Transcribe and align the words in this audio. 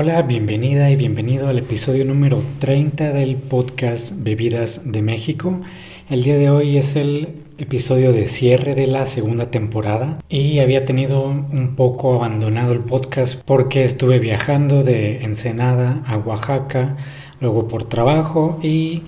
Hola, 0.00 0.22
bienvenida 0.22 0.92
y 0.92 0.94
bienvenido 0.94 1.48
al 1.48 1.58
episodio 1.58 2.04
número 2.04 2.40
30 2.60 3.12
del 3.12 3.34
podcast 3.34 4.12
Bebidas 4.14 4.92
de 4.92 5.02
México. 5.02 5.60
El 6.08 6.22
día 6.22 6.36
de 6.36 6.50
hoy 6.50 6.78
es 6.78 6.94
el 6.94 7.30
episodio 7.58 8.12
de 8.12 8.28
cierre 8.28 8.76
de 8.76 8.86
la 8.86 9.06
segunda 9.06 9.50
temporada 9.50 10.20
y 10.28 10.60
había 10.60 10.84
tenido 10.84 11.24
un 11.24 11.74
poco 11.74 12.14
abandonado 12.14 12.72
el 12.74 12.78
podcast 12.78 13.42
porque 13.44 13.82
estuve 13.82 14.20
viajando 14.20 14.84
de 14.84 15.24
Ensenada 15.24 16.00
a 16.06 16.16
Oaxaca, 16.16 16.96
luego 17.40 17.66
por 17.66 17.88
trabajo 17.88 18.60
y 18.62 19.02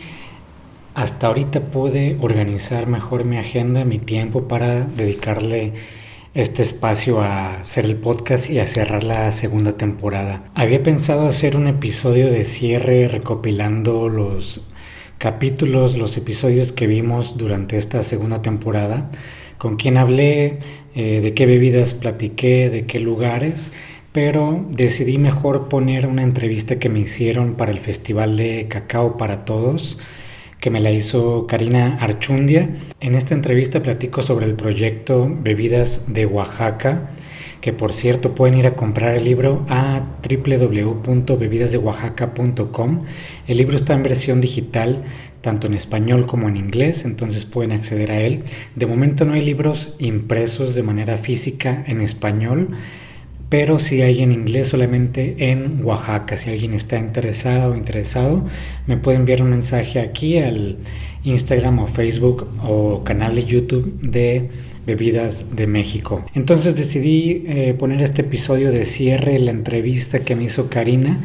hasta 0.95 1.29
ahorita 1.29 1.61
pude 1.67 2.17
organizar 2.21 2.89
mejor 2.89 3.25
mi 3.25 3.37
agenda, 3.37 3.85
mi 3.85 4.01
tiempo 4.01 4.49
para 4.49 4.81
dedicarle 4.81 5.73
este 6.35 6.63
espacio 6.63 7.21
a 7.21 7.61
hacer 7.61 7.85
el 7.85 7.97
podcast 7.97 8.49
y 8.51 8.61
a 8.61 8.67
cerrar 8.67 9.03
la 9.03 9.33
segunda 9.33 9.77
temporada. 9.77 10.45
Había 10.55 10.83
pensado 10.83 11.27
hacer 11.27 11.57
un 11.57 11.67
episodio 11.67 12.31
de 12.31 12.45
cierre 12.45 13.09
recopilando 13.09 14.09
los 14.09 14.65
capítulos, 15.19 15.97
los 15.97 16.17
episodios 16.17 16.73
que 16.73 16.87
vimos 16.87 17.37
durante 17.37 17.79
esta 17.79 18.03
segunda 18.05 18.43
temporada, 18.43 19.11
con 19.59 19.77
quién 19.77 19.97
hablé, 19.97 20.61
eh, 20.95 21.21
de 21.21 21.35
qué 21.35 21.47
bebidas 21.47 21.95
platiqué, 21.95 22.71
de 22.71 22.87
qué 22.87 23.01
lugares, 23.01 23.71
pero 24.13 24.65
decidí 24.71 25.19
mejor 25.19 25.69
poner 25.69 26.07
una 26.07 26.23
entrevista 26.23 26.79
que 26.79 26.89
me 26.89 27.01
hicieron 27.01 27.55
para 27.55 27.73
el 27.73 27.79
Festival 27.79 28.37
de 28.37 28.67
Cacao 28.69 29.17
para 29.17 29.45
Todos 29.45 29.99
que 30.61 30.71
me 30.71 30.81
la 30.81 30.93
hizo 30.93 31.47
Karina 31.47 31.97
Archundia. 32.01 32.71
En 33.01 33.15
esta 33.15 33.35
entrevista 33.35 33.83
platico 33.83 34.23
sobre 34.23 34.45
el 34.47 34.55
proyecto 34.55 35.31
Bebidas 35.41 36.13
de 36.13 36.27
Oaxaca, 36.27 37.11
que 37.61 37.73
por 37.73 37.95
cierto 37.95 38.35
pueden 38.35 38.59
ir 38.59 38.67
a 38.67 38.75
comprar 38.75 39.15
el 39.17 39.25
libro 39.25 39.65
a 39.69 40.03
www.bebidasdeoaxaca.com. 40.23 43.05
El 43.49 43.57
libro 43.57 43.77
está 43.77 43.95
en 43.95 44.03
versión 44.03 44.43
digital, 44.43 45.05
tanto 45.41 45.67
en 45.67 45.73
español 45.75 46.27
como 46.27 46.49
en 46.49 46.59
inglés, 46.59 47.07
entonces 47.07 47.47
pueden 47.47 47.73
acceder 47.73 48.13
a 48.13 48.21
él. 48.21 48.43
De 48.77 48.85
momento 48.87 49.25
no 49.25 49.33
hay 49.33 49.43
libros 49.43 49.95
impresos 49.99 50.75
de 50.75 50.83
manera 50.83 51.17
física 51.17 51.83
en 51.87 52.03
español 52.03 52.77
pero 53.51 53.81
si 53.81 54.01
hay 54.01 54.23
en 54.23 54.31
inglés 54.31 54.69
solamente 54.69 55.51
en 55.51 55.85
Oaxaca. 55.85 56.37
Si 56.37 56.49
alguien 56.49 56.73
está 56.73 56.99
interesado 56.99 57.73
o 57.73 57.77
interesado, 57.77 58.47
me 58.87 58.97
puede 58.97 59.19
enviar 59.19 59.43
un 59.43 59.51
mensaje 59.51 60.01
aquí 60.01 60.39
al 60.39 60.79
Instagram 61.25 61.81
o 61.81 61.87
Facebook 61.89 62.47
o 62.63 63.03
canal 63.03 63.35
de 63.35 63.45
YouTube 63.45 63.99
de 64.01 64.49
Bebidas 64.87 65.55
de 65.55 65.67
México. 65.67 66.25
Entonces 66.33 66.77
decidí 66.77 67.43
eh, 67.47 67.75
poner 67.77 68.01
este 68.03 68.23
episodio 68.23 68.71
de 68.71 68.85
cierre, 68.85 69.39
la 69.41 69.51
entrevista 69.51 70.21
que 70.21 70.37
me 70.37 70.45
hizo 70.45 70.71
Karina 70.71 71.19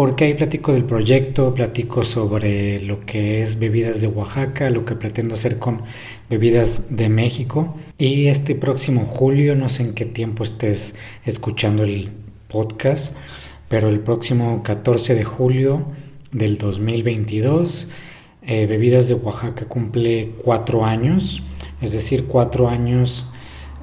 porque 0.00 0.24
ahí 0.24 0.32
platico 0.32 0.72
del 0.72 0.84
proyecto, 0.84 1.52
platico 1.52 2.04
sobre 2.04 2.80
lo 2.80 3.04
que 3.04 3.42
es 3.42 3.58
bebidas 3.58 4.00
de 4.00 4.06
Oaxaca, 4.06 4.70
lo 4.70 4.86
que 4.86 4.94
pretendo 4.94 5.34
hacer 5.34 5.58
con 5.58 5.82
bebidas 6.30 6.84
de 6.88 7.08
México. 7.08 7.76
Y 7.98 8.28
este 8.28 8.54
próximo 8.54 9.04
julio, 9.04 9.56
no 9.56 9.68
sé 9.68 9.82
en 9.82 9.94
qué 9.94 10.06
tiempo 10.06 10.44
estés 10.44 10.94
escuchando 11.26 11.82
el 11.82 12.10
podcast, 12.48 13.16
pero 13.68 13.88
el 13.88 13.98
próximo 13.98 14.62
14 14.62 15.14
de 15.14 15.24
julio 15.24 15.86
del 16.30 16.56
2022, 16.56 17.90
eh, 18.42 18.66
Bebidas 18.66 19.08
de 19.08 19.14
Oaxaca 19.14 19.66
cumple 19.66 20.30
cuatro 20.42 20.86
años, 20.86 21.42
es 21.82 21.92
decir, 21.92 22.24
cuatro 22.26 22.68
años 22.68 23.26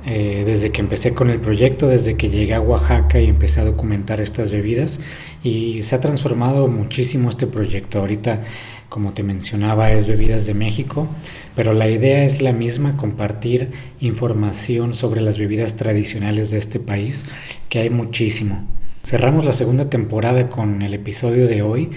eh, 0.06 0.44
desde 0.46 0.72
que 0.72 0.80
empecé 0.80 1.14
con 1.14 1.30
el 1.30 1.42
proyecto, 1.42 1.88
desde 1.88 2.16
que 2.16 2.30
llegué 2.30 2.54
a 2.54 2.62
Oaxaca 2.62 3.20
y 3.20 3.28
empecé 3.28 3.60
a 3.60 3.66
documentar 3.66 4.22
estas 4.22 4.52
bebidas 4.52 5.02
y 5.44 5.84
se 5.84 5.96
ha 5.96 6.00
transformado 6.00 6.68
muchísimo 6.68 7.30
este 7.30 7.46
proyecto. 7.46 8.00
Ahorita, 8.00 8.44
como 8.90 9.14
te 9.14 9.24
mencionaba, 9.24 9.92
es 9.92 10.08
Bebidas 10.08 10.46
de 10.46 10.54
México, 10.54 11.08
pero 11.56 11.74
la 11.74 11.90
idea 11.90 12.24
es 12.24 12.42
la 12.42 12.54
misma, 12.54 12.98
compartir 12.98 13.72
información 14.00 14.94
sobre 14.94 15.22
las 15.22 15.38
bebidas 15.38 15.76
tradicionales 15.76 16.52
de 16.52 16.58
este 16.58 16.80
país, 16.80 17.26
que 17.70 17.80
hay 17.80 17.90
muchísimo. 17.90 18.66
Cerramos 19.04 19.46
la 19.46 19.54
segunda 19.54 19.90
temporada 19.90 20.50
con 20.50 20.82
el 20.82 20.94
episodio 20.94 21.48
de 21.48 21.62
hoy, 21.62 21.92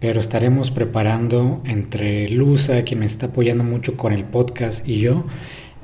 pero 0.00 0.20
estaremos 0.20 0.70
preparando 0.70 1.62
entre 1.64 2.28
Luza, 2.28 2.82
quien 2.82 3.00
me 3.00 3.06
está 3.06 3.26
apoyando 3.26 3.64
mucho 3.64 3.96
con 3.96 4.12
el 4.12 4.24
podcast, 4.24 4.86
y 4.86 4.98
yo, 5.00 5.24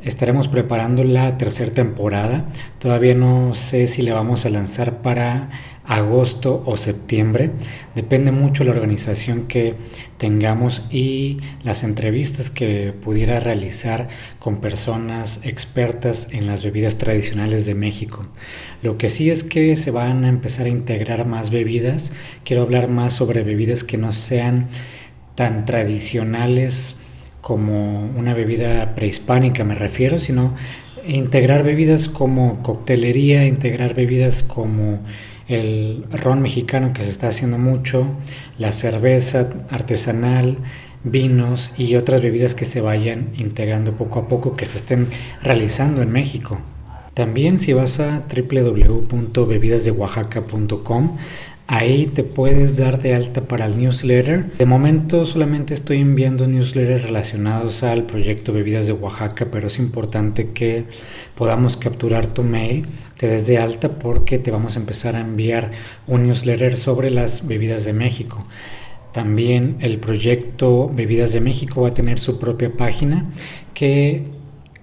estaremos 0.03 0.49
preparando 0.49 1.05
la 1.05 1.39
tercera 1.39 1.73
temporada. 1.73 2.47
Todavía 2.79 3.15
no 3.15 3.55
sé 3.55 3.87
si 3.87 4.03
la 4.03 4.15
vamos 4.15 4.45
a 4.47 4.51
lanzar 4.51 5.03
para 5.03 5.51
agosto 5.91 6.63
o 6.67 6.77
septiembre. 6.77 7.51
Depende 7.97 8.31
mucho 8.31 8.63
la 8.63 8.71
organización 8.71 9.49
que 9.49 9.75
tengamos 10.19 10.87
y 10.89 11.39
las 11.65 11.83
entrevistas 11.83 12.49
que 12.49 12.93
pudiera 12.93 13.41
realizar 13.41 14.09
con 14.39 14.61
personas 14.61 15.41
expertas 15.43 16.29
en 16.31 16.47
las 16.47 16.63
bebidas 16.63 16.97
tradicionales 16.97 17.67
de 17.67 17.75
México. 17.75 18.25
Lo 18.83 18.99
que 18.99 19.09
sí 19.09 19.31
es 19.31 19.43
que 19.43 19.75
se 19.75 19.91
van 19.91 20.25
a 20.25 20.29
empezar 20.29 20.67
a 20.67 20.71
integrar 20.71 21.27
más 21.27 21.51
bebidas. 21.51 22.13
Quiero 22.45 22.63
hablar 22.63 22.87
más 22.87 23.15
sobre 23.15 23.43
bebidas 23.43 23.83
que 23.83 23.97
no 23.97 24.13
sean 24.13 24.69
tan 25.35 25.65
tradicionales 25.65 26.97
como 27.41 28.05
una 28.17 28.33
bebida 28.33 28.95
prehispánica 28.95 29.65
me 29.65 29.75
refiero, 29.75 30.21
sino 30.21 30.55
integrar 31.05 31.65
bebidas 31.65 32.09
como 32.09 32.63
coctelería, 32.63 33.47
integrar 33.47 33.95
bebidas 33.95 34.45
como 34.45 35.01
el 35.51 36.05
ron 36.13 36.41
mexicano 36.41 36.93
que 36.93 37.03
se 37.03 37.11
está 37.11 37.27
haciendo 37.29 37.59
mucho, 37.59 38.07
la 38.57 38.71
cerveza 38.73 39.51
artesanal, 39.69 40.59
vinos 41.03 41.71
y 41.77 41.97
otras 41.97 42.23
bebidas 42.23 42.55
que 42.55 42.65
se 42.65 42.81
vayan 42.81 43.33
integrando 43.37 43.93
poco 43.93 44.21
a 44.21 44.29
poco, 44.29 44.57
que 44.57 44.65
se 44.65 44.79
estén 44.79 45.09
realizando 45.43 46.03
en 46.03 46.13
México. 46.13 46.61
También 47.15 47.59
si 47.59 47.73
vas 47.73 47.99
a 47.99 48.23
www.bebidasdeoaxaca.com 48.33 51.17
Ahí 51.73 52.09
te 52.09 52.25
puedes 52.25 52.79
dar 52.79 53.01
de 53.01 53.15
alta 53.15 53.43
para 53.43 53.65
el 53.65 53.79
newsletter. 53.79 54.51
De 54.59 54.67
momento 54.67 55.25
solamente 55.25 55.73
estoy 55.73 56.01
enviando 56.01 56.49
newsletters 56.49 57.05
relacionados 57.05 57.85
al 57.85 58.07
proyecto 58.07 58.53
Bebidas 58.53 58.89
de 58.89 58.93
Oaxaca, 58.93 59.47
pero 59.53 59.69
es 59.69 59.79
importante 59.79 60.51
que 60.51 60.87
podamos 61.37 61.77
capturar 61.77 62.27
tu 62.27 62.43
mail, 62.43 62.87
te 63.17 63.29
des 63.29 63.47
de 63.47 63.59
alta 63.59 64.01
porque 64.01 64.41
te 64.41 64.51
vamos 64.51 64.75
a 64.75 64.81
empezar 64.81 65.15
a 65.15 65.21
enviar 65.21 65.71
un 66.09 66.27
newsletter 66.27 66.77
sobre 66.77 67.09
las 67.09 67.47
bebidas 67.47 67.85
de 67.85 67.93
México. 67.93 68.45
También 69.13 69.77
el 69.79 70.01
proyecto 70.01 70.91
Bebidas 70.93 71.33
de 71.33 71.41
México 71.41 71.83
va 71.83 71.91
a 71.91 71.95
tener 71.95 72.19
su 72.19 72.41
propia 72.41 72.73
página 72.73 73.27
que 73.75 74.25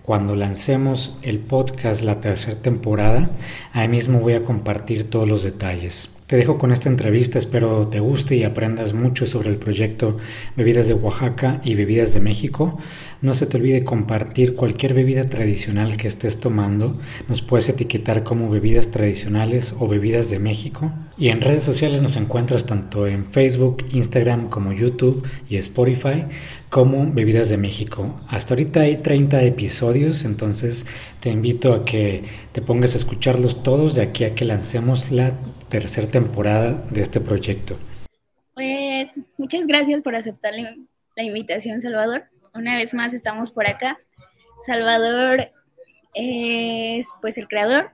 cuando 0.03 0.37
lancemos 0.37 1.19
el 1.21 1.39
podcast 1.39 2.01
la 2.01 2.21
tercera 2.21 2.61
temporada, 2.61 3.31
ahí 3.73 3.89
mismo 3.89 4.21
voy 4.21 4.35
a 4.35 4.45
compartir 4.45 5.09
todos 5.09 5.27
los 5.27 5.43
detalles. 5.43 6.16
Te 6.27 6.35
dejo 6.35 6.57
con 6.57 6.73
esta 6.73 6.89
entrevista, 6.89 7.39
espero 7.39 7.88
te 7.88 8.01
guste 8.01 8.35
y 8.35 8.43
aprendas 8.43 8.93
mucho 8.93 9.25
sobre 9.25 9.47
el 9.47 9.55
proyecto 9.55 10.17
Bebidas 10.57 10.85
de 10.89 10.93
Oaxaca 10.93 11.61
y 11.63 11.73
Bebidas 11.75 12.13
de 12.13 12.19
México. 12.19 12.77
No 13.21 13.33
se 13.33 13.45
te 13.45 13.55
olvide 13.55 13.85
compartir 13.85 14.53
cualquier 14.53 14.93
bebida 14.93 15.23
tradicional 15.27 15.95
que 15.95 16.09
estés 16.09 16.41
tomando. 16.41 16.97
Nos 17.29 17.41
puedes 17.41 17.69
etiquetar 17.69 18.25
como 18.25 18.49
bebidas 18.49 18.91
tradicionales 18.91 19.73
o 19.79 19.87
bebidas 19.87 20.29
de 20.29 20.39
México. 20.39 20.91
Y 21.17 21.29
en 21.29 21.39
redes 21.39 21.63
sociales 21.63 22.01
nos 22.01 22.17
encuentras 22.17 22.66
tanto 22.66 23.07
en 23.07 23.27
Facebook, 23.27 23.85
Instagram 23.91 24.49
como 24.49 24.73
YouTube 24.73 25.25
y 25.49 25.55
Spotify 25.55 26.25
como 26.69 27.09
Bebidas 27.09 27.47
de 27.47 27.55
México. 27.55 28.19
Hasta 28.27 28.53
ahorita 28.53 28.81
hay 28.81 28.97
30 28.97 29.43
episodios, 29.43 30.25
entonces 30.25 30.87
te 31.21 31.29
invito 31.29 31.73
a 31.73 31.85
que 31.85 32.25
te 32.51 32.61
pongas 32.61 32.95
a 32.95 32.97
escucharlos 32.97 33.63
todos 33.63 33.95
de 33.95 34.01
aquí 34.01 34.25
a 34.25 34.35
que 34.35 34.43
lancemos 34.43 35.09
la 35.09 35.33
tercera 35.69 36.08
temporada 36.08 36.73
de 36.90 37.02
este 37.02 37.19
proyecto. 37.19 37.78
Pues 38.53 39.14
muchas 39.37 39.67
gracias 39.67 40.02
por 40.02 40.16
aceptar 40.16 40.53
la, 41.16 41.23
invitación, 41.23 41.81
Salvador. 41.81 42.25
Una 42.53 42.75
vez 42.75 42.93
más 42.93 43.14
estamos 43.14 43.52
por 43.52 43.67
acá. 43.67 43.97
Salvador 44.66 45.52
es 46.14 47.08
pues 47.22 47.37
el 47.37 47.47
creador, 47.47 47.91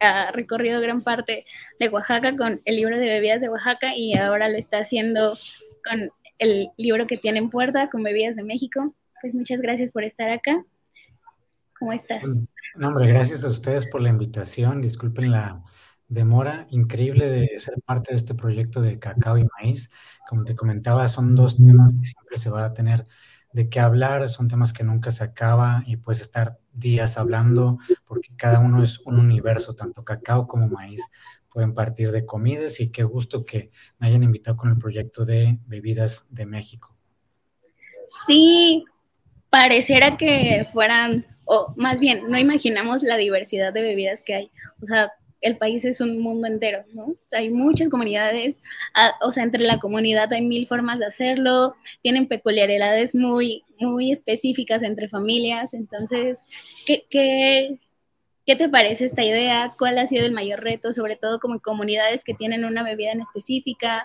ha 0.00 0.32
recorrido 0.32 0.80
gran 0.80 1.02
parte 1.02 1.44
de 1.78 1.88
Oaxaca 1.88 2.36
con 2.36 2.60
el 2.64 2.76
libro 2.76 2.98
de 2.98 3.06
bebidas 3.06 3.40
de 3.40 3.48
Oaxaca 3.48 3.96
y 3.96 4.14
ahora 4.16 4.48
lo 4.48 4.56
está 4.56 4.78
haciendo 4.78 5.36
con 5.84 6.10
el 6.38 6.70
libro 6.76 7.06
que 7.06 7.16
tiene 7.16 7.38
en 7.38 7.50
puerta 7.50 7.90
con 7.90 8.02
bebidas 8.02 8.36
de 8.36 8.44
México. 8.44 8.94
Pues 9.20 9.34
muchas 9.34 9.60
gracias 9.60 9.90
por 9.90 10.04
estar 10.04 10.30
acá. 10.30 10.64
¿Cómo 11.78 11.92
estás? 11.92 12.22
No, 12.76 12.88
hombre, 12.88 13.08
gracias 13.08 13.44
a 13.44 13.48
ustedes 13.48 13.86
por 13.86 14.00
la 14.00 14.08
invitación. 14.08 14.80
Disculpen 14.80 15.30
la, 15.30 15.62
demora 16.14 16.66
increíble 16.70 17.28
de 17.28 17.58
ser 17.58 17.74
parte 17.84 18.12
de 18.12 18.16
este 18.16 18.34
proyecto 18.34 18.80
de 18.80 18.98
cacao 18.98 19.36
y 19.36 19.46
maíz. 19.60 19.90
Como 20.28 20.44
te 20.44 20.54
comentaba, 20.54 21.08
son 21.08 21.34
dos 21.34 21.56
temas 21.56 21.92
que 21.92 22.06
siempre 22.06 22.38
se 22.38 22.50
va 22.50 22.64
a 22.64 22.72
tener 22.72 23.06
de 23.52 23.68
qué 23.68 23.80
hablar, 23.80 24.30
son 24.30 24.48
temas 24.48 24.72
que 24.72 24.84
nunca 24.84 25.10
se 25.10 25.22
acaba 25.22 25.84
y 25.86 25.96
puedes 25.96 26.22
estar 26.22 26.58
días 26.72 27.18
hablando 27.18 27.78
porque 28.04 28.30
cada 28.36 28.58
uno 28.58 28.82
es 28.82 29.00
un 29.00 29.18
universo, 29.18 29.76
tanto 29.76 30.04
cacao 30.04 30.48
como 30.48 30.68
maíz 30.68 31.02
pueden 31.54 31.72
partir 31.72 32.10
de 32.10 32.26
comidas 32.26 32.80
y 32.80 32.90
qué 32.90 33.04
gusto 33.04 33.44
que 33.44 33.70
me 33.98 34.08
hayan 34.08 34.24
invitado 34.24 34.56
con 34.56 34.70
el 34.70 34.76
proyecto 34.76 35.24
de 35.24 35.56
bebidas 35.66 36.26
de 36.34 36.46
México. 36.46 36.96
Sí, 38.26 38.84
pareciera 39.50 40.16
que 40.16 40.66
fueran, 40.72 41.24
o 41.44 41.72
más 41.76 42.00
bien, 42.00 42.28
no 42.28 42.38
imaginamos 42.38 43.04
la 43.04 43.16
diversidad 43.16 43.72
de 43.72 43.82
bebidas 43.82 44.22
que 44.24 44.34
hay. 44.34 44.50
O 44.82 44.86
sea, 44.86 45.12
el 45.44 45.58
país 45.58 45.84
es 45.84 46.00
un 46.00 46.20
mundo 46.20 46.46
entero, 46.46 46.84
¿no? 46.94 47.14
Hay 47.30 47.50
muchas 47.50 47.90
comunidades, 47.90 48.56
o 49.20 49.30
sea, 49.30 49.42
entre 49.44 49.62
la 49.62 49.78
comunidad 49.78 50.32
hay 50.32 50.40
mil 50.40 50.66
formas 50.66 50.98
de 50.98 51.04
hacerlo, 51.04 51.74
tienen 52.02 52.28
peculiaridades 52.28 53.14
muy, 53.14 53.62
muy 53.78 54.10
específicas 54.10 54.82
entre 54.82 55.06
familias, 55.06 55.74
entonces, 55.74 56.38
¿qué, 56.86 57.04
qué, 57.10 58.56
te 58.56 58.68
parece 58.70 59.04
esta 59.04 59.22
idea? 59.22 59.74
¿Cuál 59.78 59.98
ha 59.98 60.06
sido 60.06 60.24
el 60.24 60.32
mayor 60.32 60.60
reto, 60.60 60.94
sobre 60.94 61.16
todo 61.16 61.38
como 61.40 61.60
comunidades 61.60 62.24
que 62.24 62.32
tienen 62.32 62.64
una 62.64 62.82
bebida 62.82 63.12
en 63.12 63.20
específica? 63.20 64.02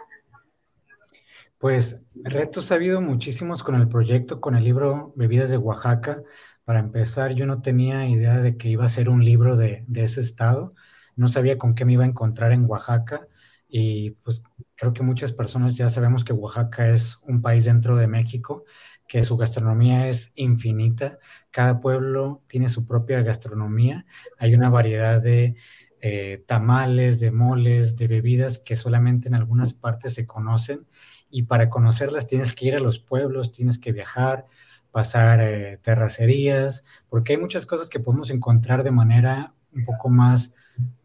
Pues 1.58 2.04
retos 2.16 2.72
ha 2.72 2.76
habido 2.76 3.00
muchísimos 3.00 3.64
con 3.64 3.76
el 3.76 3.88
proyecto, 3.88 4.42
con 4.42 4.58
el 4.58 4.66
libro 4.66 5.14
Bebidas 5.16 5.52
de 5.52 5.58
Oaxaca. 5.58 6.22
Para 6.66 6.80
empezar, 6.80 7.34
yo 7.34 7.46
no 7.46 7.62
tenía 7.62 8.08
idea 8.10 8.40
de 8.40 8.58
que 8.58 8.68
iba 8.68 8.84
a 8.84 8.90
ser 8.90 9.08
un 9.08 9.24
libro 9.24 9.56
de 9.56 9.86
ese 9.96 10.20
estado 10.20 10.74
no 11.20 11.28
sabía 11.28 11.58
con 11.58 11.76
qué 11.76 11.86
me 11.86 11.94
iba 11.94 12.04
a 12.06 12.08
encontrar 12.08 12.52
en 12.54 12.66
Oaxaca 12.66 13.28
y 13.68 14.12
pues 14.12 14.44
creo 14.76 14.94
que 14.94 15.04
muchas 15.04 15.32
personas 15.34 15.78
ya 15.78 15.90
sabemos 15.90 16.26
que 16.26 16.34
Oaxaca 16.34 16.90
es 16.90 17.20
un 17.24 17.42
país 17.42 17.66
dentro 17.66 17.96
de 17.98 18.08
México, 18.08 18.66
que 19.08 19.24
su 19.26 19.38
gastronomía 19.38 20.08
es 20.10 20.32
infinita, 20.36 21.20
cada 21.52 21.80
pueblo 21.80 22.44
tiene 22.48 22.70
su 22.70 22.88
propia 22.88 23.22
gastronomía, 23.22 24.06
hay 24.38 24.56
una 24.56 24.70
variedad 24.70 25.22
de 25.22 25.56
eh, 26.02 26.44
tamales, 26.48 27.20
de 27.20 27.32
moles, 27.32 27.96
de 27.98 28.08
bebidas 28.08 28.60
que 28.60 28.76
solamente 28.76 29.28
en 29.28 29.36
algunas 29.36 29.74
partes 29.74 30.14
se 30.14 30.26
conocen 30.26 30.88
y 31.30 31.44
para 31.44 31.70
conocerlas 31.70 32.28
tienes 32.28 32.54
que 32.54 32.66
ir 32.68 32.76
a 32.76 32.80
los 32.80 33.00
pueblos, 33.00 33.52
tienes 33.52 33.78
que 33.78 33.92
viajar, 33.92 34.46
pasar 34.92 35.42
eh, 35.42 35.78
terracerías, 35.82 36.86
porque 37.10 37.34
hay 37.34 37.40
muchas 37.40 37.66
cosas 37.66 37.90
que 37.90 38.00
podemos 38.00 38.30
encontrar 38.32 38.84
de 38.84 38.92
manera 38.92 39.52
un 39.74 39.86
poco 39.86 40.10
más 40.10 40.54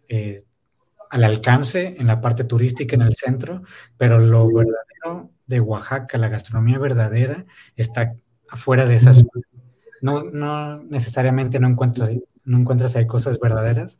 eh, 0.08 0.44
al 1.10 1.24
alcance 1.24 1.94
en 1.98 2.06
la 2.06 2.20
parte 2.20 2.44
turística 2.44 2.96
en 2.96 3.02
el 3.02 3.14
centro, 3.14 3.62
pero 3.96 4.18
lo 4.18 4.46
verdadero 4.48 5.30
de 5.46 5.60
Oaxaca, 5.60 6.18
la 6.18 6.28
gastronomía 6.28 6.78
verdadera, 6.78 7.44
está 7.76 8.14
afuera 8.48 8.86
de 8.86 8.96
esas. 8.96 9.24
No, 10.02 10.24
no 10.24 10.82
necesariamente 10.82 11.60
no 11.60 11.68
encuentras, 11.68 12.10
no 12.44 12.58
encuentras 12.58 12.96
ahí 12.96 13.06
cosas 13.06 13.38
verdaderas, 13.38 13.98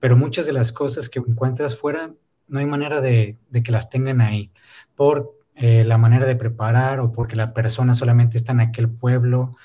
pero 0.00 0.16
muchas 0.16 0.46
de 0.46 0.52
las 0.52 0.72
cosas 0.72 1.08
que 1.08 1.20
encuentras 1.20 1.76
fuera 1.76 2.12
no 2.48 2.58
hay 2.58 2.66
manera 2.66 3.00
de, 3.00 3.38
que 3.64 3.72
las 3.72 3.90
tengan 3.90 4.20
ahí, 4.20 4.50
por 4.94 5.34
eh, 5.54 5.84
la 5.84 5.98
manera 5.98 6.26
de 6.26 6.36
preparar 6.36 7.00
o 7.00 7.12
porque 7.12 7.36
la 7.36 7.52
persona 7.52 7.94
solamente 7.94 8.36
está 8.36 8.52
en 8.52 8.60
aquel 8.60 8.88
pueblo. 8.88 9.56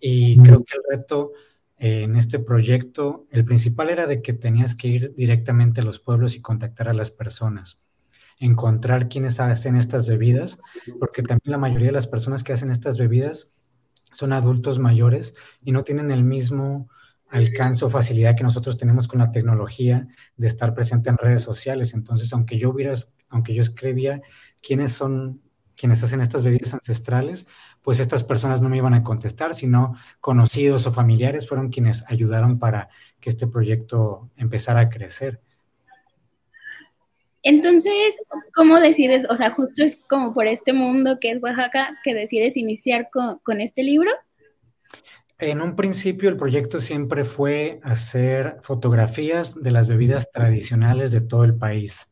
Y 0.00 0.38
creo 0.42 0.62
que 0.64 0.74
el 0.76 0.98
reto 0.98 1.32
en 1.78 2.16
este 2.16 2.38
proyecto, 2.38 3.26
el 3.30 3.44
principal 3.44 3.90
era 3.90 4.06
de 4.06 4.22
que 4.22 4.32
tenías 4.32 4.74
que 4.74 4.88
ir 4.88 5.14
directamente 5.14 5.80
a 5.80 5.84
los 5.84 6.00
pueblos 6.00 6.34
y 6.34 6.40
contactar 6.40 6.88
a 6.88 6.94
las 6.94 7.10
personas, 7.10 7.80
encontrar 8.38 9.08
quienes 9.08 9.40
hacen 9.40 9.76
estas 9.76 10.06
bebidas, 10.06 10.58
porque 10.98 11.22
también 11.22 11.52
la 11.52 11.58
mayoría 11.58 11.88
de 11.88 11.92
las 11.92 12.06
personas 12.06 12.42
que 12.42 12.52
hacen 12.52 12.70
estas 12.70 12.98
bebidas 12.98 13.54
son 14.12 14.32
adultos 14.32 14.78
mayores 14.78 15.34
y 15.62 15.72
no 15.72 15.84
tienen 15.84 16.10
el 16.10 16.24
mismo 16.24 16.88
alcance 17.28 17.84
o 17.84 17.90
facilidad 17.90 18.36
que 18.36 18.44
nosotros 18.44 18.78
tenemos 18.78 19.08
con 19.08 19.18
la 19.18 19.30
tecnología 19.30 20.08
de 20.36 20.46
estar 20.46 20.74
presente 20.74 21.10
en 21.10 21.18
redes 21.18 21.42
sociales. 21.42 21.92
Entonces, 21.92 22.32
aunque 22.32 22.58
yo 22.58 22.70
hubiera, 22.70 22.94
aunque 23.28 23.52
yo 23.52 23.62
escribía 23.62 24.22
quiénes 24.62 24.92
son 24.92 25.42
quienes 25.76 26.02
hacen 26.02 26.20
estas 26.20 26.44
bebidas 26.44 26.74
ancestrales, 26.74 27.46
pues 27.82 28.00
estas 28.00 28.24
personas 28.24 28.62
no 28.62 28.68
me 28.68 28.78
iban 28.78 28.94
a 28.94 29.02
contestar, 29.02 29.54
sino 29.54 29.96
conocidos 30.20 30.86
o 30.86 30.92
familiares 30.92 31.48
fueron 31.48 31.70
quienes 31.70 32.04
ayudaron 32.08 32.58
para 32.58 32.88
que 33.20 33.30
este 33.30 33.46
proyecto 33.46 34.30
empezara 34.36 34.80
a 34.80 34.88
crecer. 34.88 35.40
Entonces, 37.42 38.16
¿cómo 38.54 38.80
decides? 38.80 39.24
O 39.30 39.36
sea, 39.36 39.52
justo 39.52 39.84
es 39.84 39.98
como 40.08 40.34
por 40.34 40.46
este 40.48 40.72
mundo 40.72 41.18
que 41.20 41.30
es 41.30 41.40
Oaxaca 41.40 41.96
que 42.02 42.12
decides 42.12 42.56
iniciar 42.56 43.08
con, 43.12 43.38
con 43.38 43.60
este 43.60 43.84
libro. 43.84 44.10
En 45.38 45.60
un 45.60 45.76
principio 45.76 46.28
el 46.28 46.36
proyecto 46.36 46.80
siempre 46.80 47.24
fue 47.24 47.78
hacer 47.82 48.56
fotografías 48.62 49.54
de 49.62 49.70
las 49.70 49.86
bebidas 49.86 50.32
tradicionales 50.32 51.12
de 51.12 51.20
todo 51.20 51.44
el 51.44 51.56
país. 51.56 52.10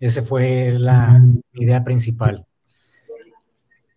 Esa 0.00 0.22
fue 0.22 0.72
la 0.76 1.22
idea 1.52 1.84
principal. 1.84 2.46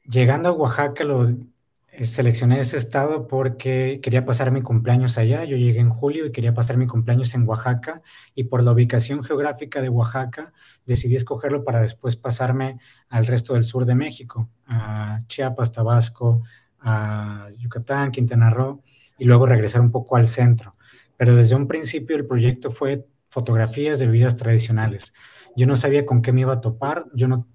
Llegando 0.09 0.49
a 0.49 0.51
Oaxaca, 0.53 1.03
lo 1.03 1.27
eh, 1.27 2.05
seleccioné 2.05 2.61
ese 2.61 2.77
estado 2.77 3.27
porque 3.27 3.99
quería 4.01 4.23
pasar 4.25 4.51
mi 4.51 4.61
cumpleaños 4.61 5.17
allá. 5.17 5.43
Yo 5.43 5.57
llegué 5.57 5.79
en 5.79 5.89
julio 5.89 6.25
y 6.25 6.31
quería 6.31 6.53
pasar 6.53 6.77
mi 6.77 6.87
cumpleaños 6.87 7.35
en 7.35 7.47
Oaxaca 7.47 8.01
y 8.33 8.45
por 8.45 8.63
la 8.63 8.71
ubicación 8.71 9.21
geográfica 9.21 9.81
de 9.81 9.89
Oaxaca 9.89 10.53
decidí 10.85 11.17
escogerlo 11.17 11.65
para 11.65 11.81
después 11.81 12.15
pasarme 12.15 12.79
al 13.09 13.25
resto 13.25 13.55
del 13.55 13.65
sur 13.65 13.85
de 13.85 13.95
México, 13.95 14.49
a 14.65 15.19
Chiapas, 15.27 15.73
Tabasco, 15.73 16.43
a 16.79 17.49
Yucatán, 17.57 18.11
Quintana 18.11 18.49
Roo 18.49 18.83
y 19.17 19.25
luego 19.25 19.45
regresar 19.45 19.81
un 19.81 19.91
poco 19.91 20.15
al 20.15 20.29
centro. 20.29 20.77
Pero 21.17 21.35
desde 21.35 21.55
un 21.55 21.67
principio 21.67 22.15
el 22.15 22.25
proyecto 22.25 22.71
fue 22.71 23.07
fotografías 23.29 23.99
de 23.99 24.05
bebidas 24.05 24.37
tradicionales. 24.37 25.13
Yo 25.57 25.67
no 25.67 25.75
sabía 25.75 26.05
con 26.05 26.21
qué 26.21 26.31
me 26.31 26.41
iba 26.41 26.53
a 26.53 26.61
topar, 26.61 27.05
yo 27.13 27.27
no 27.27 27.47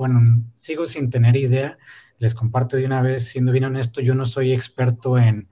bueno, 0.00 0.42
sigo 0.56 0.86
sin 0.86 1.10
tener 1.10 1.36
idea. 1.36 1.76
Les 2.18 2.34
comparto 2.34 2.78
de 2.78 2.86
una 2.86 3.02
vez, 3.02 3.26
siendo 3.28 3.52
bien 3.52 3.64
honesto, 3.64 4.00
yo 4.00 4.14
no 4.14 4.24
soy 4.24 4.50
experto 4.50 5.18
en 5.18 5.50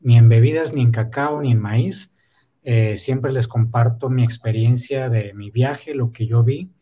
ni 0.00 0.16
en 0.16 0.30
bebidas, 0.30 0.72
ni 0.72 0.80
en 0.80 0.90
cacao, 0.90 1.42
ni 1.42 1.52
en 1.52 1.60
maíz. 1.60 2.14
Eh, 2.62 2.96
siempre 2.96 3.30
les 3.30 3.46
comparto 3.46 4.08
mi 4.08 4.24
experiencia 4.24 5.10
de 5.10 5.34
mi 5.34 5.50
viaje, 5.50 5.94
lo 5.94 6.12
que 6.12 6.26
yo 6.26 6.42
vi, 6.42 6.72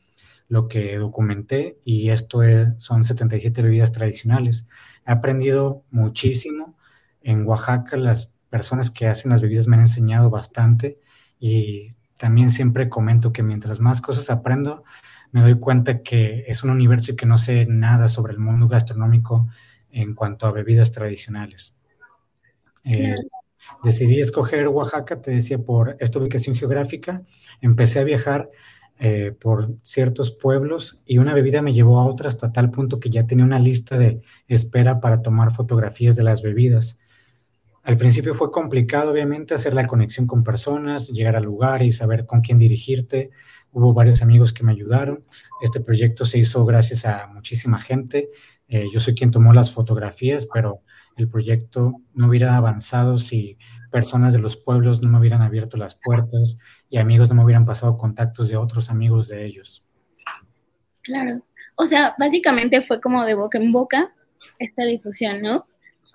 lo 0.46 0.68
que 0.68 0.96
documenté, 0.96 1.80
y 1.84 2.10
esto 2.10 2.42
son 2.78 3.02
77 3.02 3.62
bebidas 3.62 3.90
tradicionales. 3.90 4.68
He 5.04 5.10
aprendido 5.10 5.84
muchísimo. 5.90 6.78
En 7.20 7.44
Oaxaca 7.48 7.96
las 7.96 8.32
personas 8.48 8.92
que 8.92 9.08
hacen 9.08 9.32
las 9.32 9.42
bebidas 9.42 9.66
me 9.66 9.74
han 9.74 9.82
enseñado 9.82 10.30
bastante 10.30 11.00
y 11.40 11.96
también 12.16 12.52
siempre 12.52 12.88
comento 12.88 13.32
que 13.32 13.42
mientras 13.42 13.80
más 13.80 14.00
cosas 14.00 14.30
aprendo, 14.30 14.84
me 15.32 15.42
doy 15.42 15.58
cuenta 15.58 16.02
que 16.02 16.44
es 16.46 16.62
un 16.64 16.70
universo 16.70 17.12
y 17.12 17.16
que 17.16 17.26
no 17.26 17.38
sé 17.38 17.66
nada 17.66 18.08
sobre 18.08 18.32
el 18.32 18.38
mundo 18.38 18.68
gastronómico 18.68 19.48
en 19.90 20.14
cuanto 20.14 20.46
a 20.46 20.52
bebidas 20.52 20.92
tradicionales. 20.92 21.74
Eh, 22.84 23.14
decidí 23.82 24.20
escoger 24.20 24.68
Oaxaca, 24.68 25.20
te 25.20 25.32
decía, 25.32 25.58
por 25.58 25.96
esta 26.00 26.18
ubicación 26.18 26.56
geográfica. 26.56 27.22
Empecé 27.60 28.00
a 28.00 28.04
viajar 28.04 28.50
eh, 29.00 29.32
por 29.38 29.76
ciertos 29.82 30.32
pueblos 30.32 31.00
y 31.06 31.18
una 31.18 31.34
bebida 31.34 31.62
me 31.62 31.72
llevó 31.72 32.00
a 32.00 32.06
otra 32.06 32.28
hasta 32.28 32.52
tal 32.52 32.70
punto 32.70 32.98
que 32.98 33.10
ya 33.10 33.26
tenía 33.26 33.44
una 33.44 33.60
lista 33.60 33.96
de 33.96 34.22
espera 34.48 35.00
para 35.00 35.22
tomar 35.22 35.52
fotografías 35.52 36.16
de 36.16 36.24
las 36.24 36.42
bebidas. 36.42 36.98
Al 37.84 37.96
principio 37.96 38.34
fue 38.34 38.50
complicado, 38.50 39.12
obviamente, 39.12 39.54
hacer 39.54 39.72
la 39.72 39.86
conexión 39.86 40.26
con 40.26 40.44
personas, 40.44 41.08
llegar 41.08 41.36
al 41.36 41.44
lugar 41.44 41.82
y 41.82 41.92
saber 41.92 42.26
con 42.26 42.40
quién 42.40 42.58
dirigirte. 42.58 43.30
Hubo 43.72 43.92
varios 43.92 44.22
amigos 44.22 44.52
que 44.52 44.64
me 44.64 44.72
ayudaron. 44.72 45.24
Este 45.60 45.80
proyecto 45.80 46.24
se 46.24 46.38
hizo 46.38 46.64
gracias 46.64 47.04
a 47.04 47.26
muchísima 47.26 47.80
gente. 47.80 48.30
Eh, 48.68 48.86
yo 48.92 49.00
soy 49.00 49.14
quien 49.14 49.30
tomó 49.30 49.52
las 49.52 49.72
fotografías, 49.72 50.48
pero 50.52 50.80
el 51.16 51.28
proyecto 51.28 51.94
no 52.14 52.28
hubiera 52.28 52.56
avanzado 52.56 53.18
si 53.18 53.58
personas 53.90 54.32
de 54.32 54.38
los 54.38 54.56
pueblos 54.56 55.02
no 55.02 55.10
me 55.10 55.18
hubieran 55.18 55.42
abierto 55.42 55.76
las 55.76 55.98
puertas 56.02 56.58
y 56.90 56.98
amigos 56.98 57.28
no 57.28 57.36
me 57.36 57.44
hubieran 57.44 57.66
pasado 57.66 57.96
contactos 57.96 58.48
de 58.48 58.56
otros 58.56 58.90
amigos 58.90 59.28
de 59.28 59.44
ellos. 59.44 59.84
Claro. 61.02 61.42
O 61.76 61.86
sea, 61.86 62.14
básicamente 62.18 62.82
fue 62.82 63.00
como 63.00 63.24
de 63.24 63.34
boca 63.34 63.58
en 63.58 63.72
boca 63.72 64.12
esta 64.58 64.84
difusión, 64.84 65.42
¿no? 65.42 65.66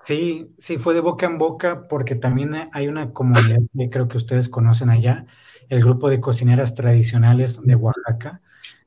Sí, 0.02 0.50
sí, 0.58 0.76
fue 0.76 0.92
de 0.92 1.00
boca 1.00 1.26
en 1.26 1.38
boca 1.38 1.88
porque 1.88 2.14
también 2.14 2.68
hay 2.72 2.88
una 2.88 3.12
comunidad 3.12 3.56
que 3.76 3.88
creo 3.88 4.06
que 4.06 4.18
ustedes 4.18 4.50
conocen 4.50 4.90
allá, 4.90 5.24
el 5.68 5.80
grupo 5.80 6.08
de 6.08 6.20
cocineras 6.20 6.74
tradicionales 6.74 7.60
de 7.62 7.74
Oaxaca, 7.74 8.40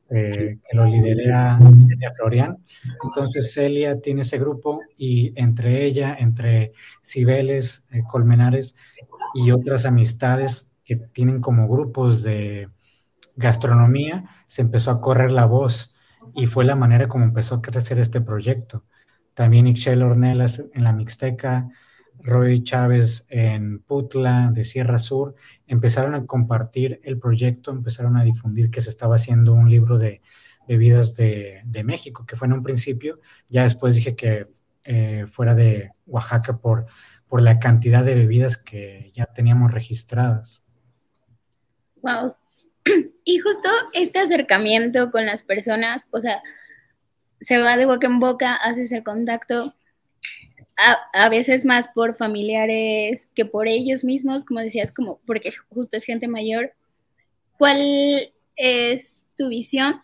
eh, 0.10 0.60
que 0.70 0.78
lo 0.78 0.86
lidera 0.86 1.60
Celia 1.76 2.14
Florian. 2.16 2.58
Entonces 3.04 3.54
Celia 3.54 4.00
tiene 4.00 4.22
ese 4.22 4.40
grupo 4.40 4.82
y 4.98 5.34
entre 5.40 5.86
ella, 5.86 6.16
entre 6.18 6.72
Cibeles, 7.04 7.86
eh, 7.92 8.04
Colmenares 8.08 8.76
y 9.34 9.52
otras 9.52 9.86
amistades 9.86 10.72
que 10.86 10.96
tienen 10.96 11.42
como 11.42 11.68
grupos 11.68 12.24
de 12.24 12.70
gastronomía, 13.36 14.26
se 14.48 14.62
empezó 14.62 14.92
a 14.92 15.02
correr 15.02 15.32
la 15.32 15.46
voz 15.46 15.96
y 16.34 16.46
fue 16.46 16.66
la 16.66 16.76
manera 16.76 17.08
como 17.08 17.26
empezó 17.26 17.56
a 17.56 17.62
crecer 17.62 18.00
este 18.00 18.22
proyecto. 18.22 18.86
También 19.34 19.68
Ixchel 19.68 20.02
Ornelas 20.02 20.64
en 20.74 20.84
la 20.84 20.94
Mixteca, 20.94 21.70
Roy 22.20 22.64
Chávez 22.64 23.28
en 23.30 23.80
Putla, 23.80 24.50
de 24.54 24.64
Sierra 24.64 25.00
Sur, 25.00 25.36
empezaron 25.68 26.16
a 26.16 26.26
compartir 26.26 27.00
el 27.04 27.20
proyecto, 27.20 27.72
empezaron 27.72 28.18
a 28.18 28.24
difundir 28.24 28.70
que 28.70 28.82
se 28.82 28.90
estaba 28.90 29.16
haciendo 29.16 29.54
un 29.54 29.70
libro 29.70 29.98
de 29.98 30.22
bebidas 30.68 31.16
de, 31.16 31.64
México, 31.86 32.26
que 32.26 32.36
fue 32.36 32.48
en 32.48 32.54
un 32.54 32.64
principio, 32.64 33.20
ya 33.48 33.64
después 33.64 33.96
dije 33.96 34.16
que 34.16 34.48
eh, 34.84 35.26
fuera 35.30 35.56
de 35.56 35.92
Oaxaca 36.06 36.58
por, 36.58 36.86
por 37.28 37.42
la 37.42 37.60
cantidad 37.60 38.04
de 38.04 38.16
bebidas 38.16 38.58
que 38.58 39.12
ya 39.14 39.26
teníamos 39.26 39.72
registradas. 39.72 40.64
Wow. 42.02 42.36
Y 43.30 43.40
justo 43.40 43.68
este 43.92 44.20
acercamiento 44.20 45.12
con 45.12 45.26
las 45.26 45.44
personas, 45.44 46.08
o 46.12 46.22
sea, 46.22 46.42
se 47.42 47.58
va 47.58 47.76
de 47.76 47.86
boca 47.86 48.08
en 48.08 48.20
boca, 48.20 48.56
haces 48.56 48.94
el 48.94 49.04
contacto, 49.04 49.76
a, 50.78 51.30
veces 51.30 51.66
más 51.66 51.88
por 51.88 52.16
familiares 52.16 53.30
que 53.34 53.46
por 53.46 53.68
ellos 53.68 54.04
mismos, 54.04 54.46
como 54.46 54.60
decías, 54.60 54.92
como 54.92 55.20
porque 55.26 55.52
justo 55.70 55.98
es 55.98 56.04
gente 56.04 56.28
mayor. 56.28 56.74
¿Cuál 57.58 58.32
es 58.56 59.16
tu 59.36 59.50
visión 59.50 60.02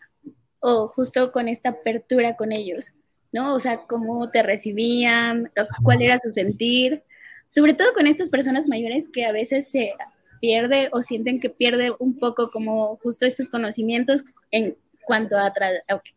o 0.60 0.88
justo 0.88 1.32
con 1.32 1.48
esta 1.48 1.70
apertura 1.70 2.36
con 2.36 2.52
ellos? 2.52 2.94
¿No? 3.32 3.54
O 3.54 3.60
sea, 3.60 3.82
cómo 3.88 4.30
te 4.32 4.42
recibían, 4.44 5.52
cuál 5.84 6.02
era 6.02 6.18
su 6.20 6.32
sentir, 6.32 7.04
sobre 7.48 7.74
todo 7.74 7.94
con 7.94 8.08
estas 8.08 8.30
personas 8.30 8.68
mayores 8.68 9.08
que 9.12 9.26
a 9.26 9.32
veces 9.32 9.70
se 9.70 9.94
pierde 10.42 10.90
o 10.92 11.02
sienten 11.02 11.40
que 11.40 11.50
pierde 11.50 11.92
un 12.00 12.18
poco 12.18 12.52
como 12.52 12.98
justo 12.98 13.26
estos 13.26 13.48
conocimientos 13.48 14.26
en 14.52 14.76
cuanto 15.06 15.38
a, 15.38 15.54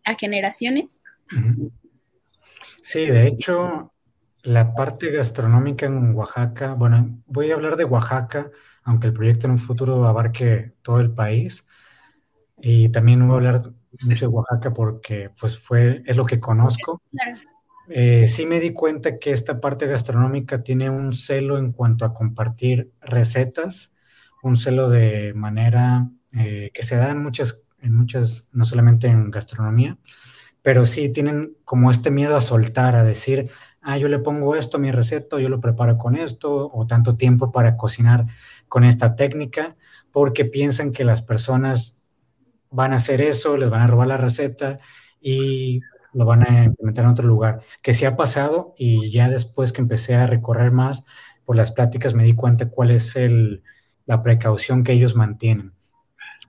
a 0.05 0.15
generaciones. 0.15 1.03
Sí, 2.83 3.07
de 3.07 3.27
hecho, 3.27 3.93
la 4.47 4.75
parte 4.75 5.11
gastronómica 5.11 5.87
en 5.87 6.15
Oaxaca, 6.15 6.75
bueno, 6.75 7.19
voy 7.27 7.51
a 7.51 7.55
hablar 7.55 7.77
de 7.77 7.85
Oaxaca, 7.85 8.49
aunque 8.85 9.09
el 9.09 9.13
proyecto 9.13 9.49
en 9.49 9.55
un 9.55 9.59
futuro 9.59 10.07
abarque 10.07 10.73
todo 10.83 11.01
el 11.01 11.11
país. 11.11 11.67
Y 12.61 12.89
también 12.91 13.27
voy 13.27 13.35
a 13.35 13.37
hablar 13.39 13.63
mucho 14.03 14.29
de 14.29 14.33
Oaxaca 14.33 14.73
porque 14.73 15.31
pues 15.39 15.59
fue, 15.59 16.03
es 16.07 16.17
lo 16.17 16.25
que 16.25 16.39
conozco. 16.39 17.03
Eh, 17.89 18.29
sí 18.29 18.47
me 18.47 18.61
di 18.61 18.73
cuenta 18.73 19.19
que 19.19 19.33
esta 19.33 19.61
parte 19.61 19.89
gastronómica 19.89 20.63
tiene 20.63 20.91
un 20.91 21.13
celo 21.13 21.59
en 21.59 21.73
cuanto 21.73 22.05
a 22.05 22.15
compartir 22.15 22.93
recetas, 23.01 23.97
un 24.45 24.57
celo 24.57 24.89
de 24.89 25.33
manera 25.35 26.09
eh, 26.33 26.71
que 26.73 26.85
se 26.85 26.95
da 26.95 27.11
en 27.11 27.21
muchas, 27.21 27.65
en 27.81 27.95
muchas, 27.95 28.49
no 28.53 28.65
solamente 28.65 29.09
en 29.09 29.29
gastronomía, 29.29 29.99
pero 30.63 30.87
sí 30.87 31.13
tienen 31.13 31.57
como 31.65 31.91
este 31.91 32.11
miedo 32.11 32.37
a 32.37 32.41
soltar, 32.41 32.95
a 32.95 33.05
decir, 33.05 33.51
ah, 33.87 33.99
yo 33.99 34.09
le 34.09 34.19
pongo 34.19 34.57
esto 34.57 34.79
a 34.79 34.81
mi 34.81 34.91
receta, 34.91 35.39
yo 35.39 35.49
lo 35.49 35.61
preparo 35.61 35.97
con 35.97 36.17
esto, 36.17 36.71
o 36.73 36.87
tanto 36.89 37.17
tiempo 37.17 37.53
para 37.53 37.77
cocinar 37.77 38.27
con 38.69 38.83
esta 38.83 39.15
técnica, 39.15 39.77
porque 40.11 40.45
piensan 40.45 40.93
que 40.93 41.05
las 41.05 41.23
personas 41.23 41.97
van 42.71 42.93
a 42.93 42.97
hacer 42.97 43.21
eso, 43.21 43.57
les 43.57 43.71
van 43.71 43.83
a 43.83 43.87
robar 43.87 44.09
la 44.09 44.17
receta 44.17 44.81
y 45.21 45.83
lo 46.13 46.25
van 46.25 46.43
a 46.43 46.65
implementar 46.65 47.05
en 47.05 47.11
otro 47.13 47.29
lugar, 47.29 47.61
que 47.81 47.95
sí 47.95 48.05
ha 48.07 48.17
pasado 48.17 48.75
y 48.77 49.13
ya 49.13 49.29
después 49.29 49.73
que 49.73 49.83
empecé 49.83 50.17
a 50.17 50.27
recorrer 50.27 50.73
más 50.73 51.05
por 51.45 51.55
las 51.55 51.71
pláticas 51.71 52.13
me 52.13 52.25
di 52.25 52.35
cuenta 52.35 52.69
cuál 52.69 52.91
es 52.91 53.15
el, 53.15 53.63
la 54.05 54.23
precaución 54.23 54.83
que 54.83 54.93
ellos 54.93 55.15
mantienen. 55.15 55.75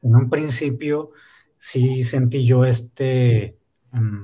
En 0.01 0.15
un 0.15 0.29
principio 0.29 1.11
sí 1.59 2.01
sentí 2.01 2.45
yo 2.45 2.65
este 2.65 3.59
mm, 3.91 4.23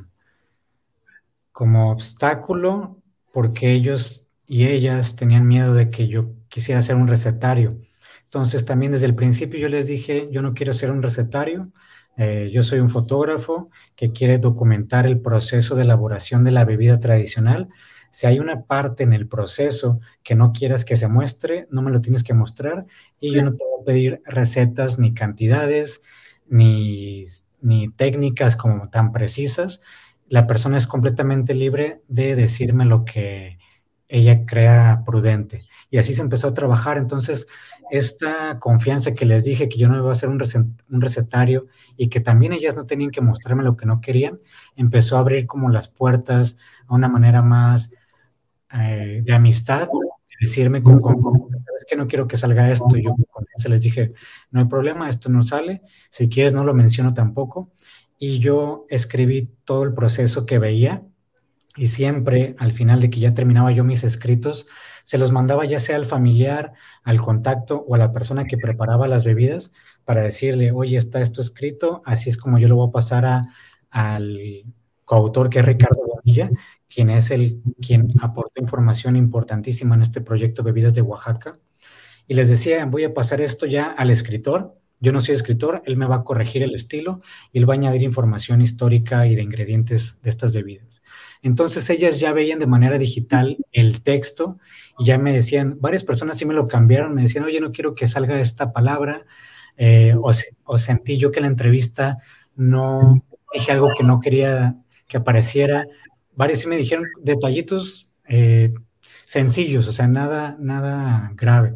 como 1.51 1.91
obstáculo 1.91 3.02
porque 3.33 3.73
ellos 3.73 4.27
y 4.47 4.67
ellas 4.67 5.15
tenían 5.15 5.47
miedo 5.47 5.73
de 5.73 5.89
que 5.89 6.07
yo 6.07 6.33
quisiera 6.47 6.79
hacer 6.79 6.95
un 6.95 7.07
recetario. 7.07 7.79
Entonces 8.25 8.63
también 8.65 8.91
desde 8.91 9.07
el 9.07 9.15
principio 9.15 9.59
yo 9.59 9.69
les 9.69 9.87
dije, 9.87 10.29
yo 10.31 10.43
no 10.43 10.53
quiero 10.53 10.71
ser 10.73 10.91
un 10.91 11.01
recetario, 11.01 11.71
eh, 12.15 12.51
yo 12.53 12.61
soy 12.61 12.79
un 12.79 12.91
fotógrafo 12.91 13.67
que 13.95 14.11
quiere 14.11 14.37
documentar 14.37 15.07
el 15.07 15.19
proceso 15.19 15.73
de 15.75 15.81
elaboración 15.81 16.43
de 16.43 16.51
la 16.51 16.63
bebida 16.63 16.99
tradicional. 16.99 17.69
Si 18.11 18.27
hay 18.27 18.37
una 18.39 18.65
parte 18.65 19.01
en 19.01 19.13
el 19.13 19.27
proceso 19.27 19.99
que 20.23 20.35
no 20.35 20.53
quieras 20.53 20.85
que 20.85 20.95
se 20.95 21.07
muestre, 21.07 21.65
no 21.71 21.81
me 21.81 21.89
lo 21.89 22.01
tienes 22.01 22.23
que 22.23 22.35
mostrar 22.35 22.85
y 23.19 23.31
yo 23.31 23.41
no 23.41 23.55
te 23.55 23.63
voy 23.63 23.81
a 23.81 23.85
pedir 23.85 24.21
recetas 24.25 24.99
ni 24.99 25.15
cantidades 25.15 26.03
ni, 26.47 27.25
ni 27.61 27.89
técnicas 27.89 28.55
como 28.55 28.89
tan 28.89 29.11
precisas 29.11 29.81
la 30.33 30.47
persona 30.47 30.79
es 30.79 30.87
completamente 30.87 31.53
libre 31.53 32.01
de 32.07 32.35
decirme 32.35 32.85
lo 32.85 33.05
que 33.05 33.59
ella 34.07 34.47
crea 34.47 35.01
prudente. 35.05 35.67
Y 35.91 35.99
así 35.99 36.15
se 36.15 36.23
empezó 36.23 36.47
a 36.47 36.55
trabajar. 36.55 36.97
Entonces, 36.97 37.45
esta 37.91 38.57
confianza 38.57 39.13
que 39.13 39.27
les 39.27 39.43
dije 39.43 39.69
que 39.69 39.77
yo 39.77 39.87
no 39.89 39.95
iba 39.95 40.09
a 40.09 40.13
hacer 40.13 40.29
un, 40.29 40.39
recetario 40.89 41.67
y 41.97 42.09
que 42.09 42.19
también 42.19 42.51
ellas 42.51 42.75
no 42.75 42.87
tenían 42.87 43.11
que 43.11 43.21
mostrarme 43.21 43.61
lo 43.61 43.77
que 43.77 43.85
no 43.85 44.01
querían, 44.01 44.39
empezó 44.75 45.17
a 45.17 45.19
abrir 45.19 45.45
como 45.45 45.69
las 45.69 45.87
puertas 45.87 46.57
a 46.87 46.95
una 46.95 47.09
manera 47.09 47.43
más 47.43 47.91
eh, 48.73 49.21
de 49.23 49.33
amistad, 49.35 49.87
decirme 50.41 50.81
con, 50.81 50.99
es 51.77 51.85
que 51.87 51.95
no 51.95 52.07
quiero 52.07 52.27
que 52.27 52.37
salga 52.37 52.71
esto. 52.71 52.97
Y 52.97 53.03
yo 53.03 53.13
con 53.29 53.45
les 53.69 53.81
dije, 53.81 54.13
no 54.49 54.61
hay 54.61 54.65
problema, 54.65 55.09
esto 55.09 55.29
no 55.29 55.43
sale. 55.43 55.83
Si 56.09 56.27
quieres, 56.27 56.53
no 56.53 56.63
lo 56.63 56.73
menciono 56.73 57.13
tampoco 57.13 57.71
y 58.25 58.39
yo 58.39 58.85
escribí 58.89 59.49
todo 59.65 59.83
el 59.83 59.93
proceso 59.93 60.45
que 60.45 60.57
veía 60.57 61.03
y 61.75 61.87
siempre 61.87 62.55
al 62.57 62.71
final 62.71 63.01
de 63.01 63.09
que 63.09 63.19
ya 63.19 63.33
terminaba 63.33 63.73
yo 63.73 63.83
mis 63.83 64.05
escritos, 64.05 64.65
se 65.03 65.17
los 65.17 65.33
mandaba 65.33 65.65
ya 65.65 65.77
sea 65.77 65.97
al 65.97 66.05
familiar, 66.05 66.71
al 67.03 67.19
contacto 67.19 67.83
o 67.85 67.95
a 67.95 67.97
la 67.97 68.13
persona 68.13 68.45
que 68.45 68.55
preparaba 68.55 69.09
las 69.09 69.25
bebidas 69.25 69.73
para 70.05 70.21
decirle, 70.21 70.71
oye, 70.71 70.95
está 70.95 71.19
esto 71.19 71.41
escrito, 71.41 72.01
así 72.05 72.29
es 72.29 72.37
como 72.37 72.59
yo 72.59 72.69
lo 72.69 72.77
voy 72.77 72.87
a 72.87 72.91
pasar 72.93 73.25
a, 73.25 73.49
al 73.89 74.39
coautor 75.03 75.49
que 75.49 75.59
es 75.59 75.65
Ricardo 75.65 76.01
Bonilla, 76.07 76.49
quien 76.87 77.09
es 77.09 77.29
el 77.29 77.61
quien 77.81 78.13
aporta 78.21 78.61
información 78.61 79.17
importantísima 79.17 79.95
en 79.95 80.01
este 80.03 80.21
proyecto 80.21 80.63
Bebidas 80.63 80.95
de 80.95 81.01
Oaxaca. 81.01 81.59
Y 82.25 82.35
les 82.35 82.47
decía, 82.47 82.85
voy 82.85 83.03
a 83.03 83.13
pasar 83.13 83.41
esto 83.41 83.65
ya 83.65 83.87
al 83.87 84.11
escritor 84.11 84.77
yo 85.03 85.11
no 85.11 85.19
soy 85.19 85.35
escritor, 85.35 85.83
él 85.85 85.97
me 85.97 86.05
va 86.05 86.15
a 86.15 86.23
corregir 86.23 86.63
el 86.63 86.73
estilo 86.75 87.19
y 87.51 87.59
él 87.59 87.69
va 87.69 87.73
a 87.73 87.75
añadir 87.75 88.03
información 88.03 88.61
histórica 88.61 89.27
y 89.27 89.35
de 89.35 89.41
ingredientes 89.41 90.17
de 90.21 90.29
estas 90.29 90.53
bebidas. 90.53 91.03
Entonces 91.41 91.89
ellas 91.89 92.21
ya 92.21 92.31
veían 92.31 92.57
de 92.57 92.67
manera 92.67 92.97
digital 92.97 93.57
el 93.73 94.01
texto 94.01 94.59
y 94.97 95.03
ya 95.03 95.17
me 95.17 95.33
decían, 95.33 95.75
varias 95.81 96.05
personas 96.05 96.37
sí 96.37 96.45
me 96.45 96.53
lo 96.53 96.69
cambiaron, 96.69 97.13
me 97.13 97.23
decían, 97.23 97.43
oye, 97.43 97.59
no 97.59 97.73
quiero 97.73 97.95
que 97.95 98.07
salga 98.07 98.39
esta 98.39 98.71
palabra, 98.71 99.25
eh, 99.75 100.15
o, 100.17 100.77
sentí 100.77 101.17
yo 101.17 101.31
que 101.31 101.41
la 101.41 101.47
entrevista 101.47 102.19
no 102.55 103.21
dije 103.53 103.73
algo 103.73 103.89
que 103.97 104.05
no 104.05 104.21
quería 104.21 104.77
que 105.09 105.17
apareciera. 105.17 105.85
Varios 106.33 106.59
sí 106.59 106.67
me 106.69 106.77
dijeron 106.77 107.07
detallitos 107.21 108.09
eh, 108.29 108.69
sencillos, 109.25 109.89
o 109.89 109.91
sea, 109.91 110.07
nada, 110.07 110.55
nada 110.61 111.33
grave. 111.35 111.73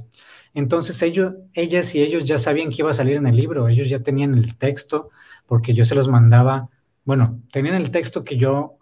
Entonces 0.57 1.03
ellos, 1.03 1.35
ellas 1.53 1.93
y 1.93 2.01
ellos 2.01 2.25
ya 2.25 2.39
sabían 2.39 2.71
que 2.71 2.77
iba 2.79 2.89
a 2.89 2.93
salir 2.93 3.15
en 3.15 3.27
el 3.27 3.35
libro, 3.35 3.67
ellos 3.67 3.89
ya 3.89 3.99
tenían 3.99 4.33
el 4.33 4.57
texto 4.57 5.11
porque 5.45 5.75
yo 5.75 5.83
se 5.83 5.93
los 5.93 6.07
mandaba, 6.07 6.71
bueno, 7.05 7.43
tenían 7.51 7.75
el 7.75 7.91
texto 7.91 8.23
que 8.23 8.37
yo 8.37 8.79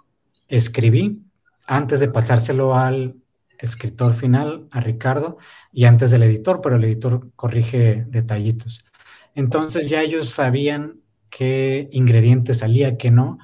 escribí 0.48 1.22
antes 1.68 2.00
de 2.00 2.08
pasárselo 2.08 2.78
al 2.78 3.18
escritor 3.60 4.14
final, 4.14 4.70
a 4.72 4.80
Ricardo, 4.80 5.36
y 5.74 5.84
antes 5.84 6.12
del 6.12 6.24
editor, 6.24 6.62
pero 6.62 6.78
el 6.78 6.84
editor 6.86 7.30
corrige 7.36 8.06
detallitos. 8.08 8.86
Entonces 9.34 9.90
ya 9.90 10.02
ellos 10.02 10.30
sabían 10.30 11.02
qué 11.30 11.90
ingredientes 11.92 12.60
salía, 12.60 12.96
qué 12.96 13.12
no. 13.12 13.38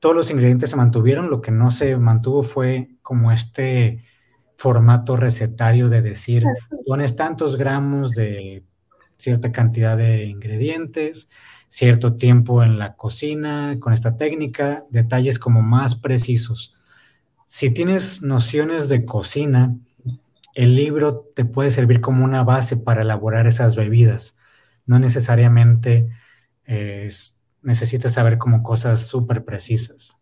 Todos 0.00 0.16
los 0.16 0.30
ingredientes 0.32 0.70
se 0.70 0.74
mantuvieron, 0.74 1.30
lo 1.30 1.40
que 1.40 1.52
no 1.52 1.70
se 1.70 1.96
mantuvo 1.96 2.42
fue 2.42 2.88
como 3.02 3.30
este 3.30 4.02
formato 4.56 5.16
recetario 5.16 5.88
de 5.88 6.02
decir, 6.02 6.44
pones 6.86 7.16
tantos 7.16 7.56
gramos 7.56 8.12
de 8.12 8.64
cierta 9.16 9.52
cantidad 9.52 9.96
de 9.96 10.24
ingredientes, 10.24 11.28
cierto 11.68 12.16
tiempo 12.16 12.62
en 12.62 12.78
la 12.78 12.94
cocina, 12.96 13.76
con 13.80 13.92
esta 13.92 14.16
técnica, 14.16 14.84
detalles 14.90 15.38
como 15.38 15.62
más 15.62 15.94
precisos. 15.94 16.74
Si 17.46 17.70
tienes 17.70 18.22
nociones 18.22 18.88
de 18.88 19.04
cocina, 19.04 19.76
el 20.54 20.74
libro 20.74 21.30
te 21.34 21.44
puede 21.44 21.70
servir 21.70 22.00
como 22.00 22.24
una 22.24 22.44
base 22.44 22.76
para 22.76 23.02
elaborar 23.02 23.46
esas 23.46 23.76
bebidas. 23.76 24.36
No 24.86 24.98
necesariamente 24.98 26.08
necesitas 27.62 28.14
saber 28.14 28.38
como 28.38 28.62
cosas 28.62 29.06
súper 29.06 29.44
precisas 29.44 30.21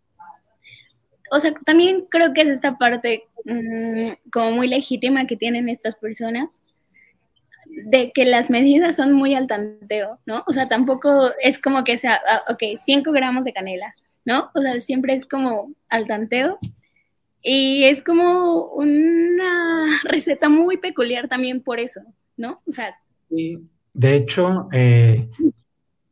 o 1.31 1.41
sea, 1.41 1.55
también 1.65 2.07
creo 2.09 2.33
que 2.33 2.43
es 2.43 2.49
esta 2.49 2.77
parte 2.77 3.25
mm, 3.45 4.31
como 4.33 4.53
muy 4.53 4.69
legítima 4.69 5.27
que 5.27 5.37
tienen 5.37 5.69
estas 5.69 5.95
personas 5.97 6.61
de 7.67 8.11
que 8.13 8.25
las 8.25 8.51
medidas 8.51 8.97
son 8.97 9.13
muy 9.13 9.35
al 9.35 9.47
tanteo, 9.47 10.19
¿no? 10.27 10.43
O 10.47 10.53
sea, 10.53 10.69
tampoco 10.69 11.31
es 11.43 11.61
como 11.61 11.85
que 11.85 11.97
sea, 11.97 12.21
ah, 12.29 12.43
ok, 12.49 12.77
5 12.77 13.13
gramos 13.13 13.45
de 13.45 13.53
canela, 13.53 13.95
¿no? 14.25 14.51
O 14.55 14.61
sea, 14.61 14.79
siempre 14.81 15.15
es 15.15 15.25
como 15.25 15.73
al 15.89 16.07
tanteo 16.07 16.59
Y 17.43 17.85
es 17.85 18.03
como 18.03 18.67
una 18.73 19.87
receta 20.05 20.49
muy 20.49 20.77
peculiar 20.79 21.29
también 21.29 21.63
por 21.63 21.81
eso, 21.81 22.01
¿no? 22.37 22.61
O 22.67 22.73
sea. 22.73 22.97
Sí, 23.31 23.59
de 23.95 24.17
hecho, 24.17 24.69
eh, 24.73 25.31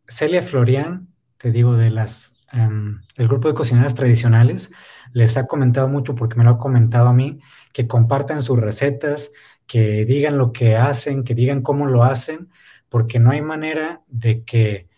Celia 0.06 0.42
Florian, 0.42 1.08
te 1.36 1.50
digo, 1.50 1.76
de 1.76 1.90
las, 1.90 2.37
um, 2.52 3.00
del 3.16 3.28
grupo 3.28 3.48
de 3.48 3.54
cocineras 3.54 3.94
tradicionales, 3.94 4.72
les 5.12 5.36
ha 5.36 5.46
comentado 5.46 5.88
mucho 5.88 6.14
porque 6.14 6.36
me 6.36 6.44
lo 6.44 6.50
ha 6.50 6.58
comentado 6.58 7.08
a 7.08 7.12
mí, 7.12 7.40
que 7.72 7.86
compartan 7.86 8.42
sus 8.42 8.58
recetas, 8.58 9.32
que 9.66 10.04
digan 10.04 10.38
lo 10.38 10.52
que 10.52 10.76
hacen, 10.76 11.24
que 11.24 11.34
digan 11.34 11.62
cómo 11.62 11.86
lo 11.86 12.04
hacen, 12.04 12.50
porque 12.88 13.18
no 13.18 13.30
hay 13.30 13.42
manera 13.42 14.02
de 14.08 14.44
que, 14.44 14.88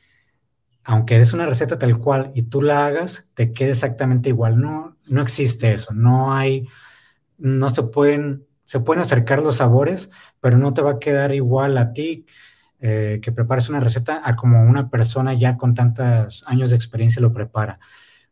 aunque 0.84 1.18
des 1.18 1.32
una 1.32 1.46
receta 1.46 1.78
tal 1.78 1.98
cual 1.98 2.30
y 2.34 2.42
tú 2.42 2.62
la 2.62 2.86
hagas, 2.86 3.32
te 3.34 3.52
quede 3.52 3.70
exactamente 3.70 4.28
igual. 4.28 4.60
No, 4.60 4.96
no 5.08 5.22
existe 5.22 5.72
eso. 5.72 5.92
No 5.92 6.32
hay, 6.32 6.68
no 7.38 7.70
se 7.70 7.82
pueden, 7.84 8.46
se 8.64 8.80
pueden 8.80 9.02
acercar 9.02 9.42
los 9.42 9.56
sabores, 9.56 10.10
pero 10.40 10.56
no 10.58 10.72
te 10.72 10.82
va 10.82 10.92
a 10.92 10.98
quedar 10.98 11.34
igual 11.34 11.76
a 11.78 11.92
ti 11.92 12.26
eh, 12.80 13.20
que 13.22 13.30
prepares 13.30 13.68
una 13.68 13.80
receta 13.80 14.22
a 14.24 14.36
como 14.36 14.62
una 14.62 14.88
persona 14.88 15.34
ya 15.34 15.58
con 15.58 15.74
tantos 15.74 16.44
años 16.46 16.70
de 16.70 16.76
experiencia 16.76 17.20
lo 17.20 17.32
prepara. 17.32 17.78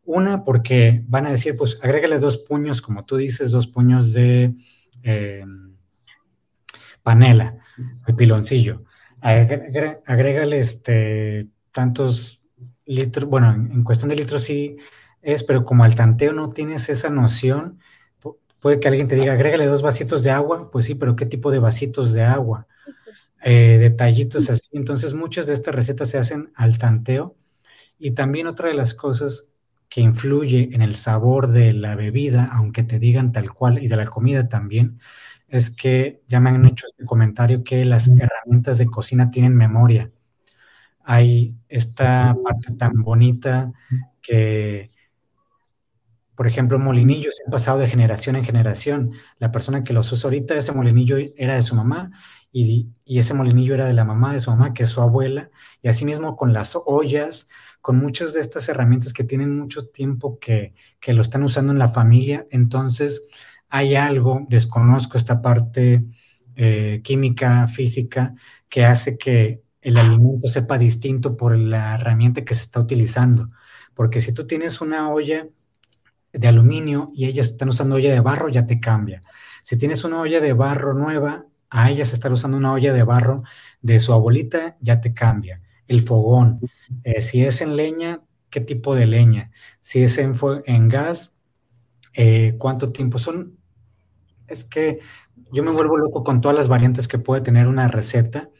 Una, 0.04 0.42
porque 0.42 1.02
van 1.06 1.26
a 1.26 1.30
decir, 1.30 1.54
pues 1.56 1.78
agrégale 1.82 2.18
dos 2.18 2.38
puños, 2.38 2.80
como 2.80 3.04
tú 3.04 3.16
dices, 3.16 3.50
dos 3.50 3.66
puños 3.66 4.14
de 4.14 4.54
eh, 5.02 5.44
panela, 7.02 7.58
de 8.06 8.14
piloncillo. 8.14 8.84
Agrégale 9.20 10.58
este, 10.58 11.48
tantos 11.72 12.40
litros, 12.86 13.28
bueno, 13.28 13.52
en, 13.52 13.84
cuestión 13.84 14.08
de 14.08 14.16
litros 14.16 14.42
sí 14.42 14.76
es, 15.20 15.44
pero 15.44 15.64
como 15.64 15.84
al 15.84 15.94
tanteo 15.94 16.32
no 16.32 16.48
tienes 16.48 16.88
esa 16.88 17.10
noción, 17.10 17.80
puede 18.60 18.80
que 18.80 18.88
alguien 18.88 19.08
te 19.08 19.16
diga, 19.16 19.34
agrégale 19.34 19.66
dos 19.66 19.82
vasitos 19.82 20.22
de 20.22 20.30
agua, 20.30 20.70
pues 20.70 20.86
sí, 20.86 20.94
pero 20.94 21.16
¿qué 21.16 21.26
tipo 21.26 21.50
de 21.50 21.58
vasitos 21.58 22.12
de 22.14 22.22
agua? 22.22 22.66
Eh, 23.42 23.78
detallitos 23.78 24.50
así. 24.50 24.70
Entonces 24.72 25.14
muchas 25.14 25.46
de 25.46 25.54
estas 25.54 25.74
recetas 25.74 26.10
se 26.10 26.18
hacen 26.18 26.50
al 26.54 26.78
tanteo. 26.78 27.36
Y 27.98 28.12
también 28.12 28.46
otra 28.46 28.68
de 28.68 28.74
las 28.74 28.94
cosas 28.94 29.54
que 29.88 30.00
influye 30.00 30.70
en 30.72 30.82
el 30.82 30.96
sabor 30.96 31.48
de 31.48 31.72
la 31.72 31.94
bebida, 31.94 32.48
aunque 32.52 32.82
te 32.84 32.98
digan 32.98 33.32
tal 33.32 33.52
cual, 33.52 33.82
y 33.82 33.88
de 33.88 33.96
la 33.96 34.06
comida 34.06 34.48
también, 34.48 35.00
es 35.48 35.70
que 35.70 36.22
ya 36.28 36.40
me 36.40 36.50
han 36.50 36.66
hecho 36.66 36.86
este 36.86 37.04
comentario 37.04 37.64
que 37.64 37.84
las 37.84 38.08
herramientas 38.08 38.78
de 38.78 38.86
cocina 38.86 39.30
tienen 39.30 39.56
memoria. 39.56 40.10
Hay 41.04 41.54
esta 41.68 42.36
parte 42.44 42.74
tan 42.74 43.02
bonita 43.02 43.72
que, 44.20 44.88
por 46.34 46.46
ejemplo, 46.46 46.78
molinillos 46.78 47.40
han 47.46 47.50
pasado 47.50 47.78
de 47.78 47.88
generación 47.88 48.36
en 48.36 48.44
generación. 48.44 49.12
La 49.38 49.50
persona 49.50 49.84
que 49.84 49.94
los 49.94 50.12
usa 50.12 50.28
ahorita, 50.28 50.54
ese 50.54 50.72
molinillo 50.72 51.16
era 51.36 51.54
de 51.54 51.62
su 51.62 51.74
mamá 51.74 52.10
y, 52.52 52.88
ese 53.06 53.34
molinillo 53.34 53.74
era 53.74 53.86
de 53.86 53.92
la 53.92 54.04
mamá 54.04 54.32
de 54.32 54.40
su 54.40 54.50
mamá, 54.50 54.74
que 54.74 54.84
es 54.84 54.90
su 54.90 55.00
abuela, 55.00 55.50
y 55.82 55.88
asimismo 55.88 56.36
con 56.36 56.52
las 56.52 56.76
ollas, 56.86 57.48
con 57.80 57.98
muchas 57.98 58.32
de 58.34 58.40
estas 58.40 58.68
herramientas 58.68 59.12
que 59.12 59.24
tienen 59.24 59.58
mucho 59.58 59.88
tiempo 59.88 60.38
que, 60.38 60.74
lo 61.06 61.22
están 61.22 61.42
usando 61.42 61.72
en 61.72 61.78
la 61.78 61.88
familia. 61.88 62.46
Entonces, 62.50 63.28
hay 63.68 63.96
algo, 63.96 64.46
desconozco 64.48 65.18
esta 65.18 65.42
parte 65.42 66.04
eh, 66.56 67.00
química, 67.04 67.68
física, 67.68 68.34
que 68.68 68.84
hace 68.84 69.18
que 69.18 69.62
el 69.80 69.96
alimento 69.96 70.48
sepa 70.48 70.78
distinto 70.78 71.36
por 71.36 71.56
la 71.56 71.94
herramienta 71.94 72.44
que 72.44 72.54
se 72.54 72.62
está 72.62 72.80
utilizando. 72.80 73.50
Porque 73.94 74.20
si 74.20 74.34
tú 74.34 74.46
tienes 74.46 74.80
una 74.80 75.10
olla 75.10 75.48
de 76.32 76.48
aluminio 76.48 77.10
y 77.14 77.26
ellas 77.26 77.46
están 77.46 77.70
usando 77.70 77.96
olla 77.96 78.12
de 78.12 78.20
barro, 78.20 78.48
ya 78.48 78.66
te 78.66 78.80
cambia. 78.80 79.22
Si 79.62 79.76
tienes 79.76 80.04
una 80.04 80.20
olla 80.20 80.40
de 80.40 80.52
barro 80.52 80.94
nueva, 80.94 81.46
a 81.70 81.90
ellas 81.90 82.12
están 82.12 82.32
usando 82.32 82.56
una 82.56 82.72
olla 82.72 82.92
de 82.92 83.02
barro 83.02 83.42
de 83.82 84.00
su 84.00 84.12
abuelita, 84.12 84.76
ya 84.80 85.00
te 85.00 85.14
cambia 85.14 85.62
el 85.86 86.02
fogón. 86.02 86.60
Eh, 87.04 87.22
si 87.22 87.44
es 87.44 87.60
en 87.60 87.76
leña, 87.76 88.20
¿qué 88.50 88.60
tipo 88.60 88.94
de 88.94 89.06
leña? 89.06 89.50
Si 89.80 90.02
es 90.02 90.18
en, 90.18 90.34
en 90.66 90.88
gas, 90.88 91.34
eh, 92.14 92.56
¿cuánto 92.58 92.92
tiempo 92.92 93.18
son? 93.18 93.58
Es 94.46 94.64
que 94.64 95.00
yo 95.52 95.62
me 95.62 95.70
vuelvo 95.70 95.96
loco 95.96 96.24
con 96.24 96.40
todas 96.40 96.56
las 96.56 96.68
variantes 96.68 97.08
que 97.08 97.18
puede 97.18 97.42
tener 97.42 97.68
una 97.68 97.88
receta 97.88 98.50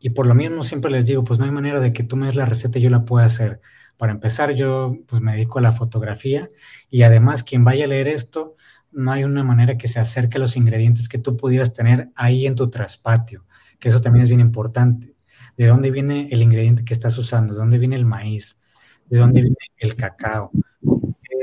y 0.00 0.10
por 0.10 0.26
lo 0.26 0.34
mismo 0.34 0.62
siempre 0.64 0.90
les 0.90 1.06
digo, 1.06 1.24
pues 1.24 1.38
no 1.38 1.44
hay 1.44 1.50
manera 1.50 1.80
de 1.80 1.92
que 1.92 2.04
tú 2.04 2.16
me 2.16 2.26
des 2.26 2.36
la 2.36 2.46
receta 2.46 2.78
y 2.78 2.82
yo 2.82 2.90
la 2.90 3.04
pueda 3.04 3.26
hacer. 3.26 3.60
Para 3.96 4.12
empezar, 4.12 4.52
yo 4.54 4.96
pues 5.08 5.22
me 5.22 5.32
dedico 5.32 5.58
a 5.58 5.62
la 5.62 5.72
fotografía 5.72 6.48
y 6.90 7.02
además 7.02 7.42
quien 7.42 7.64
vaya 7.64 7.84
a 7.84 7.88
leer 7.88 8.08
esto, 8.08 8.52
no 8.92 9.12
hay 9.12 9.24
una 9.24 9.44
manera 9.44 9.76
que 9.76 9.88
se 9.88 10.00
acerque 10.00 10.38
a 10.38 10.40
los 10.40 10.56
ingredientes 10.56 11.08
que 11.08 11.18
tú 11.18 11.36
pudieras 11.36 11.72
tener 11.72 12.10
ahí 12.14 12.46
en 12.46 12.54
tu 12.54 12.70
traspatio, 12.70 13.44
que 13.78 13.88
eso 13.88 14.00
también 14.00 14.22
es 14.22 14.28
bien 14.28 14.40
importante 14.40 15.14
de 15.58 15.66
dónde 15.66 15.90
viene 15.90 16.28
el 16.30 16.40
ingrediente 16.40 16.84
que 16.84 16.94
estás 16.94 17.18
usando, 17.18 17.52
de 17.52 17.58
dónde 17.58 17.78
viene 17.78 17.96
el 17.96 18.04
maíz, 18.04 18.60
de 19.06 19.18
dónde 19.18 19.42
viene 19.42 19.56
el 19.78 19.96
cacao. 19.96 20.52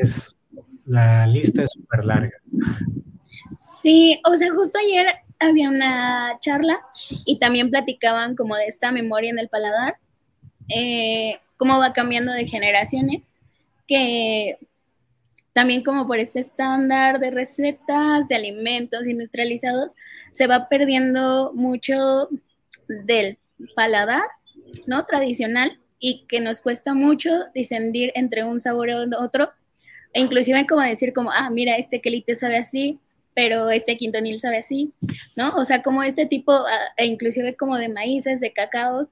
Es, 0.02 0.38
la 0.86 1.28
lista 1.28 1.64
es 1.64 1.72
súper 1.74 2.06
larga. 2.06 2.38
Sí, 3.82 4.22
o 4.26 4.36
sea, 4.38 4.54
justo 4.54 4.80
ayer 4.80 5.06
había 5.40 5.70
una 5.70 6.38
charla 6.40 6.80
y 7.26 7.40
también 7.40 7.70
platicaban 7.70 8.38
como 8.38 8.56
de 8.56 8.68
esta 8.68 8.92
memoria 8.94 9.32
en 9.32 9.40
el 9.40 9.50
paladar, 9.50 9.98
eh, 10.70 11.40
cómo 11.58 11.78
va 11.78 11.92
cambiando 11.92 12.32
de 12.32 12.48
generaciones, 12.48 13.34
que 13.86 14.58
también 15.56 15.84
como 15.84 16.06
por 16.06 16.20
este 16.20 16.42
estándar 16.42 17.22
de 17.22 17.32
recetas, 17.32 18.28
de 18.28 18.36
alimentos 18.36 19.08
industrializados, 19.08 19.96
se 20.32 20.48
va 20.48 20.68
perdiendo 20.68 21.54
mucho 21.54 22.28
del 22.90 23.38
paladar, 23.74 24.24
¿no? 24.86 25.06
Tradicional 25.06 25.80
y 25.98 26.26
que 26.28 26.42
nos 26.42 26.60
cuesta 26.60 26.94
mucho 26.94 27.32
discernir 27.54 28.12
entre 28.16 28.44
un 28.44 28.60
sabor 28.60 28.90
y 28.90 28.94
otro, 29.18 29.50
e 30.12 30.20
inclusive 30.20 30.68
como 30.68 30.82
decir 30.82 31.14
como, 31.14 31.32
ah, 31.32 31.50
mira, 31.50 31.78
este 31.78 32.02
quelite 32.02 32.36
sabe 32.36 32.58
así, 32.58 33.00
pero 33.34 33.70
este 33.70 33.96
quintonil 33.96 34.42
sabe 34.42 34.58
así, 34.58 34.92
¿no? 35.38 35.52
O 35.52 35.64
sea, 35.64 35.82
como 35.82 36.04
este 36.04 36.26
tipo, 36.26 36.52
ah, 36.52 36.94
e 36.98 37.06
inclusive 37.06 37.56
como 37.56 37.78
de 37.78 37.88
maíces, 37.88 38.42
de 38.42 38.52
cacaos, 38.52 39.08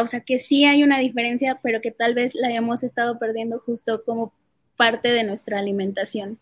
o 0.00 0.06
sea, 0.06 0.20
que 0.20 0.38
sí 0.38 0.64
hay 0.64 0.82
una 0.84 0.98
diferencia, 0.98 1.60
pero 1.62 1.82
que 1.82 1.90
tal 1.90 2.14
vez 2.14 2.34
la 2.34 2.48
hayamos 2.48 2.82
estado 2.82 3.18
perdiendo 3.18 3.58
justo 3.58 4.02
como 4.06 4.32
parte 4.78 5.08
de 5.08 5.24
nuestra 5.24 5.58
alimentación. 5.58 6.38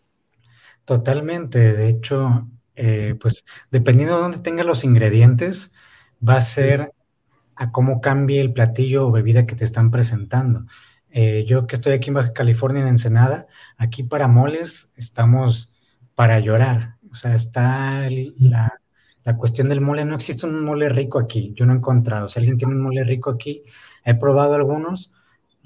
Totalmente, 0.85 1.73
de 1.73 1.89
hecho, 1.89 2.47
eh, 2.75 3.15
pues 3.19 3.43
dependiendo 3.71 4.15
de 4.15 4.21
dónde 4.21 4.39
tenga 4.39 4.63
los 4.63 4.85
ingredientes, 4.85 5.73
va 6.25 6.37
a 6.37 6.41
ser 6.41 6.93
a 7.55 7.71
cómo 7.71 7.99
cambie 7.99 8.39
el 8.39 8.53
platillo 8.53 9.07
o 9.07 9.11
bebida 9.11 9.45
que 9.45 9.55
te 9.55 9.65
están 9.65 9.91
presentando. 9.91 10.65
Eh, 11.09 11.45
yo 11.47 11.67
que 11.67 11.75
estoy 11.75 11.93
aquí 11.93 12.09
en 12.09 12.13
Baja 12.13 12.33
California, 12.33 12.83
en 12.83 12.89
Ensenada, 12.89 13.47
aquí 13.77 14.03
para 14.03 14.27
moles 14.27 14.91
estamos 14.95 15.73
para 16.15 16.39
llorar. 16.39 16.97
O 17.11 17.15
sea, 17.15 17.33
está 17.35 18.07
la, 18.39 18.79
la, 19.23 19.37
cuestión 19.37 19.69
del 19.69 19.81
mole. 19.81 20.05
No 20.05 20.15
existe 20.15 20.45
un 20.45 20.63
mole 20.63 20.89
rico 20.89 21.19
aquí. 21.19 21.53
Yo 21.55 21.65
no 21.65 21.73
he 21.73 21.77
encontrado. 21.77 22.29
Si 22.29 22.39
alguien 22.39 22.57
tiene 22.57 22.75
un 22.75 22.81
mole 22.81 23.03
rico 23.03 23.31
aquí, 23.31 23.63
he 24.05 24.13
probado 24.15 24.53
algunos. 24.55 25.11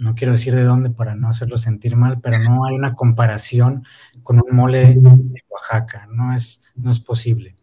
No 0.01 0.15
quiero 0.15 0.33
decir 0.33 0.55
de 0.55 0.63
dónde 0.63 0.89
para 0.89 1.13
no 1.13 1.29
hacerlo 1.29 1.59
sentir 1.59 1.95
mal, 1.95 2.19
pero 2.21 2.39
no 2.39 2.65
hay 2.65 2.73
una 2.73 2.95
comparación 2.95 3.85
con 4.23 4.37
un 4.37 4.55
mole 4.55 4.95
de 4.95 5.43
Oaxaca. 5.47 6.07
No 6.11 6.33
es, 6.33 6.63
no 6.73 6.89
es 6.89 6.99
posible. 6.99 7.55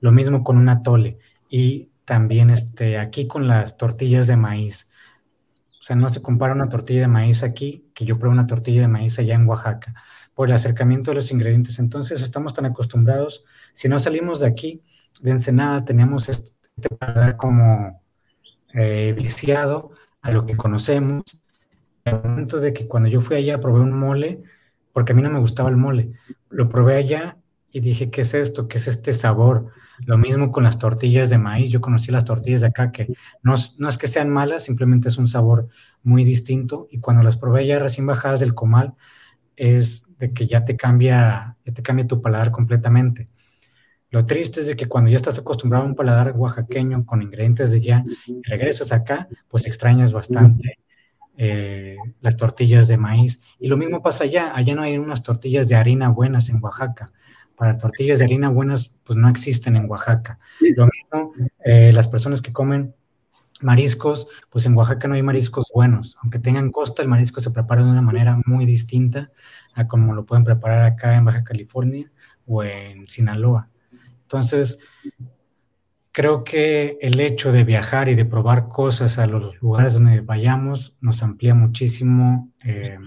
Lo 0.00 0.10
mismo 0.10 0.42
con 0.42 0.58
un 0.58 0.68
atole. 0.68 1.18
Y 1.48 1.90
también 2.04 2.50
este, 2.50 2.98
aquí 2.98 3.28
con 3.28 3.46
las 3.46 3.76
tortillas 3.76 4.26
de 4.26 4.36
maíz. 4.36 4.90
O 5.78 5.82
sea, 5.84 5.94
no 5.94 6.10
se 6.10 6.20
compara 6.20 6.54
una 6.54 6.68
tortilla 6.68 7.02
de 7.02 7.06
maíz 7.06 7.44
aquí 7.44 7.88
que 7.94 8.04
yo 8.04 8.18
pruebo 8.18 8.32
una 8.32 8.48
tortilla 8.48 8.80
de 8.82 8.88
maíz 8.88 9.20
allá 9.20 9.36
en 9.36 9.46
Oaxaca 9.46 9.94
por 10.34 10.48
el 10.48 10.56
acercamiento 10.56 11.12
de 11.12 11.16
los 11.16 11.30
ingredientes. 11.30 11.78
Entonces 11.78 12.20
estamos 12.20 12.52
tan 12.52 12.66
acostumbrados. 12.66 13.44
Si 13.74 13.88
no 13.88 14.00
salimos 14.00 14.40
de 14.40 14.48
aquí, 14.48 14.82
de 15.22 15.30
Ensenada, 15.30 15.84
tenemos 15.84 16.28
este 16.28 16.88
paladar 16.98 17.36
como 17.36 18.02
eh, 18.74 19.14
viciado 19.16 19.92
a 20.20 20.32
lo 20.32 20.46
que 20.46 20.56
conocemos. 20.56 21.22
Momento 22.04 22.60
de 22.60 22.72
que 22.72 22.86
cuando 22.86 23.08
yo 23.08 23.20
fui 23.20 23.36
allá 23.36 23.60
probé 23.60 23.80
un 23.80 23.92
mole, 23.92 24.42
porque 24.92 25.12
a 25.12 25.14
mí 25.14 25.22
no 25.22 25.30
me 25.30 25.38
gustaba 25.38 25.68
el 25.68 25.76
mole, 25.76 26.10
lo 26.48 26.68
probé 26.68 26.96
allá 26.96 27.36
y 27.70 27.80
dije, 27.80 28.10
¿qué 28.10 28.22
es 28.22 28.34
esto? 28.34 28.68
¿Qué 28.68 28.78
es 28.78 28.88
este 28.88 29.12
sabor? 29.12 29.68
Lo 30.06 30.18
mismo 30.18 30.50
con 30.50 30.64
las 30.64 30.78
tortillas 30.78 31.30
de 31.30 31.38
maíz. 31.38 31.70
Yo 31.70 31.80
conocí 31.80 32.10
las 32.10 32.24
tortillas 32.24 32.62
de 32.62 32.68
acá 32.68 32.90
que 32.90 33.08
no, 33.42 33.54
no 33.78 33.88
es 33.88 33.98
que 33.98 34.08
sean 34.08 34.30
malas, 34.30 34.64
simplemente 34.64 35.08
es 35.08 35.18
un 35.18 35.28
sabor 35.28 35.68
muy 36.02 36.24
distinto. 36.24 36.88
Y 36.90 37.00
cuando 37.00 37.22
las 37.22 37.36
probé 37.36 37.66
ya 37.66 37.78
recién 37.78 38.06
bajadas 38.06 38.40
del 38.40 38.54
comal, 38.54 38.94
es 39.56 40.06
de 40.18 40.32
que 40.32 40.46
ya 40.46 40.64
te 40.64 40.76
cambia, 40.76 41.56
ya 41.64 41.72
te 41.72 41.82
cambia 41.82 42.06
tu 42.06 42.22
paladar 42.22 42.50
completamente. 42.50 43.28
Lo 44.10 44.26
triste 44.26 44.60
es 44.60 44.66
de 44.66 44.74
que 44.74 44.86
cuando 44.86 45.10
ya 45.10 45.16
estás 45.16 45.38
acostumbrado 45.38 45.84
a 45.84 45.88
un 45.88 45.94
paladar 45.94 46.32
oaxaqueño 46.36 47.06
con 47.06 47.22
ingredientes 47.22 47.70
de 47.70 47.80
ya 47.80 48.04
regresas 48.42 48.90
acá, 48.90 49.28
pues 49.48 49.66
extrañas 49.66 50.12
bastante 50.12 50.78
eh, 51.36 51.96
las 52.20 52.36
tortillas 52.36 52.88
de 52.88 52.96
maíz. 52.96 53.40
Y 53.58 53.68
lo 53.68 53.76
mismo 53.76 54.02
pasa 54.02 54.24
allá, 54.24 54.52
allá 54.54 54.74
no 54.74 54.82
hay 54.82 54.98
unas 54.98 55.22
tortillas 55.22 55.68
de 55.68 55.76
harina 55.76 56.08
buenas 56.08 56.48
en 56.48 56.62
Oaxaca. 56.62 57.12
Para 57.56 57.76
tortillas 57.78 58.18
de 58.18 58.24
harina 58.24 58.48
buenas, 58.48 58.94
pues 59.04 59.18
no 59.18 59.28
existen 59.28 59.76
en 59.76 59.88
Oaxaca. 59.90 60.38
Lo 60.76 60.86
mismo, 60.86 61.32
eh, 61.64 61.92
las 61.92 62.08
personas 62.08 62.40
que 62.40 62.52
comen 62.52 62.94
mariscos, 63.60 64.28
pues 64.48 64.66
en 64.66 64.76
Oaxaca 64.76 65.08
no 65.08 65.14
hay 65.14 65.22
mariscos 65.22 65.66
buenos. 65.74 66.16
Aunque 66.22 66.38
tengan 66.38 66.70
costa, 66.70 67.02
el 67.02 67.08
marisco 67.08 67.40
se 67.40 67.50
prepara 67.50 67.84
de 67.84 67.90
una 67.90 68.02
manera 68.02 68.40
muy 68.46 68.66
distinta 68.66 69.30
a 69.74 69.86
como 69.86 70.14
lo 70.14 70.24
pueden 70.24 70.44
preparar 70.44 70.84
acá 70.84 71.16
en 71.16 71.24
Baja 71.24 71.44
California 71.44 72.10
o 72.46 72.62
en 72.64 73.06
Sinaloa. 73.08 73.68
Entonces, 74.22 74.78
creo 76.12 76.44
que 76.44 76.98
el 77.00 77.20
hecho 77.20 77.52
de 77.52 77.64
viajar 77.64 78.08
y 78.08 78.14
de 78.14 78.24
probar 78.24 78.68
cosas 78.68 79.18
a 79.18 79.26
los 79.26 79.60
lugares 79.60 79.94
donde 79.94 80.20
vayamos 80.20 80.96
nos 81.00 81.22
amplía 81.22 81.54
muchísimo 81.54 82.50
eh, 82.64 82.98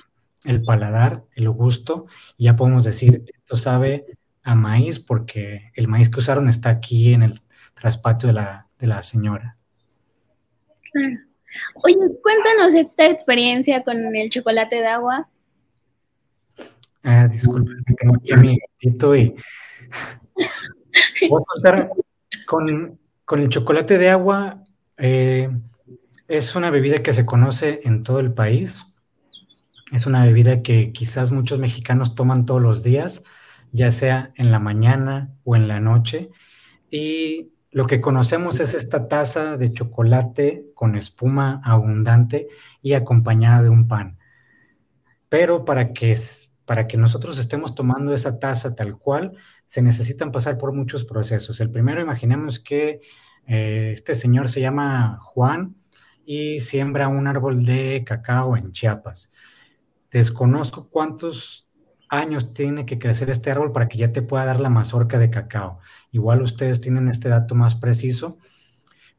el 0.45 0.63
paladar, 0.63 1.23
el 1.35 1.49
gusto. 1.49 2.07
Y 2.37 2.45
ya 2.45 2.55
podemos 2.55 2.83
decir, 2.83 3.25
esto 3.33 3.57
sabe 3.57 4.05
a 4.43 4.55
maíz 4.55 4.99
porque 4.99 5.71
el 5.75 5.87
maíz 5.87 6.09
que 6.09 6.19
usaron 6.19 6.49
está 6.49 6.69
aquí 6.69 7.13
en 7.13 7.23
el 7.23 7.41
traspatio 7.73 8.27
de 8.27 8.33
la, 8.33 8.67
de 8.79 8.87
la 8.87 9.03
señora. 9.03 9.57
Oye, 11.83 11.97
cuéntanos 12.21 12.73
esta 12.73 13.05
experiencia 13.07 13.83
con 13.83 14.15
el 14.15 14.29
chocolate 14.29 14.77
de 14.77 14.87
agua. 14.87 15.29
Ah, 17.03 17.27
disculpe, 17.27 17.73
es 17.73 17.83
que 17.83 17.93
tengo 17.95 18.15
aquí 18.15 18.31
a 18.31 18.37
mi 18.37 18.57
gatito 18.57 19.15
y 19.15 19.35
voy 21.29 21.41
a 21.41 21.61
contar 22.45 22.97
con, 23.25 23.39
el 23.39 23.49
chocolate 23.49 23.97
de 23.97 24.09
agua. 24.09 24.63
Eh, 24.97 25.49
es 26.27 26.55
una 26.55 26.69
bebida 26.69 27.03
que 27.03 27.13
se 27.13 27.25
conoce 27.25 27.81
en 27.83 28.03
todo 28.03 28.19
el 28.19 28.33
país. 28.33 28.85
Es 29.91 30.05
una 30.05 30.25
bebida 30.25 30.61
que 30.61 30.91
quizás 30.91 31.31
muchos 31.31 31.59
mexicanos 31.59 32.15
toman 32.15 32.45
todos 32.45 32.61
los 32.61 32.83
días, 32.83 33.23
ya 33.71 33.91
sea 33.91 34.31
en 34.35 34.51
la 34.51 34.59
mañana 34.59 35.33
o 35.43 35.55
en 35.55 35.67
la 35.67 35.79
noche. 35.79 36.29
Y 36.89 37.53
lo 37.71 37.87
que 37.87 38.01
conocemos 38.01 38.59
es 38.59 38.73
esta 38.73 39.07
taza 39.07 39.57
de 39.57 39.73
chocolate 39.73 40.65
con 40.75 40.95
espuma 40.95 41.61
abundante 41.63 42.47
y 42.81 42.93
acompañada 42.93 43.63
de 43.63 43.69
un 43.69 43.87
pan. 43.87 44.19
Pero 45.27 45.65
para 45.65 45.93
que, 45.93 46.15
para 46.65 46.87
que 46.87 46.97
nosotros 46.97 47.37
estemos 47.39 47.73
tomando 47.75 48.13
esa 48.13 48.39
taza 48.39 48.75
tal 48.75 48.97
cual, 48.97 49.35
se 49.65 49.81
necesitan 49.81 50.31
pasar 50.31 50.57
por 50.57 50.73
muchos 50.73 51.03
procesos. 51.03 51.59
El 51.59 51.71
primero, 51.71 52.01
imaginemos 52.01 52.59
que 52.59 53.01
eh, 53.47 53.91
este 53.93 54.15
señor 54.15 54.49
se 54.49 54.61
llama 54.61 55.19
Juan 55.21 55.75
y 56.25 56.59
siembra 56.59 57.07
un 57.07 57.27
árbol 57.27 57.65
de 57.65 58.03
cacao 58.05 58.55
en 58.55 58.71
Chiapas. 58.71 59.33
Desconozco 60.11 60.89
cuántos 60.89 61.67
años 62.09 62.53
tiene 62.53 62.85
que 62.85 62.99
crecer 62.99 63.29
este 63.29 63.51
árbol 63.51 63.71
para 63.71 63.87
que 63.87 63.97
ya 63.97 64.11
te 64.11 64.21
pueda 64.21 64.45
dar 64.45 64.59
la 64.59 64.69
mazorca 64.69 65.17
de 65.17 65.29
cacao. 65.29 65.79
Igual 66.11 66.41
ustedes 66.41 66.79
tienen 66.81 67.07
este 67.07 67.29
dato 67.29 67.55
más 67.55 67.75
preciso, 67.75 68.37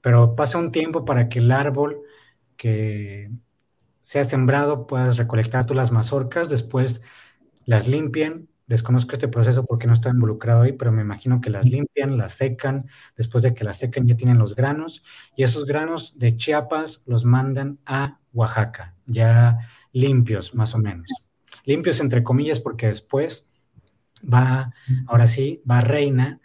pero 0.00 0.36
pasa 0.36 0.58
un 0.58 0.70
tiempo 0.70 1.04
para 1.04 1.28
que 1.28 1.40
el 1.40 1.50
árbol 1.50 2.00
que 2.56 3.30
sea 4.00 4.24
sembrado 4.24 4.86
puedas 4.86 5.16
recolectar 5.16 5.66
tú 5.66 5.74
las 5.74 5.90
mazorcas, 5.90 6.48
después 6.48 7.02
las 7.64 7.88
limpian. 7.88 8.48
Desconozco 8.66 9.12
este 9.12 9.28
proceso 9.28 9.64
porque 9.64 9.86
no 9.86 9.92
estoy 9.92 10.12
involucrado 10.12 10.62
ahí, 10.62 10.72
pero 10.72 10.90
me 10.92 11.02
imagino 11.02 11.40
que 11.40 11.50
las 11.50 11.66
limpian, 11.66 12.16
las 12.16 12.34
secan, 12.34 12.86
después 13.16 13.42
de 13.42 13.54
que 13.54 13.64
las 13.64 13.78
secan 13.78 14.06
ya 14.06 14.16
tienen 14.16 14.38
los 14.38 14.54
granos 14.54 15.02
y 15.36 15.42
esos 15.42 15.66
granos 15.66 16.18
de 16.18 16.36
Chiapas 16.36 17.02
los 17.06 17.24
mandan 17.24 17.78
a 17.84 18.20
Oaxaca, 18.32 18.94
ya 19.06 19.58
limpios 19.92 20.54
más 20.54 20.74
o 20.74 20.78
menos 20.78 21.10
limpios 21.64 22.00
entre 22.00 22.22
comillas, 22.22 22.60
porque 22.60 22.86
después 22.86 23.50
va, 24.22 24.72
ahora 25.06 25.26
sí, 25.26 25.60
va 25.70 25.80
Reina. 25.80 26.40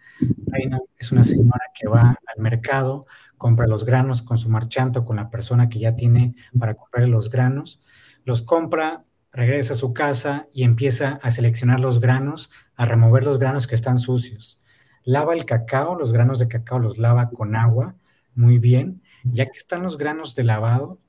Reina 0.47 0.79
es 0.97 1.11
una 1.11 1.23
señora 1.23 1.65
que 1.73 1.87
va 1.87 2.09
al 2.09 2.41
mercado, 2.41 3.05
compra 3.37 3.67
los 3.67 3.85
granos 3.85 4.21
con 4.21 4.37
su 4.37 4.49
marchanta, 4.49 5.03
con 5.03 5.15
la 5.15 5.29
persona 5.29 5.69
que 5.69 5.79
ya 5.79 5.95
tiene 5.95 6.35
para 6.57 6.75
comprar 6.75 7.07
los 7.07 7.29
granos, 7.29 7.81
los 8.25 8.41
compra, 8.41 9.05
regresa 9.31 9.73
a 9.73 9.77
su 9.77 9.93
casa 9.93 10.47
y 10.53 10.63
empieza 10.63 11.19
a 11.21 11.31
seleccionar 11.31 11.79
los 11.79 11.99
granos, 11.99 12.49
a 12.75 12.85
remover 12.85 13.25
los 13.25 13.39
granos 13.39 13.67
que 13.67 13.75
están 13.75 13.99
sucios. 13.99 14.61
Lava 15.03 15.33
el 15.33 15.45
cacao, 15.45 15.97
los 15.97 16.11
granos 16.11 16.39
de 16.39 16.47
cacao 16.47 16.79
los 16.79 16.97
lava 16.97 17.29
con 17.29 17.55
agua, 17.55 17.95
muy 18.35 18.59
bien. 18.59 19.01
Ya 19.23 19.45
que 19.45 19.57
están 19.57 19.83
los 19.83 19.97
granos 19.97 20.35
de 20.35 20.43
lavado, 20.43 20.99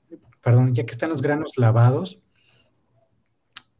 perdón, 0.40 0.74
ya 0.74 0.85
que 0.85 0.92
están 0.92 1.11
los 1.11 1.22
granos 1.22 1.52
lavados, 1.56 2.20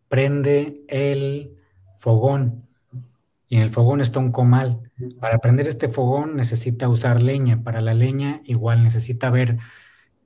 prende 0.09 0.83
el 0.89 1.57
fogón 1.99 2.65
y 3.49 3.57
en 3.57 3.63
el 3.63 3.71
fogón 3.71 4.01
está 4.01 4.21
un 4.21 4.31
comal. 4.31 4.91
Para 5.19 5.39
prender 5.39 5.67
este 5.67 5.89
fogón 5.89 6.37
necesita 6.37 6.89
usar 6.89 7.21
leña. 7.21 7.63
Para 7.65 7.81
la 7.81 7.95
leña 7.95 8.43
igual 8.45 8.85
necesita 8.85 9.29
ver, 9.29 9.59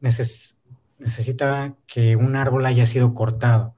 necesita 0.01 1.75
que 1.87 2.17
un 2.17 2.37
árbol 2.37 2.67
haya 2.67 2.85
sido 2.85 3.15
cortado. 3.15 3.74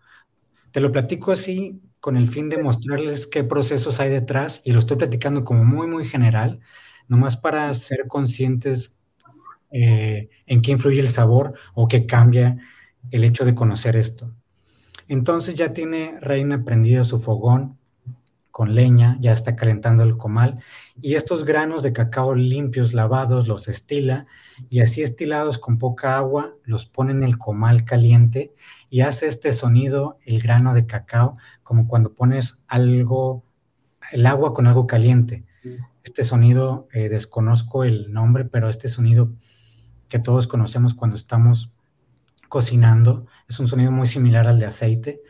Te 0.77 0.83
lo 0.83 0.93
platico 0.93 1.33
así 1.33 1.81
con 2.01 2.19
el 2.19 2.29
fin 2.29 2.51
de 2.51 2.63
mostrarles 2.63 3.27
qué 3.27 3.43
procesos 3.43 3.99
hay 3.99 4.11
detrás 4.11 4.61
y 4.63 4.73
lo 4.73 4.79
estoy 4.79 4.99
platicando 4.99 5.43
como 5.43 5.65
muy, 5.65 5.87
muy 5.87 6.05
general, 6.05 6.61
nomás 7.09 7.39
para 7.39 7.73
ser 7.73 8.07
conscientes 8.09 8.95
eh, 9.71 10.29
en 10.45 10.61
qué 10.61 10.73
influye 10.73 11.01
el 11.01 11.09
sabor 11.09 11.55
o 11.73 11.89
qué 11.89 12.05
cambia 12.05 12.59
el 13.11 13.25
hecho 13.25 13.47
de 13.47 13.55
conocer 13.55 13.97
esto. 13.97 14.35
Entonces 15.09 15.55
ya 15.55 15.73
tiene 15.73 16.19
Reina 16.21 16.63
prendido 16.63 17.05
su 17.05 17.23
fogón 17.23 17.79
con 18.51 18.75
leña, 18.75 19.17
ya 19.19 19.33
está 19.33 19.57
calentando 19.57 20.03
el 20.03 20.19
comal 20.19 20.61
y 21.01 21.15
estos 21.15 21.47
granos 21.47 21.83
de 21.85 21.95
cacao 21.95 22.35
limpios, 22.35 22.93
lavados, 22.93 23.49
los 23.49 23.69
estila 23.69 24.27
y 24.69 24.81
así 24.81 25.01
estilados 25.01 25.57
con 25.57 25.79
poca 25.79 26.19
agua, 26.19 26.55
los 26.65 26.85
pone 26.85 27.13
en 27.13 27.23
el 27.23 27.39
comal 27.39 27.87
caliente 27.87 28.53
y 28.89 29.01
hace 29.01 29.27
este 29.27 29.53
sonido 29.53 30.19
el 30.25 30.41
grano 30.41 30.75
de 30.75 30.87
cacao 30.87 31.37
como 31.63 31.89
cuando 31.89 32.15
pones 32.15 32.63
algo, 32.69 33.45
el 34.13 34.27
agua 34.27 34.55
con 34.55 34.67
algo 34.67 34.87
caliente. 34.87 35.45
Este 36.05 36.23
sonido, 36.23 36.87
eh, 36.93 37.09
desconozco 37.09 37.83
el 37.83 38.13
nombre, 38.13 38.45
pero 38.45 38.69
este 38.69 38.89
sonido 38.89 39.33
que 40.09 40.21
todos 40.21 40.47
conocemos 40.47 40.95
cuando 40.95 41.17
estamos 41.17 41.73
cocinando. 42.49 43.27
Es 43.49 43.59
un 43.59 43.67
sonido 43.67 43.91
muy 43.91 44.07
similar 44.07 44.47
al 44.47 44.61
de 44.61 44.67
aceite. 44.67 45.21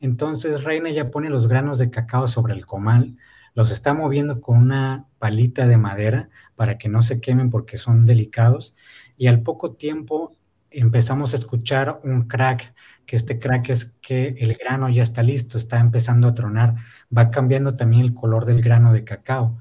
Entonces 0.00 0.64
Reina 0.64 0.90
ya 0.90 1.10
pone 1.10 1.30
los 1.30 1.48
granos 1.48 1.78
de 1.78 1.90
cacao 1.90 2.26
sobre 2.28 2.54
el 2.54 2.66
comal, 2.66 3.16
los 3.54 3.72
está 3.72 3.94
moviendo 3.94 4.40
con 4.40 4.58
una 4.58 5.06
palita 5.18 5.66
de 5.66 5.76
madera 5.76 6.28
para 6.54 6.78
que 6.78 6.88
no 6.88 7.02
se 7.02 7.20
quemen 7.20 7.50
porque 7.50 7.78
son 7.78 8.06
delicados 8.06 8.76
y 9.16 9.26
al 9.26 9.42
poco 9.42 9.72
tiempo 9.72 10.36
empezamos 10.70 11.32
a 11.32 11.36
escuchar 11.36 12.00
un 12.04 12.28
crack, 12.28 12.74
que 13.08 13.16
este 13.16 13.38
crack 13.38 13.70
es 13.70 13.96
que 14.02 14.34
el 14.36 14.54
grano 14.54 14.90
ya 14.90 15.02
está 15.02 15.22
listo, 15.22 15.56
está 15.56 15.80
empezando 15.80 16.28
a 16.28 16.34
tronar, 16.34 16.74
va 17.16 17.30
cambiando 17.30 17.74
también 17.74 18.02
el 18.02 18.12
color 18.12 18.44
del 18.44 18.60
grano 18.60 18.92
de 18.92 19.02
cacao. 19.02 19.58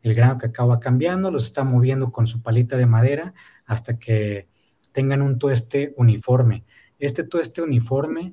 El 0.00 0.14
grano 0.14 0.36
de 0.36 0.40
cacao 0.40 0.68
va 0.68 0.80
cambiando, 0.80 1.30
los 1.30 1.44
está 1.44 1.62
moviendo 1.62 2.10
con 2.10 2.26
su 2.26 2.40
palita 2.40 2.78
de 2.78 2.86
madera 2.86 3.34
hasta 3.66 3.98
que 3.98 4.48
tengan 4.94 5.20
un 5.20 5.38
tueste 5.38 5.92
uniforme. 5.98 6.62
Este 6.98 7.22
tueste 7.22 7.60
uniforme 7.60 8.32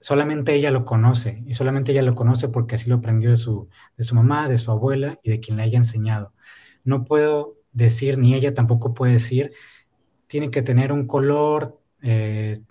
solamente 0.00 0.52
ella 0.52 0.72
lo 0.72 0.84
conoce 0.84 1.40
y 1.46 1.54
solamente 1.54 1.92
ella 1.92 2.02
lo 2.02 2.16
conoce 2.16 2.48
porque 2.48 2.74
así 2.74 2.90
lo 2.90 2.96
aprendió 2.96 3.30
de 3.30 3.36
su, 3.36 3.68
de 3.96 4.02
su 4.02 4.16
mamá, 4.16 4.48
de 4.48 4.58
su 4.58 4.72
abuela 4.72 5.20
y 5.22 5.30
de 5.30 5.38
quien 5.38 5.58
le 5.58 5.62
haya 5.62 5.78
enseñado. 5.78 6.32
No 6.82 7.04
puedo 7.04 7.54
decir, 7.70 8.18
ni 8.18 8.34
ella 8.34 8.52
tampoco 8.52 8.94
puede 8.94 9.12
decir, 9.12 9.52
tiene 10.26 10.50
que 10.50 10.62
tener 10.62 10.90
un 10.90 11.06
color 11.06 11.80
eh, 12.02 12.62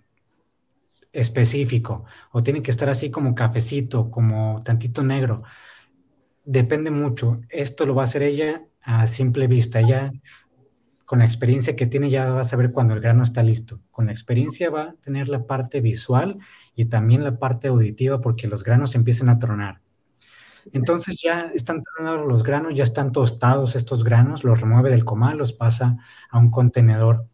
específico 1.12 2.06
o 2.32 2.44
tiene 2.44 2.62
que 2.62 2.72
estar 2.72 2.90
así 2.90 3.12
como 3.12 3.36
cafecito, 3.36 4.12
como 4.12 4.60
tantito 4.64 5.04
negro. 5.04 5.44
Depende 6.44 6.92
mucho. 6.92 7.42
Esto 7.50 7.86
lo 7.86 7.96
va 7.96 8.04
a 8.04 8.06
hacer 8.06 8.24
ella 8.24 8.64
a 8.82 9.08
simple 9.08 9.48
vista. 9.48 9.80
Ella 9.80 10.12
con 11.06 11.20
la 11.20 11.26
experiencia 11.26 11.76
que 11.76 11.88
tiene 11.88 12.10
ya 12.10 12.30
va 12.32 12.42
a 12.42 12.44
saber 12.44 12.72
cuando 12.72 12.94
el 12.94 13.02
grano 13.02 13.24
está 13.24 13.42
listo. 13.42 13.82
Con 13.92 14.08
la 14.08 14.12
experiencia 14.12 14.70
va 14.70 14.82
a 14.82 14.94
tener 15.02 15.28
la 15.28 15.46
parte 15.46 15.82
visual 15.82 16.38
y 16.76 16.86
también 16.86 17.24
la 17.24 17.40
parte 17.40 17.68
auditiva 17.68 18.22
porque 18.22 18.48
los 18.48 18.64
granos 18.64 18.96
empiezan 18.96 19.30
a 19.30 19.40
tronar. 19.40 19.82
Entonces 20.72 21.20
ya 21.22 21.52
están 21.54 21.84
tronados 21.84 22.28
los 22.28 22.44
granos, 22.44 22.76
ya 22.76 22.84
están 22.84 23.12
tostados 23.12 23.76
estos 23.76 24.04
granos, 24.04 24.44
los 24.44 24.62
remueve 24.62 24.92
del 24.92 25.06
comal, 25.06 25.38
los 25.38 25.54
pasa 25.54 25.98
a 26.30 26.38
un 26.38 26.52
contenedor 26.52 27.26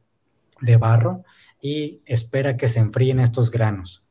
de 0.61 0.77
barro 0.77 1.25
y 1.61 2.01
espera 2.05 2.57
que 2.57 2.67
se 2.67 2.79
enfríen 2.79 3.19
estos 3.19 3.51
granos. 3.51 4.03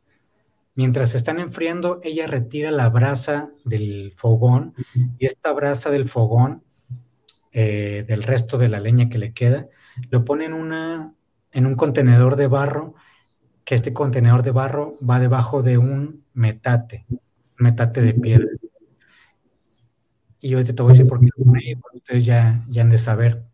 Mientras 0.74 1.10
se 1.10 1.18
están 1.18 1.38
enfriando, 1.38 2.00
ella 2.02 2.26
retira 2.26 2.70
la 2.70 2.88
brasa 2.88 3.50
del 3.64 4.12
fogón 4.16 4.74
y 5.18 5.26
esta 5.26 5.52
brasa 5.52 5.90
del 5.90 6.08
fogón 6.08 6.64
eh, 7.52 8.04
del 8.08 8.24
resto 8.24 8.58
de 8.58 8.68
la 8.68 8.80
leña 8.80 9.08
que 9.08 9.18
le 9.18 9.32
queda, 9.32 9.68
lo 10.10 10.24
pone 10.24 10.46
en, 10.46 10.52
una, 10.52 11.14
en 11.52 11.66
un 11.66 11.76
contenedor 11.76 12.34
de 12.34 12.48
barro 12.48 12.94
que 13.64 13.76
este 13.76 13.92
contenedor 13.92 14.42
de 14.42 14.50
barro 14.50 14.94
va 15.08 15.20
debajo 15.20 15.62
de 15.62 15.78
un 15.78 16.24
metate, 16.34 17.06
metate 17.56 18.02
de 18.02 18.14
piedra. 18.14 18.48
Y 20.40 20.54
ahorita 20.54 20.74
te 20.74 20.82
voy 20.82 20.90
a 20.90 20.94
decir 20.94 21.06
por 21.06 21.20
qué 21.20 21.28
ustedes 21.94 22.26
ya, 22.26 22.64
ya 22.68 22.82
han 22.82 22.90
de 22.90 22.98
saber. 22.98 23.44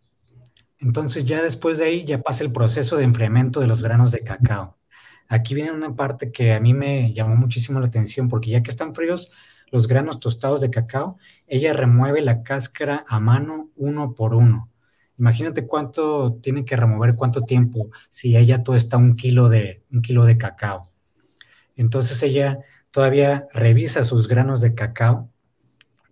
Entonces 0.80 1.24
ya 1.24 1.42
después 1.42 1.78
de 1.78 1.84
ahí 1.84 2.04
ya 2.04 2.22
pasa 2.22 2.42
el 2.42 2.52
proceso 2.52 2.96
de 2.96 3.04
enfriamiento 3.04 3.60
de 3.60 3.66
los 3.66 3.82
granos 3.82 4.12
de 4.12 4.20
cacao. 4.20 4.78
Aquí 5.28 5.54
viene 5.54 5.72
una 5.72 5.94
parte 5.94 6.32
que 6.32 6.54
a 6.54 6.60
mí 6.60 6.74
me 6.74 7.12
llamó 7.12 7.36
muchísimo 7.36 7.78
la 7.80 7.86
atención 7.86 8.28
porque 8.28 8.50
ya 8.50 8.62
que 8.62 8.70
están 8.70 8.94
fríos 8.94 9.30
los 9.70 9.86
granos 9.86 10.18
tostados 10.18 10.60
de 10.60 10.70
cacao, 10.70 11.18
ella 11.46 11.72
remueve 11.72 12.22
la 12.22 12.42
cáscara 12.42 13.04
a 13.06 13.20
mano 13.20 13.70
uno 13.76 14.14
por 14.14 14.34
uno. 14.34 14.68
Imagínate 15.18 15.66
cuánto 15.66 16.38
tiene 16.42 16.64
que 16.64 16.76
remover, 16.76 17.14
cuánto 17.14 17.42
tiempo, 17.42 17.90
si 18.08 18.36
ella 18.36 18.62
todo 18.64 18.74
está 18.74 18.96
un 18.96 19.16
kilo 19.16 19.48
de, 19.48 19.84
un 19.92 20.02
kilo 20.02 20.24
de 20.24 20.38
cacao. 20.38 20.90
Entonces 21.76 22.22
ella 22.22 22.58
todavía 22.90 23.46
revisa 23.52 24.02
sus 24.04 24.26
granos 24.28 24.60
de 24.60 24.74
cacao 24.74 25.30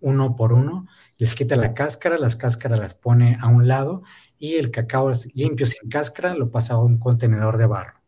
uno 0.01 0.37
por 0.37 0.53
uno, 0.53 0.87
les 1.17 1.35
quita 1.35 1.57
la 1.57 1.75
cáscara, 1.75 2.19
las 2.19 2.37
cáscaras 2.37 2.79
las 2.79 2.95
pone 2.95 3.37
a 3.41 3.49
un 3.49 3.67
lado 3.67 4.03
y 4.39 4.55
el 4.55 4.71
cacao 4.71 5.13
limpio 5.35 5.67
sin 5.67 5.89
cáscara 5.89 6.35
lo 6.35 6.51
pasa 6.51 6.75
a 6.75 6.79
un 6.79 6.99
contenedor 6.99 7.59
de 7.59 7.67
barro. 7.67 8.01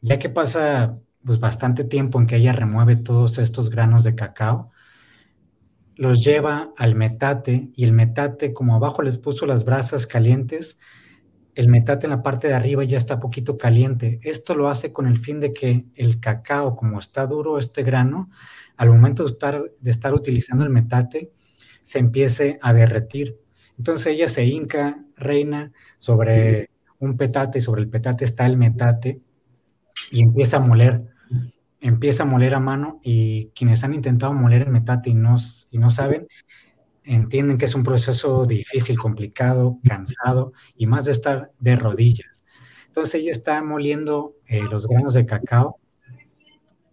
Ya 0.00 0.18
que 0.18 0.28
pasa 0.28 1.00
pues 1.24 1.40
bastante 1.40 1.84
tiempo 1.84 2.20
en 2.20 2.26
que 2.26 2.36
ella 2.36 2.52
remueve 2.52 2.96
todos 2.96 3.38
estos 3.38 3.70
granos 3.70 4.04
de 4.04 4.14
cacao, 4.14 4.70
los 5.96 6.24
lleva 6.24 6.72
al 6.76 6.94
metate 6.94 7.70
y 7.74 7.84
el 7.84 7.92
metate, 7.92 8.52
como 8.52 8.76
abajo 8.76 9.02
les 9.02 9.18
puso 9.18 9.46
las 9.46 9.64
brasas 9.64 10.06
calientes, 10.06 10.78
el 11.56 11.68
metate 11.68 12.06
en 12.06 12.10
la 12.10 12.22
parte 12.22 12.46
de 12.46 12.54
arriba 12.54 12.84
ya 12.84 12.96
está 12.96 13.18
poquito 13.18 13.58
caliente. 13.58 14.20
Esto 14.22 14.54
lo 14.54 14.68
hace 14.68 14.92
con 14.92 15.08
el 15.08 15.18
fin 15.18 15.40
de 15.40 15.52
que 15.52 15.86
el 15.96 16.20
cacao, 16.20 16.76
como 16.76 17.00
está 17.00 17.26
duro 17.26 17.58
este 17.58 17.82
grano, 17.82 18.30
al 18.76 18.90
momento 18.90 19.24
de 19.24 19.30
estar, 19.30 19.64
de 19.80 19.90
estar 19.90 20.14
utilizando 20.14 20.62
el 20.62 20.70
metate, 20.70 21.32
se 21.82 21.98
empiece 21.98 22.60
a 22.62 22.72
derretir. 22.72 23.40
Entonces 23.78 24.08
ella 24.08 24.28
se 24.28 24.44
hinca, 24.44 25.02
reina, 25.16 25.72
sobre 25.98 26.70
un 26.98 27.16
petate 27.16 27.58
y 27.58 27.62
sobre 27.62 27.82
el 27.82 27.88
petate 27.88 28.24
está 28.24 28.44
el 28.46 28.56
metate 28.56 29.20
y 30.10 30.22
empieza 30.22 30.58
a 30.58 30.60
moler. 30.60 31.04
Empieza 31.80 32.24
a 32.24 32.26
moler 32.26 32.54
a 32.54 32.60
mano 32.60 33.00
y 33.04 33.50
quienes 33.54 33.84
han 33.84 33.94
intentado 33.94 34.34
moler 34.34 34.62
el 34.62 34.70
metate 34.70 35.10
y 35.10 35.14
no, 35.14 35.36
y 35.70 35.78
no 35.78 35.90
saben, 35.90 36.26
entienden 37.04 37.56
que 37.56 37.66
es 37.66 37.74
un 37.74 37.84
proceso 37.84 38.44
difícil, 38.46 38.98
complicado, 38.98 39.78
cansado 39.86 40.52
y 40.76 40.86
más 40.86 41.04
de 41.04 41.12
estar 41.12 41.52
de 41.60 41.76
rodillas. 41.76 42.44
Entonces 42.88 43.14
ella 43.20 43.30
está 43.30 43.62
moliendo 43.62 44.34
eh, 44.46 44.62
los 44.62 44.88
granos 44.88 45.14
de 45.14 45.24
cacao 45.24 45.78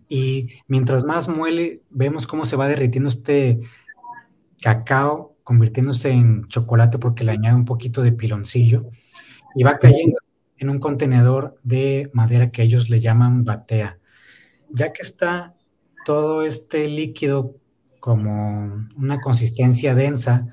y 0.08 0.44
mientras 0.68 1.04
más 1.04 1.28
muele, 1.28 1.82
vemos 1.90 2.28
cómo 2.28 2.46
se 2.46 2.56
va 2.56 2.68
derritiendo 2.68 3.10
este 3.10 3.60
cacao, 4.62 5.35
convirtiéndose 5.46 6.10
en 6.10 6.44
chocolate 6.48 6.98
porque 6.98 7.24
le 7.24 7.32
añade 7.32 7.56
un 7.56 7.66
poquito 7.66 8.02
de 8.02 8.12
piloncillo 8.12 8.90
y 9.56 9.64
va 9.64 9.78
cayendo 9.78 10.18
en 10.58 10.70
un 10.70 10.80
contenedor 10.80 11.58
de 11.64 12.10
madera 12.14 12.50
que 12.52 12.64
ellos 12.64 12.90
le 12.90 13.00
llaman 13.00 13.46
batea. 13.46 14.00
Ya 14.70 14.92
que 14.92 15.04
está 15.04 15.54
todo 16.04 16.42
este 16.42 16.90
líquido 16.90 17.56
como 18.00 18.88
una 18.98 19.22
consistencia 19.22 19.94
densa, 19.94 20.48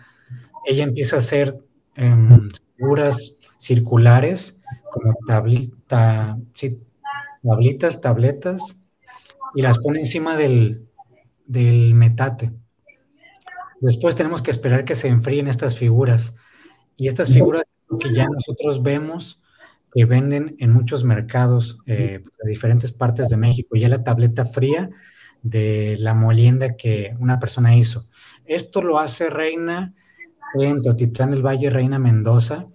ella 0.66 0.84
empieza 0.84 1.16
a 1.16 1.20
hacer 1.20 1.58
em, 1.96 2.50
figuras 2.76 3.38
circulares 3.58 4.62
como 4.90 5.14
tablita, 5.26 6.36
tablitas, 7.42 8.00
tabletas, 8.02 8.76
y 9.54 9.62
las 9.62 9.78
pone 9.78 10.00
encima 10.00 10.36
del, 10.36 10.86
del 11.46 11.94
metate. 11.94 12.52
Después 13.82 14.14
tenemos 14.14 14.42
que 14.42 14.52
esperar 14.52 14.84
que 14.84 14.94
se 14.94 15.08
enfríen 15.08 15.48
estas 15.48 15.76
figuras. 15.76 16.36
Y 16.96 17.08
estas 17.08 17.32
figuras 17.32 17.64
que 17.98 18.14
ya 18.14 18.26
nosotros 18.26 18.80
vemos 18.80 19.42
que 19.92 20.04
venden 20.04 20.54
en 20.60 20.72
muchos 20.72 21.02
mercados 21.02 21.80
eh, 21.86 22.22
de 22.42 22.48
diferentes 22.48 22.92
partes 22.92 23.28
de 23.28 23.36
México, 23.36 23.74
ya 23.74 23.88
la 23.88 24.04
tableta 24.04 24.44
fría 24.44 24.88
de 25.42 25.96
la 25.98 26.14
molienda 26.14 26.76
que 26.76 27.16
una 27.18 27.40
persona 27.40 27.76
hizo. 27.76 28.06
Esto 28.44 28.82
lo 28.82 29.00
hace 29.00 29.28
Reina 29.28 29.94
en 30.54 30.80
Totitlán 30.80 31.32
del 31.32 31.44
Valle, 31.44 31.68
Reina 31.68 31.98
Mendoza, 31.98 32.66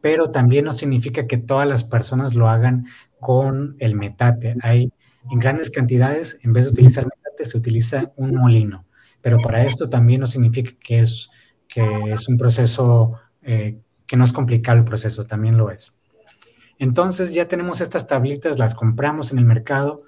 pero 0.00 0.32
también 0.32 0.64
no 0.64 0.72
significa 0.72 1.28
que 1.28 1.38
todas 1.38 1.68
las 1.68 1.84
personas 1.84 2.34
lo 2.34 2.48
hagan 2.48 2.86
con 3.20 3.76
el 3.78 3.94
metate. 3.94 4.56
Hay 4.62 4.92
en 5.30 5.38
grandes 5.38 5.70
cantidades, 5.70 6.40
en 6.42 6.52
vez 6.52 6.64
de 6.64 6.72
utilizar 6.72 7.04
metate, 7.04 7.44
se 7.44 7.56
utiliza 7.56 8.12
un 8.16 8.34
molino. 8.34 8.87
Pero 9.20 9.38
para 9.38 9.64
esto 9.64 9.88
también 9.88 10.20
no 10.20 10.26
significa 10.26 10.72
que 10.80 11.00
es, 11.00 11.30
que 11.68 12.12
es 12.12 12.28
un 12.28 12.36
proceso, 12.36 13.14
eh, 13.42 13.78
que 14.06 14.16
no 14.16 14.24
es 14.24 14.32
complicado 14.32 14.78
el 14.78 14.84
proceso, 14.84 15.26
también 15.26 15.56
lo 15.56 15.70
es. 15.70 15.96
Entonces 16.78 17.34
ya 17.34 17.48
tenemos 17.48 17.80
estas 17.80 18.06
tablitas, 18.06 18.58
las 18.58 18.74
compramos 18.74 19.32
en 19.32 19.38
el 19.38 19.44
mercado 19.44 20.04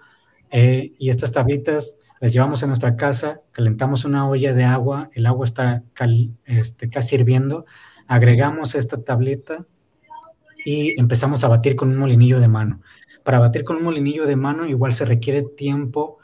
eh, 0.51 0.93
y 0.99 1.11
estas 1.11 1.33
tablitas 1.33 1.97
las 2.21 2.33
llevamos 2.33 2.63
a 2.63 2.67
nuestra 2.67 2.97
casa, 2.97 3.41
calentamos 3.51 4.05
una 4.05 4.29
olla 4.29 4.53
de 4.53 4.65
agua, 4.65 5.11
el 5.15 5.27
agua 5.27 5.47
está 5.47 5.83
este, 6.45 6.91
casi 6.91 7.17
hirviendo, 7.17 7.65
agregamos 8.07 8.75
esta 8.75 9.03
tableta 9.03 9.65
y 10.65 11.01
empezamos 11.01 11.43
a 11.45 11.49
batir 11.49 11.77
con 11.77 11.89
un 11.89 11.97
molinillo 11.97 12.39
de 12.39 12.49
mano. 12.49 12.83
Para 13.25 13.39
batir 13.39 13.65
con 13.65 13.77
un 13.77 13.85
molinillo 13.85 14.27
de 14.27 14.37
mano 14.37 14.67
igual 14.67 14.93
se 14.93 15.07
requiere 15.07 15.43
tiempo, 15.43 16.19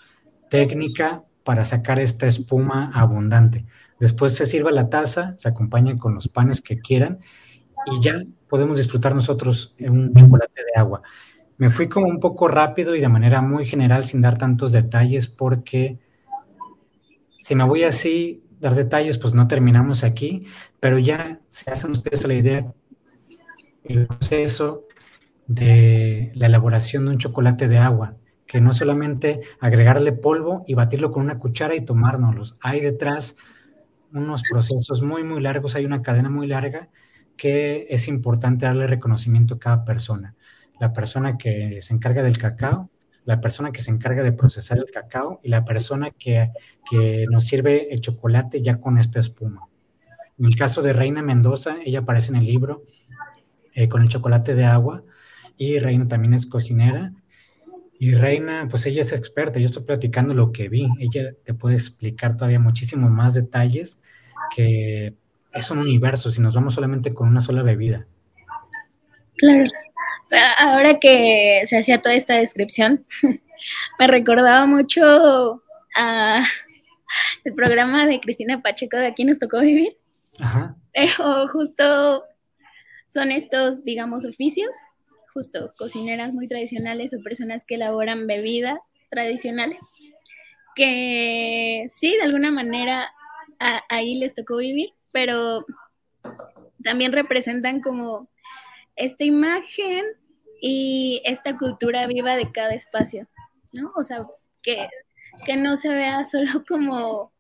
técnica 0.51 1.25
para 1.47 1.65
sacar 1.65 2.01
esta 2.01 2.27
espuma 2.27 2.91
abundante. 2.93 3.67
Después 4.01 4.35
se 4.35 4.47
sirve 4.47 4.73
la 4.73 4.91
taza, 4.91 5.37
se 5.39 5.49
acompaña 5.49 5.97
con 5.97 6.17
los 6.17 6.27
panes 6.27 6.61
que 6.61 6.81
quieran 6.81 7.21
y 7.87 8.03
ya 8.03 8.21
podemos 8.49 8.79
disfrutar 8.79 9.15
nosotros 9.15 9.77
un 9.79 10.13
chocolate 10.13 10.61
de 10.65 10.81
agua. 10.81 11.03
Me 11.57 11.71
fui 11.71 11.89
como 11.89 12.09
un 12.09 12.19
poco 12.19 12.49
rápido 12.49 12.97
y 12.97 13.01
de 13.01 13.09
manera 13.09 13.43
muy 13.43 13.65
general 13.65 14.03
sin 14.03 14.23
dar 14.23 14.39
tantos 14.39 14.73
detalles 14.73 15.29
porque 15.29 16.01
si 17.39 17.55
me 17.55 17.63
voy 17.63 17.85
así, 17.85 18.43
dar 18.59 18.75
detalles, 18.75 19.17
pues 19.17 19.33
no 19.33 19.47
terminamos 19.47 20.03
aquí, 20.03 20.49
pero 20.81 20.99
ya 20.99 21.39
se 21.47 21.71
hacen 21.71 21.93
ustedes 21.93 22.27
la 22.27 22.35
idea, 22.35 22.75
el 23.85 24.09
proceso 24.09 24.83
de 25.47 26.33
la 26.35 26.47
elaboración 26.47 27.05
de 27.05 27.13
un 27.13 27.19
chocolate 27.19 27.69
de 27.69 27.79
agua, 27.79 28.17
que 28.47 28.61
no 28.61 28.73
solamente 28.73 29.41
agregarle 29.61 30.13
polvo 30.13 30.65
y 30.67 30.75
batirlo 30.75 31.11
con 31.11 31.25
una 31.25 31.39
cuchara 31.39 31.75
y 31.75 31.85
tomárnoslos. 31.85 32.57
Hay 32.61 32.81
detrás 32.81 33.37
unos 34.13 34.43
procesos 34.49 35.03
muy, 35.03 35.25
muy 35.25 35.41
largos, 35.41 35.75
hay 35.75 35.85
una 35.85 36.03
cadena 36.03 36.31
muy 36.31 36.47
larga 36.47 36.89
que 37.37 37.87
es 37.91 38.09
importante 38.09 38.67
darle 38.67 38.87
reconocimiento 38.87 39.55
a 39.55 39.59
cada 39.59 39.85
persona. 39.85 40.35
La 40.81 40.93
persona 40.93 41.37
que 41.37 41.81
se 41.83 41.95
encarga 41.95 42.23
del 42.23 42.39
cacao, 42.39 42.91
la 43.25 43.41
persona 43.41 43.73
que 43.73 43.83
se 43.83 43.91
encarga 43.91 44.23
de 44.23 44.33
procesar 44.33 44.79
el 44.79 44.91
cacao 44.91 45.41
y 45.43 45.49
la 45.49 45.65
persona 45.65 46.11
que, 46.11 46.51
nos 47.29 47.45
sirve 47.45 47.93
el 47.93 48.01
chocolate 48.01 48.63
ya 48.63 48.81
con 48.81 48.99
esta 48.99 49.21
espuma. 49.21 49.69
En 50.39 50.47
el 50.47 50.57
caso 50.57 50.83
de 50.83 50.93
Reina 50.93 51.23
Mendoza, 51.23 51.79
ella 51.85 52.01
aparece 52.01 52.31
en 52.31 52.37
el 52.37 52.47
libro 52.47 52.85
eh, 53.75 53.89
con 53.89 54.03
el 54.03 54.09
chocolate 54.09 54.55
de 54.55 54.65
agua 54.65 55.03
y 55.57 55.79
Reina 55.79 56.07
también 56.07 56.35
es 56.35 56.47
cocinera. 56.47 57.13
Y 57.99 58.15
Reina, 58.15 58.69
pues 58.71 58.85
ella 58.87 59.01
es 59.01 59.13
experta, 59.13 59.59
yo 59.59 59.67
estoy 59.67 59.85
platicando 59.85 60.35
lo 60.35 60.53
que 60.53 60.69
vi, 60.69 60.89
ella 60.99 61.33
te 61.45 61.55
puede 61.55 61.77
explicar 61.77 62.37
todavía 62.37 62.61
muchísimo 62.61 63.09
más 63.09 63.35
detalles 63.35 64.01
que 64.55 65.15
es 65.53 65.71
un 65.71 65.79
universo 65.79 66.31
si 66.31 66.41
nos 66.41 66.55
vamos 66.55 66.75
solamente 66.75 67.15
con 67.15 67.29
una 67.29 67.41
sola 67.41 67.63
bebida. 67.63 68.07
Claro. 69.37 69.65
Ahora 70.59 70.99
que 71.01 71.63
se 71.67 71.79
hacía 71.79 72.03
toda 72.03 72.15
esta 72.15 72.35
descripción, 72.35 73.07
me 73.99 74.07
recordaba 74.07 74.67
mucho 74.67 75.63
a 75.97 76.43
el 77.45 77.55
programa 77.55 78.07
de 78.07 78.21
Cristina 78.21 78.61
Pacheco 78.61 78.97
de 78.97 79.07
Aquí 79.07 79.25
nos 79.25 79.39
tocó 79.39 79.61
vivir. 79.61 79.97
Ajá. 80.41 80.77
Pero 80.93 81.49
justo 81.49 82.25
son 83.09 83.31
estos, 83.31 83.85
digamos, 83.85 84.25
oficios 84.25 84.71
justo 85.37 85.75
cocineras 85.77 86.33
muy 86.33 86.49
tradicionales 86.49 87.12
o 87.12 87.22
personas 87.22 87.66
que 87.66 87.75
elaboran 87.75 88.27
bebidas 88.27 88.79
tradicionales, 89.11 89.81
que 90.75 91.88
sí, 91.94 92.16
de 92.16 92.22
alguna 92.22 92.51
manera 92.51 93.12
ahí 93.90 94.14
les 94.14 94.35
tocó 94.35 94.57
vivir, 94.57 94.94
pero 95.12 95.66
también 96.83 97.12
representan 97.12 97.83
como 97.83 98.31
esta 98.96 99.25
imagen 99.25 100.07
y 100.62 101.20
esta 101.27 101.59
cultura 101.59 102.07
viva 102.07 102.35
de 102.35 102.51
cada 102.51 102.72
espacio, 102.72 103.29
¿no? 103.72 103.92
O 103.94 104.05
sea, 104.05 104.27
que, 104.62 104.88
que 105.44 105.57
no 105.57 105.77
se 105.77 105.90
vea 105.90 106.25
solo 106.33 106.64
como 106.66 107.31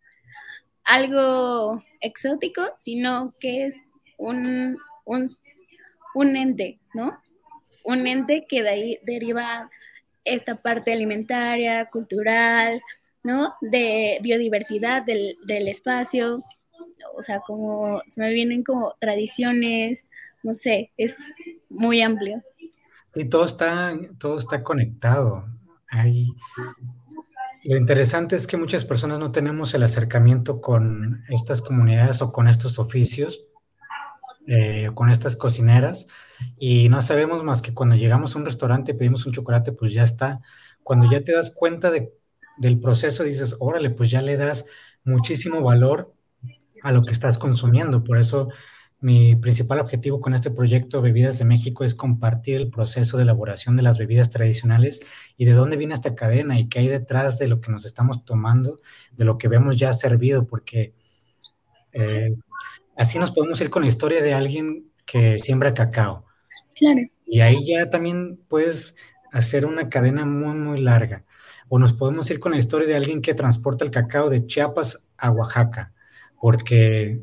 algo 0.84 1.82
exótico, 2.02 2.62
sino 2.76 3.34
que 3.40 3.64
es 3.64 3.80
un, 4.18 4.76
un, 5.06 5.34
un 6.14 6.36
ente, 6.36 6.78
¿no? 6.92 7.18
Un 7.86 8.06
ente 8.06 8.46
que 8.48 8.62
de 8.62 8.68
ahí 8.68 8.98
deriva 9.02 9.70
esta 10.24 10.56
parte 10.56 10.92
alimentaria, 10.92 11.86
cultural, 11.86 12.82
¿no? 13.22 13.54
De 13.60 14.18
biodiversidad 14.22 15.02
del, 15.02 15.38
del 15.46 15.68
espacio, 15.68 16.44
o 17.16 17.22
sea, 17.22 17.40
como 17.40 18.02
se 18.06 18.20
me 18.20 18.32
vienen 18.32 18.62
como 18.62 18.94
tradiciones, 19.00 20.04
no 20.42 20.54
sé, 20.54 20.92
es 20.96 21.16
muy 21.68 22.02
amplio. 22.02 22.42
Y 23.14 23.24
todo 23.26 23.46
está, 23.46 23.98
todo 24.18 24.38
está 24.38 24.62
conectado. 24.62 25.46
Hay, 25.88 26.28
lo 27.64 27.76
interesante 27.76 28.36
es 28.36 28.46
que 28.46 28.56
muchas 28.56 28.84
personas 28.84 29.18
no 29.18 29.32
tenemos 29.32 29.74
el 29.74 29.82
acercamiento 29.82 30.60
con 30.60 31.22
estas 31.28 31.62
comunidades 31.62 32.20
o 32.22 32.30
con 32.30 32.48
estos 32.48 32.78
oficios, 32.78 33.45
eh, 34.46 34.90
con 34.94 35.10
estas 35.10 35.36
cocineras, 35.36 36.06
y 36.58 36.88
no 36.88 37.02
sabemos 37.02 37.42
más 37.44 37.62
que 37.62 37.74
cuando 37.74 37.96
llegamos 37.96 38.34
a 38.34 38.38
un 38.38 38.44
restaurante 38.44 38.94
pedimos 38.94 39.26
un 39.26 39.32
chocolate, 39.32 39.72
pues 39.72 39.92
ya 39.92 40.02
está. 40.02 40.40
Cuando 40.82 41.10
ya 41.10 41.22
te 41.22 41.32
das 41.32 41.50
cuenta 41.50 41.90
de, 41.90 42.12
del 42.58 42.78
proceso, 42.78 43.24
dices, 43.24 43.56
órale, 43.58 43.90
pues 43.90 44.10
ya 44.10 44.22
le 44.22 44.36
das 44.36 44.66
muchísimo 45.04 45.62
valor 45.62 46.14
a 46.82 46.92
lo 46.92 47.04
que 47.04 47.12
estás 47.12 47.38
consumiendo. 47.38 48.04
Por 48.04 48.18
eso 48.18 48.48
mi 49.00 49.36
principal 49.36 49.80
objetivo 49.80 50.20
con 50.20 50.34
este 50.34 50.50
proyecto 50.50 51.02
Bebidas 51.02 51.38
de 51.38 51.44
México 51.44 51.84
es 51.84 51.94
compartir 51.94 52.56
el 52.56 52.70
proceso 52.70 53.16
de 53.16 53.24
elaboración 53.24 53.76
de 53.76 53.82
las 53.82 53.98
bebidas 53.98 54.30
tradicionales 54.30 55.00
y 55.36 55.44
de 55.44 55.52
dónde 55.52 55.76
viene 55.76 55.94
esta 55.94 56.14
cadena 56.14 56.58
y 56.58 56.68
qué 56.68 56.80
hay 56.80 56.88
detrás 56.88 57.38
de 57.38 57.48
lo 57.48 57.60
que 57.60 57.70
nos 57.70 57.84
estamos 57.84 58.24
tomando, 58.24 58.80
de 59.12 59.24
lo 59.24 59.38
que 59.38 59.48
vemos 59.48 59.76
ya 59.76 59.92
servido, 59.92 60.46
porque 60.46 60.94
eh, 61.92 62.36
así 62.96 63.18
nos 63.18 63.32
podemos 63.32 63.60
ir 63.60 63.70
con 63.70 63.82
la 63.82 63.88
historia 63.88 64.22
de 64.22 64.34
alguien 64.34 64.90
que 65.04 65.38
siembra 65.38 65.74
cacao. 65.74 66.24
Claro. 66.74 67.00
Y 67.26 67.40
ahí 67.40 67.66
ya 67.66 67.88
también 67.90 68.38
puedes 68.48 68.96
hacer 69.32 69.66
una 69.66 69.88
cadena 69.88 70.24
muy, 70.24 70.54
muy 70.54 70.80
larga. 70.80 71.24
O 71.68 71.78
nos 71.78 71.92
podemos 71.92 72.30
ir 72.30 72.38
con 72.38 72.52
la 72.52 72.58
historia 72.58 72.86
de 72.86 72.96
alguien 72.96 73.20
que 73.20 73.34
transporta 73.34 73.84
el 73.84 73.90
cacao 73.90 74.30
de 74.30 74.46
Chiapas 74.46 75.10
a 75.16 75.30
Oaxaca, 75.30 75.92
porque 76.40 77.20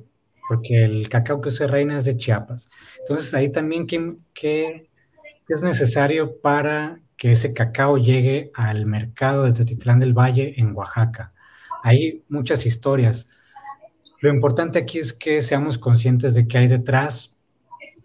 porque 0.48 0.84
el 0.84 1.10
cacao 1.10 1.42
que 1.42 1.50
se 1.50 1.68
reina 1.68 1.98
es 1.98 2.06
de 2.06 2.18
Chiapas. 2.18 2.70
Entonces 3.00 3.34
ahí 3.34 3.52
también 3.52 3.88
¿qué, 3.88 4.90
es 5.48 5.62
necesario 5.64 6.40
para 6.42 7.00
que 7.18 7.32
ese 7.32 7.54
cacao 7.54 7.98
llegue 7.98 8.52
al 8.54 8.86
mercado 8.86 9.44
de 9.44 9.54
Tetitlán 9.54 10.00
del 10.00 10.14
Valle 10.14 10.54
en 10.58 10.76
Oaxaca. 10.76 11.30
Hay 11.84 12.24
muchas 12.28 12.66
historias. 12.66 13.30
Lo 14.24 14.30
importante 14.30 14.80
aquí 14.80 15.00
es 15.00 15.12
que 15.12 15.42
seamos 15.42 15.78
conscientes 15.78 16.34
de 16.34 16.48
qué 16.48 16.60
hay 16.60 16.70
detrás, 16.70 17.42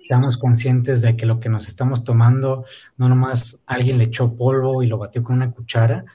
seamos 0.08 0.36
conscientes 0.36 1.00
de 1.00 1.16
que 1.16 1.26
lo 1.26 1.38
que 1.38 1.48
nos 1.48 1.68
estamos 1.68 2.02
tomando 2.02 2.64
no 2.96 3.08
nomás 3.08 3.62
alguien 3.68 3.98
le 3.98 4.04
echó 4.04 4.36
polvo 4.36 4.82
y 4.82 4.88
lo 4.88 4.98
batió 4.98 5.22
con 5.22 5.36
una 5.36 5.52
cuchara, 5.52 6.06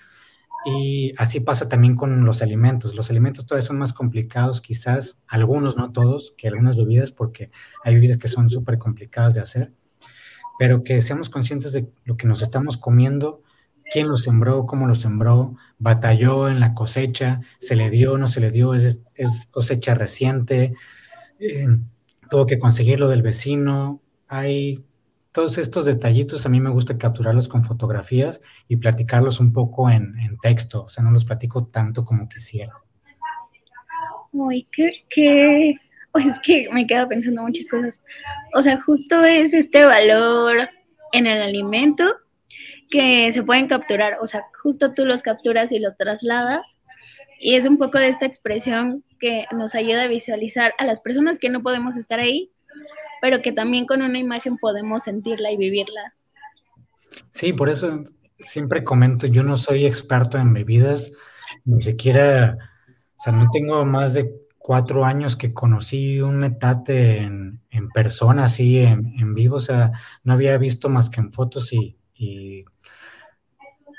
y 0.66 1.14
así 1.18 1.40
pasa 1.40 1.70
también 1.70 1.96
con 1.96 2.26
los 2.26 2.42
alimentos. 2.42 2.96
Los 2.96 3.10
alimentos 3.12 3.46
todavía 3.46 3.66
son 3.66 3.78
más 3.78 3.94
complicados, 3.94 4.60
quizás 4.60 5.22
algunos, 5.26 5.78
no 5.78 5.94
todos, 5.94 6.34
que 6.38 6.50
algunas 6.50 6.76
bebidas, 6.76 7.14
porque 7.14 7.50
hay 7.86 7.94
bebidas 7.94 8.18
que 8.18 8.28
son 8.28 8.50
súper 8.50 8.80
complicadas 8.80 9.36
de 9.36 9.42
hacer, 9.42 9.72
pero 10.60 10.84
que 10.84 11.00
seamos 11.00 11.30
conscientes 11.30 11.72
de 11.72 11.88
lo 12.04 12.18
que 12.18 12.28
nos 12.28 12.42
estamos 12.42 12.76
comiendo, 12.76 13.42
quién 13.92 14.08
lo 14.08 14.18
sembró, 14.18 14.66
cómo 14.66 14.88
lo 14.88 14.96
sembró, 14.96 15.56
batalló 15.78 16.50
en 16.50 16.60
la 16.60 16.74
cosecha, 16.74 17.40
se 17.60 17.76
le 17.76 17.90
dio, 17.90 18.18
no 18.18 18.28
se 18.28 18.40
le 18.40 18.52
dio, 18.52 18.74
es, 18.74 19.04
cosecha 19.52 19.94
reciente, 19.94 20.74
eh, 21.40 21.68
tuvo 22.30 22.46
que 22.46 22.60
conseguirlo 22.60 23.08
del 23.08 23.22
vecino. 23.22 24.02
Hay 24.28 24.84
todos 25.32 25.58
estos 25.58 25.86
detallitos 25.86 26.46
a 26.46 26.50
mí 26.50 26.62
me 26.62 26.70
gusta 26.70 26.98
capturarlos 26.98 27.48
con 27.48 27.64
fotografías 27.64 28.42
y 28.68 28.78
platicarlos 28.78 29.40
un 29.40 29.52
poco 29.52 29.90
en, 29.90 30.16
texto, 30.42 30.86
o 30.86 30.90
sea, 30.90 31.04
no 31.04 31.12
los 31.12 31.26
platico 31.26 31.66
tanto 31.66 32.06
como 32.06 32.30
quisiera. 32.30 32.74
Uy, 34.32 34.68
qué, 34.72 35.06
qué, 35.10 35.72
es 36.16 36.40
que 36.44 36.70
me 36.72 36.86
quedo 36.86 37.08
pensando 37.08 37.42
muchas 37.42 37.68
cosas. 37.68 38.00
O 38.54 38.62
sea, 38.62 38.80
justo 38.82 39.24
es 39.26 39.54
este 39.54 39.86
valor 39.86 40.70
en 41.12 41.28
el 41.28 41.42
alimento 41.42 42.04
que 42.94 43.34
se 43.34 43.42
pueden 43.42 43.68
capturar, 43.68 44.20
o 44.22 44.28
sea, 44.28 44.46
justo 44.62 44.94
tú 44.94 45.04
los 45.04 45.24
capturas 45.24 45.72
y 45.72 45.80
lo 45.80 45.96
trasladas 45.96 46.62
y 47.40 47.56
es 47.56 47.66
un 47.66 47.80
poco 47.80 47.98
de 47.98 48.10
esta 48.10 48.28
expresión 48.28 49.04
que 49.20 49.48
nos 49.52 49.74
ayuda 49.74 50.04
a 50.04 50.08
visualizar 50.08 50.76
a 50.78 50.86
las 50.86 51.02
personas 51.02 51.40
que 51.40 51.50
no 51.50 51.64
podemos 51.64 51.98
estar 51.98 52.20
ahí, 52.20 52.52
pero 53.20 53.42
que 53.42 53.52
también 53.52 53.88
con 53.88 54.04
una 54.04 54.20
imagen 54.20 54.60
podemos 54.60 55.02
sentirla 55.02 55.52
y 55.52 55.58
vivirla. 55.58 56.14
Sí, 57.32 57.52
por 57.52 57.70
eso 57.70 58.04
siempre 58.38 58.84
comento, 58.84 59.26
yo 59.26 59.42
no 59.42 59.58
soy 59.58 59.88
experto 59.88 60.38
en 60.38 60.54
bebidas, 60.54 61.14
ni 61.66 61.82
siquiera, 61.82 62.60
o 63.18 63.24
sea, 63.24 63.34
no 63.34 63.50
tengo 63.52 63.84
más 63.86 64.14
de 64.14 64.32
cuatro 64.60 65.04
años 65.04 65.36
que 65.36 65.52
conocí 65.52 66.22
un 66.22 66.38
metate 66.38 67.18
en, 67.18 67.60
persona, 67.92 68.46
así, 68.46 68.78
en, 68.78 69.34
vivo, 69.34 69.56
o 69.56 69.60
sea, 69.60 69.94
no 70.24 70.34
había 70.34 70.56
visto 70.60 70.90
más 70.90 71.10
que 71.10 71.22
en 71.22 71.34
fotos 71.34 71.74
y, 71.74 71.98
y, 72.14 72.66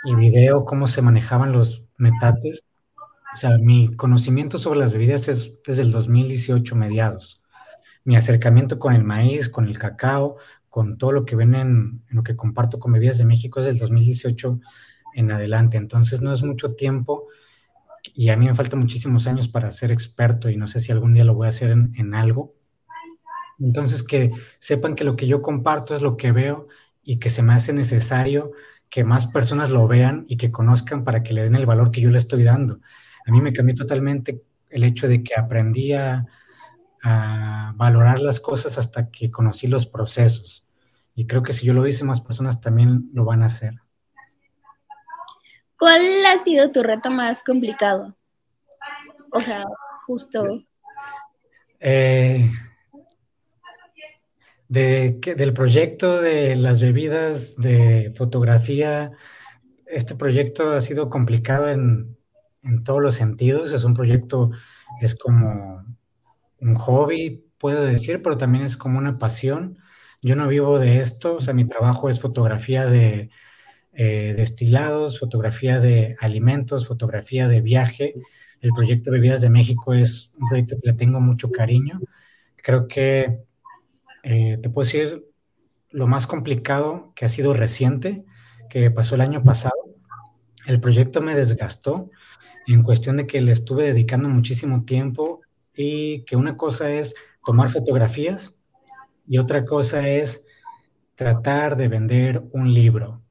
y 0.04 0.14
video 0.14 0.64
cómo 0.64 0.86
se 0.86 1.02
manejaban 1.02 1.52
los 1.52 1.84
metates. 1.96 2.62
O 3.34 3.36
sea, 3.36 3.58
mi 3.58 3.94
conocimiento 3.96 4.58
sobre 4.58 4.80
las 4.80 4.92
bebidas 4.92 5.28
es 5.28 5.58
desde 5.66 5.82
el 5.82 5.90
2018 5.90 6.76
mediados 6.76 7.44
mi 8.04 8.16
acercamiento 8.16 8.78
con 8.78 8.94
el 8.94 9.02
maíz, 9.02 9.48
con 9.48 9.66
el 9.66 9.78
cacao, 9.78 10.36
con 10.68 10.98
todo 10.98 11.12
lo 11.12 11.24
que 11.24 11.36
ven 11.36 11.54
en, 11.54 12.04
lo 12.08 12.22
que 12.22 12.36
comparto 12.36 12.78
con 12.78 12.92
Bebidas 12.92 13.18
de 13.18 13.24
México 13.24 13.60
es 13.60 13.66
del 13.66 13.78
2018 13.78 14.60
en 15.14 15.30
adelante. 15.32 15.78
Entonces 15.78 16.20
no 16.20 16.32
es 16.32 16.42
mucho 16.42 16.74
tiempo 16.74 17.28
y 18.14 18.28
a 18.28 18.36
mí 18.36 18.46
me 18.46 18.54
faltan 18.54 18.80
muchísimos 18.80 19.26
años 19.26 19.48
para 19.48 19.72
ser 19.72 19.90
experto 19.90 20.50
y 20.50 20.56
no 20.56 20.66
sé 20.66 20.80
si 20.80 20.92
algún 20.92 21.14
día 21.14 21.24
lo 21.24 21.34
voy 21.34 21.46
a 21.46 21.50
hacer 21.50 21.70
en, 21.70 21.92
en 21.96 22.14
algo. 22.14 22.54
Entonces 23.58 24.02
que 24.02 24.30
sepan 24.58 24.94
que 24.94 25.04
lo 25.04 25.16
que 25.16 25.26
yo 25.26 25.40
comparto 25.40 25.94
es 25.94 26.02
lo 26.02 26.16
que 26.16 26.32
veo 26.32 26.68
y 27.02 27.18
que 27.18 27.30
se 27.30 27.42
me 27.42 27.54
hace 27.54 27.72
necesario 27.72 28.52
que 28.94 29.02
más 29.02 29.26
personas 29.26 29.70
lo 29.70 29.88
vean 29.88 30.24
y 30.28 30.36
que 30.36 30.52
conozcan 30.52 31.02
para 31.02 31.24
que 31.24 31.34
le 31.34 31.42
den 31.42 31.56
el 31.56 31.66
valor 31.66 31.90
que 31.90 32.00
yo 32.00 32.10
le 32.10 32.18
estoy 32.18 32.44
dando. 32.44 32.78
A 33.26 33.32
mí 33.32 33.40
me 33.40 33.52
cambió 33.52 33.74
totalmente 33.74 34.44
el 34.70 34.84
hecho 34.84 35.08
de 35.08 35.24
que 35.24 35.34
aprendí 35.36 35.94
a, 35.94 36.24
a 37.02 37.72
valorar 37.74 38.20
las 38.20 38.38
cosas 38.38 38.78
hasta 38.78 39.10
que 39.10 39.32
conocí 39.32 39.66
los 39.66 39.84
procesos. 39.84 40.68
Y 41.16 41.26
creo 41.26 41.42
que 41.42 41.52
si 41.52 41.66
yo 41.66 41.74
lo 41.74 41.84
hice, 41.88 42.04
más 42.04 42.20
personas 42.20 42.60
también 42.60 43.10
lo 43.12 43.24
van 43.24 43.42
a 43.42 43.46
hacer. 43.46 43.74
¿Cuál 45.76 46.24
ha 46.26 46.38
sido 46.38 46.70
tu 46.70 46.84
reto 46.84 47.10
más 47.10 47.42
complicado? 47.42 48.14
O 49.32 49.40
sea, 49.40 49.64
justo. 50.06 50.62
Eh, 51.80 52.48
de, 54.74 55.34
del 55.36 55.52
proyecto 55.52 56.20
de 56.20 56.56
las 56.56 56.80
bebidas 56.80 57.56
de 57.56 58.12
fotografía, 58.16 59.12
este 59.86 60.16
proyecto 60.16 60.72
ha 60.72 60.80
sido 60.80 61.08
complicado 61.10 61.70
en, 61.70 62.16
en 62.62 62.84
todos 62.84 63.00
los 63.02 63.14
sentidos. 63.14 63.72
Es 63.72 63.84
un 63.84 63.94
proyecto, 63.94 64.50
es 65.00 65.14
como 65.14 65.84
un 66.60 66.74
hobby, 66.74 67.44
puedo 67.58 67.84
decir, 67.84 68.22
pero 68.22 68.36
también 68.36 68.64
es 68.64 68.76
como 68.76 68.98
una 68.98 69.18
pasión. 69.18 69.78
Yo 70.22 70.36
no 70.36 70.48
vivo 70.48 70.78
de 70.78 71.00
esto, 71.00 71.36
o 71.36 71.40
sea, 71.40 71.54
mi 71.54 71.66
trabajo 71.66 72.08
es 72.08 72.20
fotografía 72.20 72.86
de 72.86 73.30
eh, 73.92 74.34
destilados, 74.36 75.20
fotografía 75.20 75.80
de 75.80 76.16
alimentos, 76.20 76.86
fotografía 76.88 77.48
de 77.48 77.60
viaje. 77.60 78.14
El 78.60 78.72
proyecto 78.72 79.12
Bebidas 79.12 79.42
de 79.42 79.50
México 79.50 79.94
es 79.94 80.32
un 80.38 80.48
proyecto 80.48 80.76
que 80.82 80.90
le 80.90 80.96
tengo 80.96 81.20
mucho 81.20 81.50
cariño. 81.50 82.00
Creo 82.56 82.88
que 82.88 83.44
eh, 84.24 84.58
te 84.62 84.70
puedo 84.70 84.86
decir 84.86 85.24
lo 85.90 86.06
más 86.06 86.26
complicado 86.26 87.12
que 87.14 87.24
ha 87.24 87.28
sido 87.28 87.54
reciente, 87.54 88.24
que 88.68 88.90
pasó 88.90 89.14
el 89.14 89.20
año 89.20 89.44
pasado. 89.44 89.76
El 90.66 90.80
proyecto 90.80 91.20
me 91.20 91.36
desgastó 91.36 92.10
en 92.66 92.82
cuestión 92.82 93.18
de 93.18 93.26
que 93.26 93.40
le 93.40 93.52
estuve 93.52 93.84
dedicando 93.84 94.28
muchísimo 94.28 94.84
tiempo 94.84 95.42
y 95.76 96.24
que 96.24 96.36
una 96.36 96.56
cosa 96.56 96.90
es 96.90 97.14
tomar 97.44 97.68
fotografías 97.70 98.58
y 99.28 99.38
otra 99.38 99.64
cosa 99.64 100.08
es 100.08 100.46
tratar 101.14 101.76
de 101.76 101.88
vender 101.88 102.42
un 102.52 102.72
libro. 102.72 103.22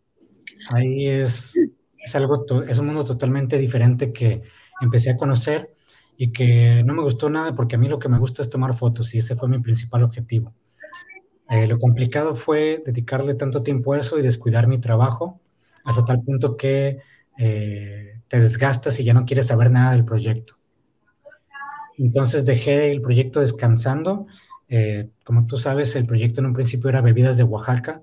Ahí 0.69 1.07
es, 1.07 1.53
es 1.97 2.15
algo, 2.15 2.45
es 2.67 2.77
un 2.77 2.85
mundo 2.85 3.03
totalmente 3.03 3.57
diferente 3.57 4.13
que 4.13 4.43
empecé 4.79 5.11
a 5.11 5.17
conocer 5.17 5.73
y 6.17 6.31
que 6.31 6.83
no 6.85 6.93
me 6.93 7.01
gustó 7.01 7.29
nada 7.29 7.55
porque 7.55 7.75
a 7.75 7.79
mí 7.79 7.89
lo 7.89 7.99
que 7.99 8.09
me 8.09 8.19
gusta 8.19 8.41
es 8.41 8.49
tomar 8.49 8.73
fotos 8.75 9.13
y 9.15 9.17
ese 9.17 9.35
fue 9.35 9.49
mi 9.49 9.59
principal 9.59 10.03
objetivo. 10.03 10.53
Eh, 11.49 11.67
lo 11.67 11.79
complicado 11.79 12.35
fue 12.35 12.81
dedicarle 12.85 13.35
tanto 13.35 13.63
tiempo 13.63 13.93
a 13.93 13.99
eso 13.99 14.17
y 14.17 14.21
descuidar 14.21 14.67
mi 14.67 14.79
trabajo 14.79 15.39
hasta 15.83 16.05
tal 16.05 16.23
punto 16.23 16.55
que 16.55 16.99
eh, 17.37 18.21
te 18.27 18.39
desgastas 18.39 18.99
y 18.99 19.03
ya 19.03 19.13
no 19.13 19.25
quieres 19.25 19.47
saber 19.47 19.71
nada 19.71 19.91
del 19.91 20.05
proyecto. 20.05 20.55
Entonces 21.97 22.45
dejé 22.45 22.91
el 22.91 23.01
proyecto 23.01 23.39
descansando. 23.39 24.27
Eh, 24.69 25.09
como 25.23 25.45
tú 25.45 25.57
sabes, 25.57 25.95
el 25.95 26.05
proyecto 26.05 26.41
en 26.41 26.47
un 26.47 26.53
principio 26.53 26.89
era 26.89 27.01
bebidas 27.01 27.37
de 27.37 27.43
Oaxaca. 27.43 28.01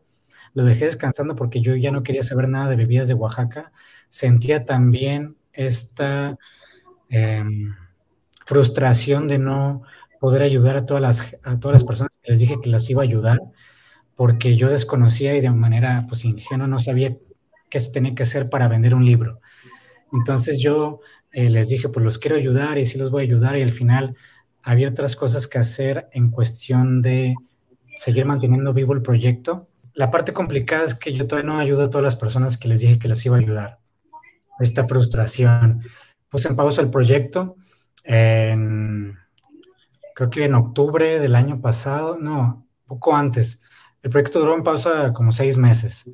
lo 0.55 0.64
dejé 0.64 0.86
descansando 0.86 1.36
porque 1.36 1.61
yo 1.61 1.76
ya 1.76 1.93
no 1.93 2.03
quería 2.03 2.22
saber 2.22 2.49
nada 2.49 2.68
de 2.70 2.76
bebidas 2.76 3.09
de 3.09 3.14
Oaxaca. 3.14 3.72
Sentía 4.09 4.64
también 4.64 5.36
esta 5.53 6.38
em, 7.09 7.74
frustración 8.47 9.28
de 9.28 9.38
no 9.38 9.82
poder 10.21 10.43
ayudar 10.43 10.77
a 10.77 10.87
todas, 10.87 11.03
las, 11.03 11.37
a 11.43 11.59
todas 11.59 11.75
las 11.75 11.85
personas 11.85 12.12
que 12.23 12.31
les 12.31 12.39
dije 12.39 12.61
que 12.62 12.68
las 12.68 12.89
iba 12.91 13.03
a 13.03 13.05
ayudar, 13.05 13.41
porque 14.14 14.55
yo 14.55 14.68
desconocía 14.68 15.35
y 15.35 15.41
de 15.41 15.51
manera 15.51 16.05
pues 16.07 16.25
ingenua 16.25 16.68
no 16.68 16.79
sabía 16.79 17.16
qué 17.71 17.81
se 17.81 17.91
tenía 17.91 18.14
que 18.14 18.23
hacer 18.23 18.51
para 18.51 18.68
vender 18.68 18.95
un 18.95 19.05
libro. 19.05 19.41
Entonces 20.12 20.61
yo 20.61 21.01
eh, 21.33 21.49
les 21.49 21.68
dije, 21.71 21.89
pues 21.89 22.05
los 22.05 22.18
quiero 22.18 22.37
ayudar 22.37 22.79
y 22.79 22.85
sí 22.85 22.99
los 22.99 23.11
voy 23.11 23.23
a 23.23 23.27
ayudar 23.27 23.57
y 23.57 23.62
al 23.62 23.71
final 23.71 24.14
había 24.62 24.91
otras 24.91 25.16
cosas 25.16 25.47
que 25.47 25.59
hacer 25.59 26.09
en 26.12 26.31
cuestión 26.31 27.01
de 27.01 27.35
seguir 27.97 28.27
manteniendo 28.27 28.75
vivo 28.75 28.93
el 28.93 29.03
proyecto. 29.03 29.68
La 29.95 30.11
parte 30.11 30.35
complicada 30.35 30.85
es 30.85 30.95
que 30.95 31.14
yo 31.14 31.27
todavía 31.27 31.51
no 31.51 31.59
ayudo 31.59 31.85
a 31.85 31.91
todas 31.91 32.05
las 32.05 32.16
personas 32.16 32.59
que 32.59 32.68
les 32.68 32.81
dije 32.81 32.99
que 32.99 33.09
les 33.09 33.25
iba 33.25 33.37
a 33.37 33.41
ayudar. 33.41 33.79
Esta 34.59 34.87
frustración. 34.87 35.83
Puse 36.29 36.49
en 36.49 36.57
pausa 36.57 36.83
el 36.83 36.91
proyecto 36.91 37.57
creo 40.14 40.30
que 40.30 40.44
en 40.44 40.54
octubre 40.54 41.18
del 41.18 41.34
año 41.34 41.61
pasado, 41.61 42.18
no, 42.18 42.66
poco 42.86 43.14
antes. 43.14 43.61
El 44.02 44.11
proyecto 44.11 44.40
duró 44.40 44.54
en 44.54 44.62
pausa 44.62 45.12
como 45.12 45.32
seis 45.32 45.56
meses. 45.56 46.04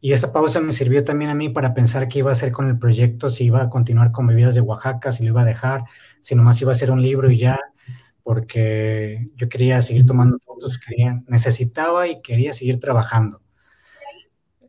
Y 0.00 0.12
esa 0.12 0.32
pausa 0.32 0.60
me 0.60 0.72
sirvió 0.72 1.02
también 1.04 1.30
a 1.30 1.34
mí 1.34 1.48
para 1.48 1.72
pensar 1.72 2.08
qué 2.08 2.18
iba 2.18 2.30
a 2.30 2.34
hacer 2.34 2.52
con 2.52 2.68
el 2.68 2.78
proyecto, 2.78 3.30
si 3.30 3.44
iba 3.44 3.62
a 3.62 3.70
continuar 3.70 4.12
con 4.12 4.26
bebidas 4.26 4.54
de 4.54 4.60
Oaxaca, 4.60 5.12
si 5.12 5.24
lo 5.24 5.30
iba 5.30 5.42
a 5.42 5.46
dejar, 5.46 5.84
si 6.20 6.34
nomás 6.34 6.60
iba 6.60 6.72
a 6.72 6.74
ser 6.74 6.90
un 6.90 7.00
libro 7.00 7.30
y 7.30 7.38
ya, 7.38 7.58
porque 8.22 9.30
yo 9.36 9.48
quería 9.48 9.80
seguir 9.80 10.04
tomando 10.04 10.38
fotos, 10.44 10.78
quería, 10.78 11.22
necesitaba 11.26 12.06
y 12.06 12.20
quería 12.20 12.52
seguir 12.52 12.80
trabajando. 12.80 13.40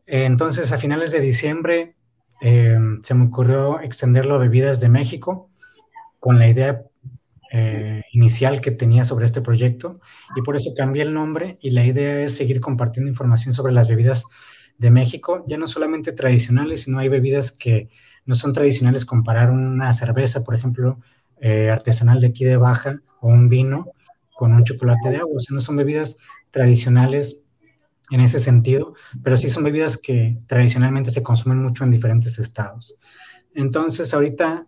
Entonces, 0.06 0.72
a 0.72 0.78
finales 0.78 1.12
de 1.12 1.20
diciembre, 1.20 1.96
eh, 2.40 2.78
se 3.02 3.14
me 3.14 3.26
ocurrió 3.26 3.80
extenderlo 3.80 4.36
a 4.36 4.38
bebidas 4.38 4.80
de 4.80 4.88
México 4.88 5.50
con 6.18 6.38
la 6.38 6.48
idea 6.48 6.82
eh, 7.52 8.02
inicial 8.12 8.60
que 8.60 8.70
tenía 8.70 9.04
sobre 9.04 9.26
este 9.26 9.40
proyecto 9.40 10.00
y 10.34 10.42
por 10.42 10.56
eso 10.56 10.72
cambié 10.76 11.02
el 11.02 11.14
nombre 11.14 11.58
y 11.60 11.70
la 11.70 11.84
idea 11.84 12.22
es 12.22 12.34
seguir 12.36 12.60
compartiendo 12.60 13.08
información 13.08 13.52
sobre 13.52 13.72
las 13.72 13.88
bebidas 13.88 14.24
de 14.78 14.90
México, 14.90 15.44
ya 15.46 15.56
no 15.56 15.66
solamente 15.66 16.12
tradicionales, 16.12 16.82
sino 16.82 16.98
hay 16.98 17.08
bebidas 17.08 17.52
que 17.52 17.88
no 18.24 18.34
son 18.34 18.52
tradicionales, 18.52 19.04
comparar 19.04 19.50
una 19.50 19.92
cerveza, 19.92 20.42
por 20.42 20.54
ejemplo, 20.54 20.98
eh, 21.40 21.70
artesanal 21.70 22.20
de 22.20 22.28
aquí 22.28 22.44
de 22.44 22.56
Baja 22.56 23.00
o 23.20 23.28
un 23.28 23.48
vino 23.48 23.92
con 24.34 24.52
un 24.52 24.64
chocolate 24.64 25.10
de 25.10 25.16
agua, 25.16 25.36
o 25.36 25.40
sea, 25.40 25.54
no 25.54 25.60
son 25.60 25.76
bebidas 25.76 26.16
tradicionales 26.50 27.42
en 28.10 28.20
ese 28.20 28.38
sentido, 28.40 28.94
pero 29.22 29.36
sí 29.36 29.50
son 29.50 29.64
bebidas 29.64 29.96
que 29.96 30.38
tradicionalmente 30.46 31.10
se 31.10 31.22
consumen 31.22 31.62
mucho 31.62 31.84
en 31.84 31.90
diferentes 31.90 32.38
estados. 32.38 32.94
Entonces, 33.54 34.12
ahorita 34.12 34.66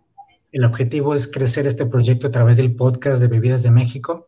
el 0.51 0.65
objetivo 0.65 1.13
es 1.13 1.31
crecer 1.31 1.67
este 1.67 1.85
proyecto 1.85 2.27
a 2.27 2.31
través 2.31 2.57
del 2.57 2.75
podcast 2.75 3.21
de 3.21 3.27
Bebidas 3.27 3.63
de 3.63 3.71
México, 3.71 4.27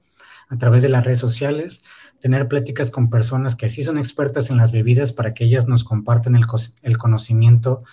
a 0.49 0.57
través 0.57 0.83
de 0.83 0.89
las 0.89 1.03
redes 1.03 1.19
sociales, 1.19 1.83
tener 2.19 2.47
pláticas 2.47 2.91
con 2.91 3.09
personas 3.09 3.55
que 3.55 3.69
sí 3.69 3.83
son 3.83 3.97
expertas 3.97 4.49
en 4.49 4.57
las 4.57 4.71
bebidas 4.71 5.11
para 5.11 5.33
que 5.33 5.45
ellas 5.45 5.67
nos 5.67 5.83
compartan 5.83 6.35
el, 6.35 6.97
conocimiento, 6.97 7.83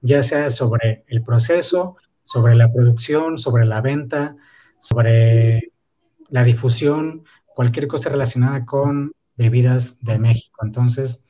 ya 0.00 0.22
sea 0.22 0.50
sobre 0.50 1.04
el 1.08 1.22
proceso, 1.22 1.96
sobre 2.24 2.54
la 2.54 2.70
producción, 2.70 3.38
sobre 3.38 3.64
la 3.64 3.80
venta, 3.80 4.36
sobre 4.80 5.72
la 6.28 6.44
difusión, 6.44 7.24
cualquier 7.46 7.88
cosa 7.88 8.10
relacionada 8.10 8.66
con 8.66 9.12
bebidas 9.36 10.04
de 10.04 10.18
México. 10.18 10.60
Entonces, 10.62 11.24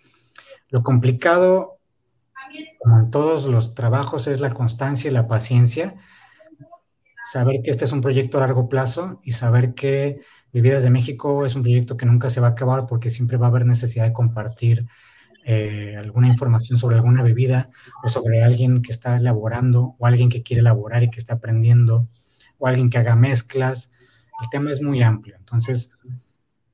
lo 0.71 0.83
complicado, 0.83 1.79
como 2.81 2.99
en 2.99 3.11
todos 3.11 3.45
los 3.45 3.75
trabajos, 3.75 4.27
es 4.27 4.41
la 4.41 4.53
constancia 4.53 5.11
y 5.11 5.15
la 5.15 5.29
paciencia. 5.29 5.97
Saber 7.31 7.61
que 7.63 7.71
este 7.71 7.85
es 7.85 7.93
un 7.93 8.01
proyecto 8.01 8.39
a 8.39 8.41
largo 8.41 8.69
plazo 8.69 9.21
y 9.23 9.33
saber 9.33 9.75
que 9.75 10.21
Vividas 10.51 10.83
de 10.83 10.89
México 10.89 11.45
es 11.45 11.55
un 11.55 11.63
proyecto 11.63 11.99
que 11.99 12.07
nunca 12.07 12.31
se 12.31 12.41
va 12.41 12.49
a 12.49 12.51
acabar 12.53 12.87
porque 12.87 13.11
siempre 13.11 13.37
va 13.37 13.47
a 13.47 13.51
haber 13.51 13.67
necesidad 13.67 14.05
de 14.07 14.15
compartir 14.15 14.87
eh, 15.45 15.95
alguna 15.99 16.29
información 16.29 16.79
sobre 16.79 16.97
alguna 16.97 17.23
bebida 17.23 17.71
o 18.03 18.09
sobre 18.09 18.43
alguien 18.43 18.81
que 18.81 18.93
está 18.93 19.17
elaborando 19.17 19.95
o 19.99 20.07
alguien 20.07 20.31
que 20.31 20.43
quiere 20.43 20.61
elaborar 20.61 21.03
y 21.03 21.11
que 21.11 21.19
está 21.19 21.35
aprendiendo 21.35 22.07
o 22.57 22.67
alguien 22.67 22.89
que 22.89 22.97
haga 22.97 23.15
mezclas. 23.15 23.93
El 24.43 24.49
tema 24.49 24.71
es 24.71 24.81
muy 24.81 25.03
amplio. 25.03 25.37
Entonces, 25.37 25.91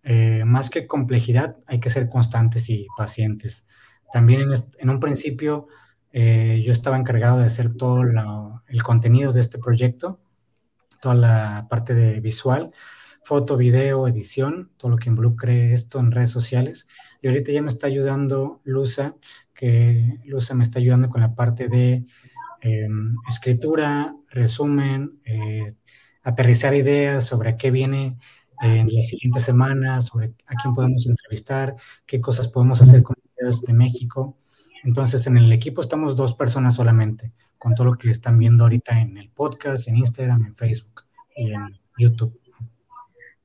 eh, 0.05 0.45
más 0.45 0.71
que 0.71 0.87
complejidad, 0.87 1.57
hay 1.67 1.81
que 1.81 1.91
ser 1.91 2.09
constantes 2.09 2.71
y 2.71 2.87
pacientes. 2.97 3.67
También 4.13 4.53
en, 4.79 4.91
un 4.91 5.01
principio 5.01 5.67
eh, 6.13 6.63
yo 6.65 6.71
estaba 6.71 6.97
encargado 6.97 7.39
de 7.39 7.47
hacer 7.47 7.75
todo 7.75 8.03
el 8.03 8.83
contenido 8.85 9.33
de 9.33 9.41
este 9.41 9.59
proyecto, 9.59 10.21
toda 11.05 11.15
la 11.15 11.67
parte 11.69 11.95
de 11.95 12.19
visual, 12.21 12.71
foto, 13.25 13.59
video, 13.59 14.09
edición, 14.09 14.71
todo 14.79 14.91
lo 14.93 14.97
que 14.97 15.11
involucre 15.11 15.75
esto 15.75 16.01
en 16.01 16.11
redes 16.11 16.31
sociales. 16.31 16.89
Y 17.21 17.29
ahorita 17.29 17.53
ya 17.53 17.61
me 17.61 17.69
está 17.69 17.89
ayudando 17.89 18.63
Luza, 18.65 19.17
que 19.55 20.19
Luza 20.25 20.55
me 20.55 20.65
está 20.65 20.79
ayudando 20.79 21.11
con 21.11 21.21
la 21.21 21.35
parte 21.35 21.69
de 21.69 22.07
em, 22.63 23.17
escritura, 23.29 24.17
resumen, 24.31 25.21
eh, 25.27 25.75
aterrizar 26.23 26.75
ideas 26.75 27.27
sobre 27.27 27.59
qué 27.59 27.71
viene 27.71 28.17
en 28.63 28.89
las 28.91 29.09
siguientes 29.09 29.43
semanas, 29.43 30.07
sobre 30.07 30.33
a 30.47 30.55
quién 30.55 30.75
podemos 30.75 31.07
entrevistar, 31.07 31.75
qué 32.07 32.19
cosas 32.19 32.49
podemos 32.49 32.81
hacer 32.81 33.03
con 33.03 33.17
ideas 33.39 33.61
de 33.61 33.75
México. 33.75 34.39
Entonces, 34.85 35.27
en 35.27 35.37
el 35.37 35.53
equipo 35.53 35.83
estamos 35.83 36.17
dos 36.17 36.33
personas 36.33 36.77
solamente, 36.77 37.33
con 37.59 37.75
todo 37.75 37.89
lo 37.89 37.99
que 37.99 38.11
están 38.11 38.39
viendo 38.39 38.65
ahorita 38.65 38.99
en 38.99 39.19
el 39.19 39.29
podcast, 39.29 39.87
en 39.89 39.99
Instagram, 39.99 40.47
en 40.47 40.57
Facebook 40.57 40.94
y 41.37 41.53
en 41.53 41.79
YouTube. 41.99 42.39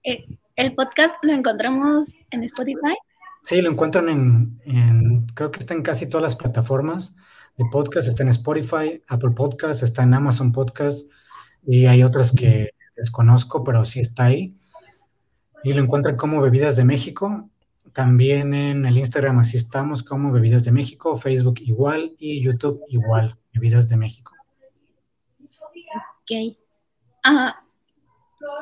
Eh, 0.03 0.25
¿El 0.55 0.75
podcast 0.75 1.15
lo 1.23 1.33
encontramos 1.33 2.13
en 2.31 2.43
Spotify? 2.43 2.95
Sí, 3.43 3.61
lo 3.61 3.71
encuentran 3.71 4.09
en, 4.09 5.25
creo 5.33 5.51
que 5.51 5.59
está 5.59 5.73
en 5.73 5.83
casi 5.83 6.09
todas 6.09 6.23
las 6.23 6.35
plataformas 6.35 7.15
de 7.57 7.65
podcast, 7.71 8.07
está 8.07 8.23
en 8.23 8.29
Spotify, 8.29 9.01
Apple 9.07 9.31
Podcast, 9.31 9.83
está 9.83 10.03
en 10.03 10.13
Amazon 10.13 10.51
Podcast 10.51 11.09
y 11.65 11.85
hay 11.85 12.03
otras 12.03 12.31
que 12.31 12.71
desconozco, 12.95 13.63
pero 13.63 13.85
sí 13.85 13.99
está 13.99 14.25
ahí. 14.25 14.55
Y 15.63 15.73
lo 15.73 15.81
encuentran 15.81 16.15
como 16.15 16.41
Bebidas 16.41 16.75
de 16.75 16.85
México. 16.85 17.49
También 17.93 18.53
en 18.53 18.85
el 18.85 18.97
Instagram 18.97 19.39
así 19.39 19.57
estamos 19.57 20.03
como 20.03 20.31
Bebidas 20.31 20.63
de 20.63 20.71
México, 20.71 21.15
Facebook 21.15 21.59
igual 21.61 22.15
y 22.17 22.41
YouTube 22.41 22.81
igual, 22.87 23.37
Bebidas 23.53 23.89
de 23.89 23.97
México. 23.97 24.33
Ok. 25.41 26.57
Ah, 27.23 27.63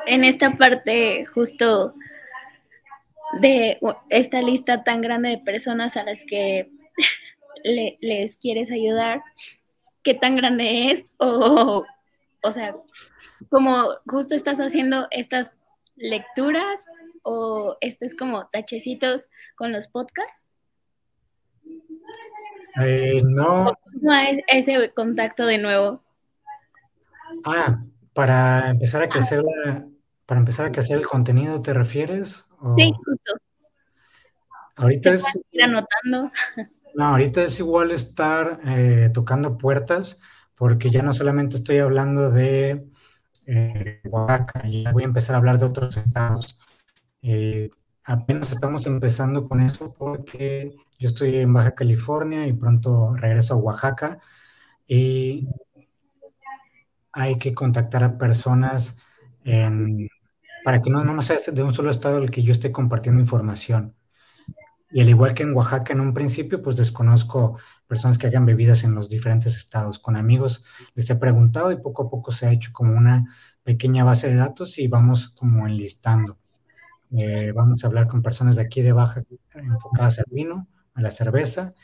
en 0.06 0.24
esta 0.24 0.56
parte 0.56 1.24
justo 1.26 1.94
de 3.40 3.78
esta 4.08 4.40
lista 4.42 4.84
tan 4.84 5.00
grande 5.00 5.30
de 5.30 5.38
personas 5.38 5.96
a 5.96 6.04
las 6.04 6.20
que 6.26 6.70
les 8.00 8.36
quieres 8.36 8.70
ayudar, 8.70 9.22
qué 10.02 10.14
tan 10.14 10.36
grande 10.36 10.92
es 10.92 11.04
o, 11.18 11.84
o 12.42 12.50
sea, 12.50 12.74
como 13.50 13.94
justo 14.06 14.34
estás 14.34 14.58
haciendo 14.58 15.06
estas 15.10 15.52
lecturas 15.96 16.80
o 17.22 17.76
estés 17.80 18.16
como 18.16 18.46
tachecitos 18.48 19.28
con 19.56 19.72
los 19.72 19.88
podcasts? 19.88 20.44
Eh, 22.80 23.20
no. 23.24 23.72
ese 24.46 24.92
contacto 24.94 25.44
de 25.46 25.58
nuevo? 25.58 26.02
Ah, 27.44 27.82
para 28.18 28.70
empezar 28.70 29.00
a 29.00 29.08
crecer 29.08 29.44
para 30.26 30.40
empezar 30.40 30.66
a 30.66 30.72
crecer 30.72 30.98
el 30.98 31.06
contenido, 31.06 31.62
¿te 31.62 31.72
refieres? 31.72 32.48
Sí, 32.76 32.92
justo. 32.92 33.32
Ahorita 34.74 35.12
es. 35.12 35.24
anotando. 35.62 36.32
No, 36.96 37.04
ahorita 37.04 37.44
es 37.44 37.60
igual 37.60 37.92
estar 37.92 38.58
eh, 38.66 39.10
tocando 39.14 39.56
puertas, 39.56 40.20
porque 40.56 40.90
ya 40.90 41.02
no 41.02 41.12
solamente 41.12 41.58
estoy 41.58 41.78
hablando 41.78 42.32
de 42.32 42.88
eh, 43.46 44.00
Oaxaca, 44.10 44.66
ya 44.68 44.90
voy 44.90 45.04
a 45.04 45.06
empezar 45.06 45.36
a 45.36 45.38
hablar 45.38 45.60
de 45.60 45.66
otros 45.66 45.96
estados. 45.96 46.58
Eh, 47.22 47.70
apenas 48.04 48.50
estamos 48.50 48.84
empezando 48.88 49.48
con 49.48 49.60
eso 49.60 49.94
porque 49.96 50.74
yo 50.98 51.06
estoy 51.06 51.36
en 51.36 51.52
Baja 51.52 51.76
California 51.76 52.48
y 52.48 52.52
pronto 52.52 53.14
regreso 53.14 53.54
a 53.54 53.58
Oaxaca 53.58 54.18
y 54.88 55.46
hay 57.18 57.38
que 57.38 57.54
contactar 57.54 58.04
a 58.04 58.16
personas 58.16 59.00
para 60.64 60.82
que 60.82 60.90
no, 60.90 61.04
no 61.04 61.22
sea 61.22 61.38
de 61.52 61.62
un 61.62 61.74
solo 61.74 61.90
estado 61.90 62.18
el 62.18 62.30
que 62.30 62.42
yo 62.42 62.52
esté 62.52 62.70
compartiendo 62.70 63.20
información. 63.20 63.94
Y 64.90 65.00
al 65.00 65.08
igual 65.08 65.34
que 65.34 65.42
en 65.42 65.52
Oaxaca 65.54 65.92
en 65.92 66.00
un 66.00 66.14
principio, 66.14 66.62
pues 66.62 66.76
desconozco 66.76 67.58
personas 67.86 68.18
que 68.18 68.26
hagan 68.26 68.46
bebidas 68.46 68.84
en 68.84 68.94
los 68.94 69.08
diferentes 69.08 69.56
estados. 69.56 69.98
Con 69.98 70.16
amigos 70.16 70.64
les 70.94 71.10
he 71.10 71.16
preguntado 71.16 71.72
y 71.72 71.76
poco 71.76 72.04
a 72.04 72.10
poco 72.10 72.32
se 72.32 72.46
ha 72.46 72.52
hecho 72.52 72.70
como 72.72 72.96
una 72.96 73.26
pequeña 73.64 74.04
base 74.04 74.28
de 74.30 74.36
datos 74.36 74.78
y 74.78 74.88
vamos 74.88 75.28
como 75.30 75.66
enlistando. 75.66 76.38
Eh, 77.10 77.52
vamos 77.52 77.82
a 77.82 77.86
hablar 77.88 78.06
con 78.06 78.22
personas 78.22 78.56
de 78.56 78.62
aquí 78.62 78.82
de 78.82 78.92
Baja 78.92 79.24
enfocadas 79.54 80.18
al 80.18 80.26
vino, 80.30 80.68
a 80.94 81.02
la 81.02 81.10
cerveza 81.10 81.74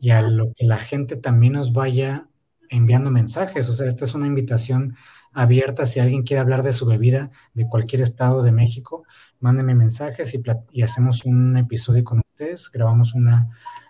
y 0.00 0.10
a 0.10 0.22
lo 0.22 0.52
que 0.54 0.64
la 0.64 0.78
gente 0.78 1.16
también 1.16 1.54
nos 1.54 1.72
vaya 1.72 2.29
enviando 2.70 3.10
mensajes. 3.10 3.68
O 3.68 3.74
sea, 3.74 3.88
esta 3.88 4.04
es 4.04 4.14
una 4.14 4.26
invitación 4.26 4.96
abierta. 5.32 5.86
Si 5.86 6.00
alguien 6.00 6.22
quiere 6.22 6.40
hablar 6.40 6.62
de 6.62 6.72
su 6.72 6.86
bebida 6.86 7.30
de 7.52 7.66
cualquier 7.66 8.00
estado 8.00 8.42
de 8.42 8.52
México, 8.52 9.04
mándenme 9.40 9.74
mensajes 9.74 10.34
y, 10.34 10.82
hacemos 10.82 11.24
un 11.24 11.56
episodio 11.58 12.04
con 12.04 12.20
ustedes, 12.20 12.70
grabamos 12.70 13.14
una 13.14 13.48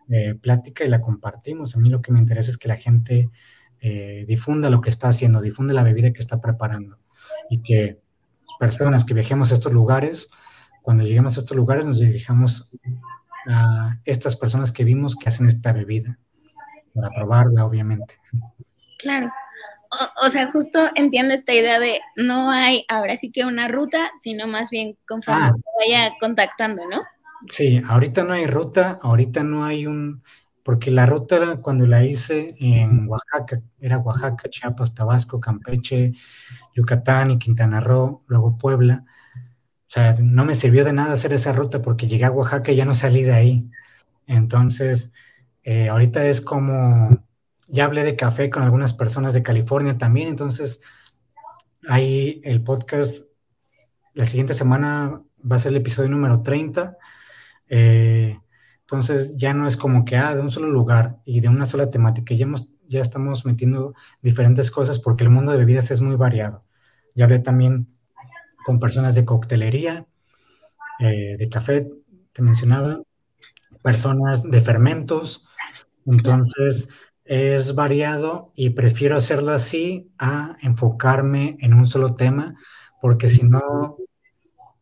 eh, 0.09 0.35
plática 0.35 0.85
y 0.85 0.89
la 0.89 1.01
compartimos. 1.01 1.77
A 1.77 1.79
mí 1.79 1.89
lo 1.89 2.03
que 2.03 2.13
me 2.13 2.19
interesa 2.19 2.51
es 2.51 2.59
que 2.59 2.69
la 2.69 2.77
gente 2.77 3.31
eh, 3.81 4.25
difunda 4.27 4.71
lo 4.71 4.81
que 4.81 4.91
está 4.91 5.09
haciendo, 5.09 5.41
difunde 5.41 5.75
la 5.75 5.83
bebida 5.83 6.13
que 6.13 6.21
está 6.21 6.41
preparando 6.41 6.99
y 7.49 7.63
que 7.63 8.01
personas 8.59 9.05
que 9.05 9.15
viajemos 9.15 9.51
a 9.51 9.55
estos 9.55 9.73
lugares, 9.73 10.29
cuando 10.83 11.05
lleguemos 11.05 11.37
a 11.37 11.41
estos 11.41 11.57
lugares 11.57 11.87
nos 11.87 11.99
dirijamos 11.99 12.71
a 13.47 13.99
estas 14.05 14.37
personas 14.37 14.71
que 14.73 14.85
vimos 14.85 15.17
que 15.17 15.29
hacen 15.29 15.47
esta 15.47 15.73
bebida, 15.73 16.19
para 16.95 17.11
probarla, 17.11 17.65
obviamente. 17.65 18.17
Claro. 19.01 19.31
O, 20.25 20.31
sea, 20.31 20.53
justo 20.53 20.79
entiendo 20.95 21.35
esta 21.35 21.53
idea 21.53 21.81
de 21.81 22.01
no 22.15 22.51
hay 22.53 22.85
ahora 22.89 23.17
sí 23.17 23.33
que 23.33 23.45
una 23.45 23.67
ruta, 23.67 24.11
sino 24.23 24.47
más 24.47 24.71
bien 24.71 24.97
conforme 25.09 25.47
ah. 25.47 25.55
vaya 25.81 26.13
contactando, 26.21 26.83
¿no? 26.89 27.03
Sí, 27.49 27.83
ahorita 27.89 28.23
no 28.23 28.35
hay 28.35 28.47
ruta, 28.47 28.99
ahorita 29.03 29.43
no 29.43 29.65
hay 29.65 29.87
un, 29.87 30.23
porque 30.63 30.93
la 30.93 31.07
ruta 31.07 31.37
era 31.37 31.57
cuando 31.57 31.87
la 31.87 32.05
hice 32.05 32.55
en 32.59 33.09
Oaxaca, 33.09 33.63
era 33.81 33.99
Oaxaca, 33.99 34.49
Chiapas, 34.49 34.95
Tabasco, 34.95 35.41
Campeche, 35.41 36.13
Yucatán 36.75 37.33
y 37.33 37.39
Quintana 37.39 37.81
Roo, 37.81 38.23
luego 38.29 38.59
Puebla. 38.59 39.05
O 39.05 39.93
sea, 39.93 40.15
no 40.21 40.45
me 40.45 40.55
sirvió 40.55 40.85
de 40.85 40.93
nada 40.93 41.15
hacer 41.15 41.33
esa 41.33 41.53
ruta 41.53 41.83
porque 41.83 42.07
llegué 42.07 42.27
a 42.27 42.31
Oaxaca 42.31 42.71
y 42.71 42.77
ya 42.77 42.85
no 42.85 42.95
salí 42.95 43.23
de 43.25 43.33
ahí. 43.33 43.71
Entonces, 44.29 45.13
eh, 45.65 45.89
ahorita 45.89 46.25
es 46.27 46.41
como, 46.41 47.25
ya 47.71 47.85
hablé 47.85 48.05
de 48.05 48.17
café 48.17 48.51
con 48.51 48.63
algunas 48.63 48.95
personas 48.95 49.35
de 49.35 49.43
California 49.43 49.99
también, 49.99 50.29
entonces 50.29 50.81
ahí 51.89 52.41
el 52.45 52.63
podcast, 52.63 53.27
la 54.15 54.27
siguiente 54.27 54.55
semana 54.55 55.23
va 55.51 55.57
a 55.57 55.59
ser 55.59 55.73
el 55.73 55.79
episodio 55.79 56.11
número 56.11 56.43
30. 56.43 56.97
Eh, 57.69 58.39
entonces 58.81 59.37
ya 59.37 59.55
no 59.55 59.67
es 59.67 59.77
como 59.77 60.05
que, 60.05 60.17
ah, 60.17 60.35
de 60.35 60.41
un 60.41 60.51
solo 60.51 60.69
lugar 60.69 61.19
y 61.25 61.41
de 61.41 61.49
una 61.49 61.67
sola 61.67 61.91
temática, 61.91 62.35
ya, 62.35 62.47
ya 62.89 63.01
estamos 63.01 63.47
metiendo 63.47 63.95
diferentes 64.21 64.71
cosas 64.71 64.99
porque 64.99 65.25
el 65.25 65.31
mundo 65.31 65.53
de 65.53 65.59
bebidas 65.59 65.91
es 65.91 66.01
muy 66.01 66.17
variado. 66.17 66.65
Ya 67.15 67.25
hablé 67.25 67.39
también 67.39 67.89
con 68.65 68.81
personas 68.81 69.15
de 69.15 69.25
coctelería, 69.25 70.07
eh, 70.99 71.37
de 71.39 71.49
café, 71.49 71.89
te 72.33 72.43
mencionaba, 72.43 73.01
personas 73.83 74.43
de 74.43 74.61
fermentos. 74.61 75.47
Entonces, 76.07 76.89
es 77.31 77.77
variado 77.77 78.51
y 78.57 78.71
prefiero 78.71 79.17
hacerlo 79.17 79.53
así 79.53 80.11
a 80.19 80.57
enfocarme 80.63 81.57
en 81.61 81.75
un 81.75 81.87
solo 81.87 82.15
tema, 82.15 82.57
porque 83.01 83.29
si 83.29 83.45
no, 83.45 83.99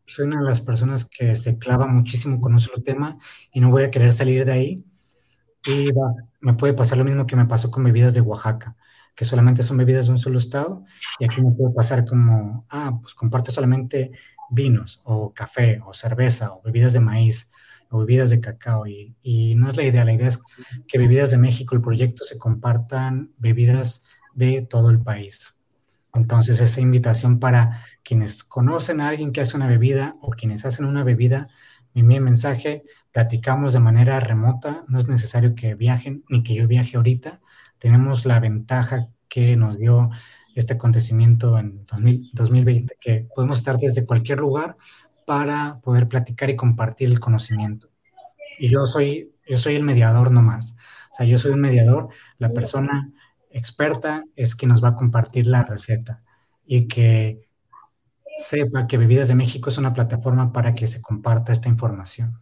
soy 0.07 0.25
una 0.25 0.39
de 0.41 0.49
las 0.49 0.59
personas 0.59 1.05
que 1.05 1.35
se 1.35 1.59
clava 1.59 1.85
muchísimo 1.85 2.41
con 2.41 2.53
un 2.53 2.59
solo 2.59 2.81
tema 2.81 3.19
y 3.53 3.59
no 3.59 3.69
voy 3.69 3.83
a 3.83 3.91
querer 3.91 4.13
salir 4.13 4.45
de 4.45 4.51
ahí. 4.51 4.83
Y 5.63 5.91
me 6.39 6.55
puede 6.55 6.73
pasar 6.73 6.97
lo 6.97 7.03
mismo 7.03 7.27
que 7.27 7.35
me 7.35 7.45
pasó 7.45 7.69
con 7.69 7.83
bebidas 7.83 8.15
de 8.15 8.21
Oaxaca 8.21 8.75
que 9.15 9.25
solamente 9.25 9.61
son 9.61 9.77
bebidas 9.77 10.05
de 10.05 10.13
un 10.13 10.17
solo 10.17 10.39
estado, 10.39 10.85
y 11.19 11.25
aquí 11.25 11.41
me 11.41 11.51
puede 11.51 11.73
pasar 11.73 12.05
como, 12.05 12.65
ah, 12.69 12.97
pues 13.01 13.13
comparte 13.13 13.51
solamente 13.51 14.11
vinos, 14.49 15.01
o 15.03 15.33
café, 15.33 15.81
o 15.85 15.93
cerveza, 15.93 16.53
o 16.53 16.61
bebidas 16.61 16.93
de 16.93 17.01
maíz, 17.01 17.51
o 17.89 17.99
bebidas 17.99 18.29
de 18.29 18.39
cacao, 18.39 18.85
y, 18.87 19.55
no 19.55 19.69
es 19.69 19.77
la 19.77 19.83
idea, 19.83 20.05
la 20.05 20.13
idea 20.13 20.27
es 20.27 20.41
que 20.87 20.97
bebidas 20.97 21.31
de 21.31 21.37
México, 21.37 21.75
el 21.75 21.81
proyecto, 21.81 22.23
se 22.23 22.37
compartan 22.37 23.31
bebidas 23.37 24.03
de 24.33 24.61
todo 24.61 24.89
el 24.89 24.99
país. 24.99 25.55
Entonces, 26.13 26.59
esa 26.61 26.81
invitación 26.81 27.39
para 27.39 27.83
quienes 28.03 28.43
conocen 28.43 29.01
a 29.01 29.09
alguien 29.09 29.31
que 29.31 29.41
hace 29.41 29.57
una 29.57 29.67
bebida 29.67 30.15
o 30.21 30.31
quienes 30.31 30.65
hacen 30.65 30.85
una 30.85 31.03
bebida, 31.03 31.49
envíen 31.93 32.23
mensaje, 32.23 32.83
platicamos 33.11 33.73
de 33.73 33.79
manera 33.79 34.19
remota, 34.19 34.83
no 34.87 34.99
es 34.99 35.07
necesario 35.07 35.55
que 35.55 35.75
viajen 35.75 36.23
ni 36.29 36.43
que 36.43 36.55
yo 36.55 36.67
viaje 36.67 36.97
ahorita, 36.97 37.39
tenemos 37.79 38.25
la 38.25 38.39
ventaja 38.39 39.09
que 39.27 39.55
nos 39.55 39.79
dio 39.79 40.09
este 40.55 40.73
acontecimiento 40.73 41.57
en 41.57 41.85
2020, 41.85 42.95
que 42.99 43.27
podemos 43.33 43.59
estar 43.59 43.77
desde 43.77 44.05
cualquier 44.05 44.39
lugar 44.39 44.75
para 45.29 45.79
poder 45.83 46.07
platicar 46.07 46.49
y 46.49 46.55
compartir 46.55 47.07
el 47.07 47.19
conocimiento. 47.19 47.91
Y 48.57 48.67
yo 48.67 48.87
soy, 48.87 49.31
yo 49.47 49.59
soy 49.59 49.75
el 49.75 49.83
mediador 49.83 50.31
nomás. 50.31 50.75
O 51.11 51.13
sea, 51.13 51.27
yo 51.27 51.37
soy 51.37 51.51
un 51.51 51.61
mediador, 51.61 52.09
la 52.39 52.49
persona 52.49 53.11
experta 53.51 54.23
es 54.35 54.55
quien 54.55 54.69
nos 54.69 54.83
va 54.83 54.87
a 54.87 54.95
compartir 54.95 55.45
la 55.45 55.63
receta 55.63 56.23
y 56.65 56.87
que 56.87 57.47
sepa 58.39 58.87
que 58.87 58.97
Bebidas 58.97 59.27
de 59.27 59.35
México 59.35 59.69
es 59.69 59.77
una 59.77 59.93
plataforma 59.93 60.51
para 60.51 60.73
que 60.73 60.87
se 60.87 60.99
comparta 60.99 61.53
esta 61.53 61.69
información. 61.69 62.41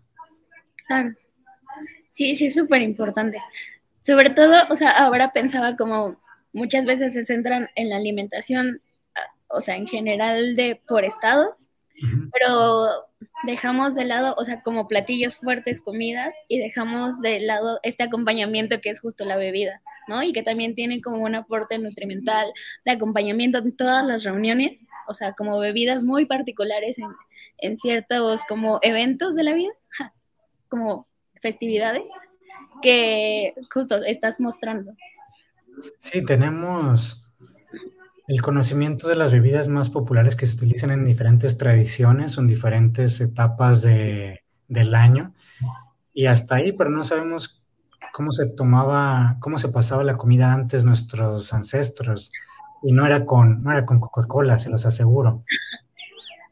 Claro. 0.87 1.13
Sí, 2.11 2.35
sí, 2.35 2.45
es 2.45 2.53
súper 2.53 2.83
importante. 2.83 3.37
Sobre 4.01 4.29
todo, 4.29 4.63
o 4.69 4.77
sea, 4.77 4.91
ahora 4.91 5.33
pensaba 5.33 5.75
como 5.75 6.21
muchas 6.53 6.85
veces 6.85 7.11
se 7.11 7.25
centran 7.25 7.67
en 7.75 7.89
la 7.89 7.97
alimentación, 7.97 8.79
ah, 9.13 9.29
o 9.49 9.59
sea, 9.59 9.75
en 9.75 9.87
general 9.87 10.55
de 10.55 10.81
por 10.87 11.03
estados, 11.03 11.66
pero 12.31 12.87
dejamos 13.43 13.95
de 13.95 14.05
lado, 14.05 14.35
o 14.37 14.45
sea, 14.45 14.61
como 14.61 14.87
platillos 14.87 15.37
fuertes, 15.37 15.81
comidas, 15.81 16.35
y 16.47 16.59
dejamos 16.59 17.21
de 17.21 17.39
lado 17.39 17.79
este 17.83 18.03
acompañamiento 18.03 18.81
que 18.81 18.89
es 18.89 18.99
justo 18.99 19.25
la 19.25 19.37
bebida, 19.37 19.81
¿no? 20.07 20.23
Y 20.23 20.33
que 20.33 20.43
también 20.43 20.75
tiene 20.75 21.01
como 21.01 21.23
un 21.23 21.35
aporte 21.35 21.77
nutrimental 21.77 22.51
de 22.85 22.91
acompañamiento 22.91 23.59
en 23.59 23.75
todas 23.75 24.05
las 24.05 24.23
reuniones, 24.23 24.83
o 25.07 25.13
sea, 25.13 25.33
como 25.33 25.59
bebidas 25.59 26.03
muy 26.03 26.25
particulares 26.25 26.97
en, 26.99 27.09
en 27.59 27.77
ciertos 27.77 28.41
como 28.47 28.79
eventos 28.81 29.35
de 29.35 29.43
la 29.43 29.53
vida, 29.53 29.73
como 30.69 31.07
festividades 31.41 32.05
que 32.81 33.53
justo 33.73 33.97
estás 34.03 34.39
mostrando. 34.39 34.93
Sí, 35.99 36.25
tenemos 36.25 37.26
el 38.27 38.41
conocimiento 38.41 39.07
de 39.07 39.15
las 39.15 39.31
bebidas 39.31 39.67
más 39.67 39.89
populares 39.89 40.35
que 40.35 40.45
se 40.45 40.55
utilizan 40.55 40.91
en 40.91 41.05
diferentes 41.05 41.57
tradiciones 41.57 42.37
en 42.37 42.47
diferentes 42.47 43.21
etapas 43.21 43.81
de, 43.81 44.43
del 44.67 44.95
año. 44.95 45.33
Y 46.13 46.25
hasta 46.25 46.55
ahí, 46.55 46.73
pero 46.73 46.89
no 46.89 47.03
sabemos 47.03 47.63
cómo 48.13 48.31
se 48.31 48.47
tomaba, 48.49 49.37
cómo 49.39 49.57
se 49.57 49.69
pasaba 49.69 50.03
la 50.03 50.17
comida 50.17 50.53
antes 50.53 50.83
nuestros 50.83 51.53
ancestros. 51.53 52.31
Y 52.83 52.91
no 52.91 53.05
era 53.05 53.25
con, 53.25 53.63
no 53.63 53.85
con 53.85 53.99
Coca-Cola, 53.99 54.59
se 54.59 54.69
los 54.69 54.85
aseguro. 54.85 55.43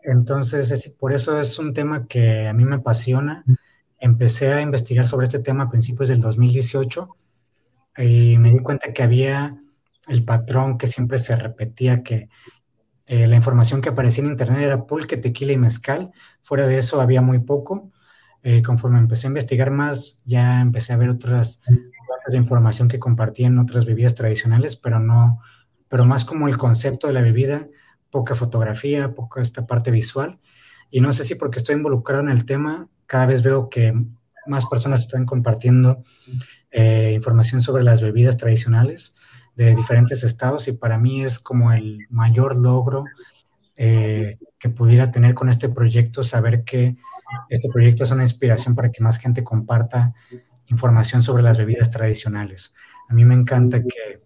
Entonces, 0.03 0.71
es, 0.71 0.89
por 0.89 1.13
eso 1.13 1.39
es 1.39 1.59
un 1.59 1.73
tema 1.73 2.07
que 2.07 2.47
a 2.47 2.53
mí 2.53 2.63
me 2.63 2.75
apasiona 2.75 3.43
empecé 4.05 4.53
a 4.53 4.61
investigar 4.61 5.07
sobre 5.07 5.25
este 5.25 5.39
tema 5.39 5.63
a 5.63 5.69
principios 5.69 6.09
del 6.09 6.21
2018 6.21 7.07
y 7.97 8.37
me 8.37 8.51
di 8.51 8.59
cuenta 8.59 8.93
que 8.93 9.03
había 9.03 9.59
el 10.07 10.23
patrón 10.23 10.77
que 10.77 10.87
siempre 10.87 11.17
se 11.17 11.35
repetía, 11.35 12.03
que 12.03 12.29
eh, 13.07 13.27
la 13.27 13.35
información 13.35 13.81
que 13.81 13.89
aparecía 13.89 14.23
en 14.23 14.31
internet 14.31 14.61
era 14.61 14.85
pulque, 14.85 15.17
tequila 15.17 15.53
y 15.53 15.57
mezcal. 15.57 16.11
Fuera 16.41 16.67
de 16.67 16.77
eso 16.77 17.01
había 17.01 17.21
muy 17.21 17.39
poco. 17.39 17.91
Eh, 18.43 18.61
conforme 18.61 18.99
empecé 18.99 19.27
a 19.27 19.29
investigar 19.29 19.71
más, 19.71 20.19
ya 20.25 20.61
empecé 20.61 20.93
a 20.93 20.97
ver 20.97 21.09
otras 21.09 21.61
de 22.27 22.37
información 22.37 22.87
que 22.87 22.99
compartían 22.99 23.59
otras 23.59 23.85
bebidas 23.85 24.15
tradicionales, 24.15 24.75
pero 24.75 24.99
no, 24.99 25.41
pero 25.87 26.05
más 26.05 26.25
como 26.25 26.47
el 26.47 26.57
concepto 26.57 27.07
de 27.07 27.13
la 27.13 27.21
bebida, 27.21 27.67
poca 28.09 28.35
fotografía, 28.35 29.13
poca 29.13 29.41
esta 29.41 29.67
parte 29.67 29.91
visual. 29.91 30.39
Y 30.89 31.01
no 31.01 31.13
sé 31.13 31.23
si 31.23 31.35
porque 31.35 31.59
estoy 31.59 31.75
involucrado 31.75 32.23
en 32.23 32.29
el 32.29 32.45
tema, 32.45 32.87
cada 33.05 33.25
vez 33.25 33.43
veo 33.43 33.69
que 33.69 33.93
más 34.47 34.65
personas 34.67 35.01
están 35.01 35.25
compartiendo 35.25 36.01
eh, 36.71 37.13
información 37.15 37.61
sobre 37.61 37.83
las 37.83 38.01
bebidas 38.01 38.37
tradicionales 38.37 39.14
de 39.55 39.75
diferentes 39.75 40.23
estados 40.23 40.67
y 40.67 40.73
para 40.73 40.97
mí 40.97 41.23
es 41.23 41.39
como 41.39 41.71
el 41.71 41.99
mayor 42.09 42.55
logro 42.55 43.05
eh, 43.77 44.37
que 44.59 44.69
pudiera 44.69 45.11
tener 45.11 45.33
con 45.33 45.49
este 45.49 45.69
proyecto, 45.69 46.23
saber 46.23 46.63
que 46.63 46.95
este 47.49 47.69
proyecto 47.69 48.03
es 48.03 48.11
una 48.11 48.23
inspiración 48.23 48.75
para 48.75 48.91
que 48.91 49.03
más 49.03 49.17
gente 49.17 49.43
comparta 49.43 50.13
información 50.67 51.21
sobre 51.21 51.43
las 51.43 51.57
bebidas 51.57 51.91
tradicionales. 51.91 52.73
A 53.09 53.13
mí 53.13 53.25
me 53.25 53.35
encanta 53.35 53.81
que, 53.81 54.21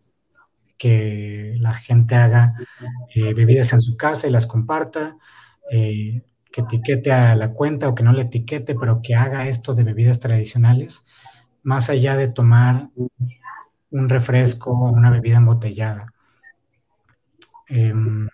que 0.77 1.55
la 1.59 1.73
gente 1.73 2.15
haga 2.15 2.53
eh, 3.15 3.33
bebidas 3.33 3.73
en 3.73 3.81
su 3.81 3.97
casa 3.97 4.27
y 4.27 4.31
las 4.31 4.47
comparta 4.47 5.17
que 6.51 6.61
etiquete 6.61 7.11
a 7.11 7.35
la 7.35 7.53
cuenta 7.53 7.87
o 7.87 7.95
que 7.95 8.03
no 8.03 8.11
le 8.11 8.23
etiquete, 8.23 8.75
pero 8.75 9.01
que 9.01 9.15
haga 9.15 9.47
esto 9.47 9.75
de 9.75 9.83
bebidas 9.83 10.19
tradicionales, 10.19 11.05
más 11.63 11.89
allá 11.89 12.15
de 12.15 12.29
tomar 12.29 12.89
un 13.91 14.09
refresco 14.09 14.71
o 14.71 14.91
una 14.91 15.11
bebida 15.11 15.37
embotellada. 15.37 16.13
Em, 17.67 18.25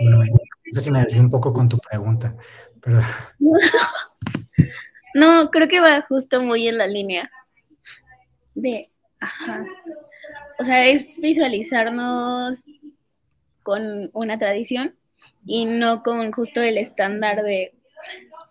no 0.00 0.24
sé 0.72 0.80
si 0.80 0.90
me 0.90 1.00
desvío 1.00 1.20
un 1.20 1.30
poco 1.30 1.52
con 1.52 1.68
tu 1.68 1.78
pregunta, 1.78 2.34
pero... 2.80 3.00
No, 5.14 5.50
creo 5.50 5.68
que 5.68 5.80
va 5.80 6.02
justo 6.02 6.42
muy 6.42 6.68
en 6.68 6.78
la 6.78 6.86
línea. 6.86 7.30
de, 8.54 8.90
ajá, 9.20 9.64
o 10.58 10.64
sea, 10.64 10.86
es 10.86 11.08
visualizarnos 11.18 12.58
con 13.62 14.10
una 14.12 14.38
tradición 14.38 14.94
y 15.46 15.64
no 15.64 16.02
con 16.02 16.32
justo 16.32 16.60
el 16.60 16.78
estándar 16.78 17.42
de 17.42 17.74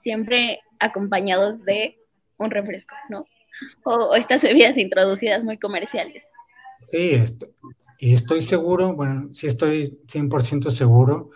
siempre 0.02 0.62
acompañados 0.80 1.64
de 1.64 1.98
un 2.38 2.52
refresco, 2.52 2.96
¿no? 3.10 3.26
O, 3.84 4.16
estas 4.16 4.44
bebidas 4.44 4.78
introducidas 4.78 5.44
muy 5.44 5.58
comerciales. 5.58 6.24
Sí, 6.92 7.24
y 8.00 8.14
estoy 8.14 8.42
seguro, 8.42 8.96
bueno, 8.96 9.30
sí 9.34 9.48
estoy 9.48 10.00
100% 10.08 10.72
seguro 10.72 11.32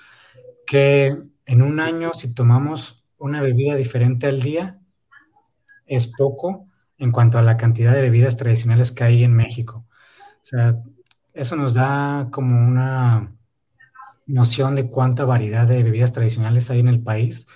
que 0.68 1.18
en 1.46 1.62
un 1.62 1.80
año 1.80 2.14
si 2.14 2.34
tomamos 2.34 3.06
una 3.20 3.42
bebida 3.42 3.76
diferente 3.76 4.28
al 4.28 4.42
día, 4.42 4.80
es 5.86 6.08
poco 6.08 6.68
en 6.98 7.12
cuanto 7.12 7.38
a 7.38 7.42
la 7.42 7.58
cantidad 7.58 7.94
de 7.94 8.02
bebidas 8.02 8.38
tradicionales 8.38 8.92
que 8.92 9.04
hay 9.04 9.24
en 9.24 9.36
México. 9.36 9.86
O 10.24 10.46
sea, 10.46 10.76
eso 11.34 11.56
nos 11.56 11.74
da 11.74 12.30
como 12.32 12.58
una 12.68 13.36
noción 14.28 14.76
de 14.76 14.90
cuánta 14.90 15.26
variedad 15.26 15.68
de 15.68 15.84
bebidas 15.84 16.14
tradicionales 16.14 16.70
hay 16.72 16.80
en 16.80 16.88
el 16.90 17.04
país 17.04 17.48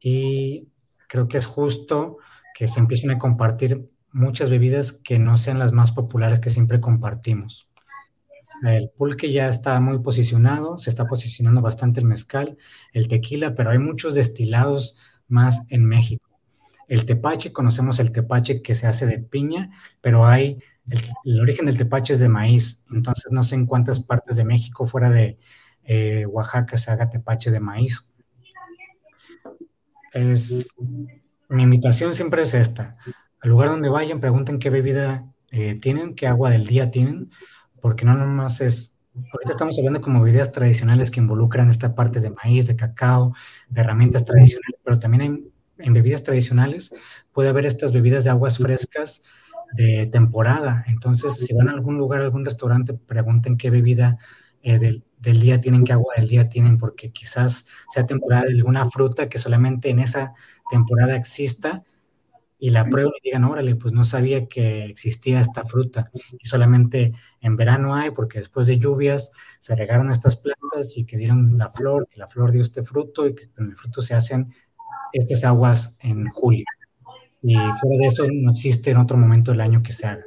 y 0.00 0.68
creo 1.08 1.28
que 1.28 1.38
es 1.38 1.46
justo 1.46 2.18
que 2.54 2.68
se 2.68 2.80
empiecen 2.80 3.12
a 3.12 3.18
compartir 3.18 3.90
muchas 4.14 4.48
bebidas 4.48 4.92
que 4.92 5.18
no 5.18 5.36
sean 5.36 5.58
las 5.58 5.72
más 5.72 5.92
populares 5.92 6.38
que 6.38 6.48
siempre 6.48 6.80
compartimos. 6.80 7.68
El 8.62 8.88
pulque 8.96 9.30
ya 9.32 9.48
está 9.48 9.78
muy 9.80 9.98
posicionado, 9.98 10.78
se 10.78 10.88
está 10.88 11.06
posicionando 11.06 11.60
bastante 11.60 12.00
el 12.00 12.06
mezcal, 12.06 12.56
el 12.92 13.08
tequila, 13.08 13.54
pero 13.54 13.70
hay 13.70 13.78
muchos 13.78 14.14
destilados 14.14 14.96
más 15.26 15.62
en 15.68 15.84
México. 15.84 16.24
El 16.86 17.04
tepache, 17.06 17.52
conocemos 17.52 17.98
el 17.98 18.12
tepache 18.12 18.62
que 18.62 18.76
se 18.76 18.86
hace 18.86 19.06
de 19.06 19.18
piña, 19.18 19.70
pero 20.00 20.26
hay, 20.26 20.58
el, 21.24 21.40
origen 21.40 21.66
del 21.66 21.76
tepache 21.76 22.12
es 22.12 22.20
de 22.20 22.28
maíz, 22.28 22.84
entonces 22.92 23.32
no 23.32 23.42
sé 23.42 23.56
en 23.56 23.66
cuántas 23.66 24.00
partes 24.00 24.36
de 24.36 24.44
México 24.44 24.86
fuera 24.86 25.10
de 25.10 25.38
eh, 25.82 26.24
Oaxaca 26.26 26.78
se 26.78 26.90
haga 26.92 27.10
tepache 27.10 27.50
de 27.50 27.60
maíz. 27.60 28.14
mi 31.48 31.62
invitación 31.64 32.14
siempre 32.14 32.42
es 32.42 32.54
esta. 32.54 32.96
Al 33.44 33.50
lugar 33.50 33.68
donde 33.68 33.90
vayan, 33.90 34.20
pregunten 34.20 34.58
qué 34.58 34.70
bebida 34.70 35.30
eh, 35.50 35.74
tienen, 35.74 36.14
qué 36.14 36.26
agua 36.26 36.48
del 36.48 36.66
día 36.66 36.90
tienen, 36.90 37.30
porque 37.82 38.06
no 38.06 38.14
nomás 38.14 38.62
es, 38.62 38.98
ahorita 39.14 39.52
estamos 39.52 39.78
hablando 39.78 40.00
como 40.00 40.22
bebidas 40.22 40.50
tradicionales 40.50 41.10
que 41.10 41.20
involucran 41.20 41.68
esta 41.68 41.94
parte 41.94 42.20
de 42.20 42.30
maíz, 42.30 42.66
de 42.66 42.74
cacao, 42.74 43.34
de 43.68 43.82
herramientas 43.82 44.24
tradicionales, 44.24 44.80
pero 44.82 44.98
también 44.98 45.20
hay 45.20 45.52
en 45.76 45.92
bebidas 45.92 46.22
tradicionales 46.22 46.94
puede 47.32 47.50
haber 47.50 47.66
estas 47.66 47.92
bebidas 47.92 48.24
de 48.24 48.30
aguas 48.30 48.56
frescas 48.56 49.22
de 49.74 50.06
temporada. 50.06 50.82
Entonces, 50.86 51.36
si 51.36 51.52
van 51.52 51.68
a 51.68 51.72
algún 51.72 51.98
lugar, 51.98 52.22
a 52.22 52.24
algún 52.24 52.46
restaurante, 52.46 52.94
pregunten 52.94 53.58
qué 53.58 53.68
bebida 53.68 54.16
eh, 54.62 54.78
del, 54.78 55.02
día 55.40 55.60
tienen, 55.60 55.84
qué 55.84 55.92
agua 55.92 56.14
del 56.16 56.28
día 56.28 56.48
tienen, 56.48 56.78
porque 56.78 57.12
quizás 57.12 57.66
sea 57.92 58.06
temporada 58.06 58.44
alguna 58.48 58.88
fruta 58.90 59.28
que 59.28 59.36
solamente 59.36 59.90
en 59.90 59.98
esa 59.98 60.32
temporada 60.70 61.14
exista 61.14 61.82
y 62.64 62.70
la 62.70 62.86
prueben 62.86 63.12
y 63.20 63.28
digan, 63.28 63.44
órale, 63.44 63.76
pues 63.76 63.92
no 63.92 64.04
sabía 64.04 64.48
que 64.48 64.86
existía 64.86 65.38
esta 65.38 65.64
fruta 65.64 66.10
y 66.40 66.46
solamente 66.46 67.12
en 67.42 67.56
verano 67.56 67.94
hay 67.94 68.10
porque 68.10 68.38
después 68.38 68.66
de 68.66 68.78
lluvias 68.78 69.32
se 69.58 69.76
regaron 69.76 70.10
estas 70.10 70.38
plantas 70.38 70.96
y 70.96 71.04
que 71.04 71.18
dieron 71.18 71.58
la 71.58 71.68
flor, 71.68 72.08
que 72.08 72.18
la 72.18 72.26
flor 72.26 72.52
dio 72.52 72.62
este 72.62 72.82
fruto 72.82 73.28
y 73.28 73.34
que 73.34 73.50
con 73.50 73.68
el 73.68 73.76
fruto 73.76 74.00
se 74.00 74.14
hacen 74.14 74.50
estas 75.12 75.44
aguas 75.44 75.94
en 76.00 76.26
julio. 76.30 76.64
Y 77.42 77.54
fuera 77.54 77.98
de 77.98 78.06
eso 78.06 78.24
no 78.32 78.52
existe 78.52 78.92
en 78.92 78.96
otro 78.96 79.18
momento 79.18 79.50
del 79.50 79.60
año 79.60 79.82
que 79.82 79.92
se 79.92 80.06
haga. 80.06 80.24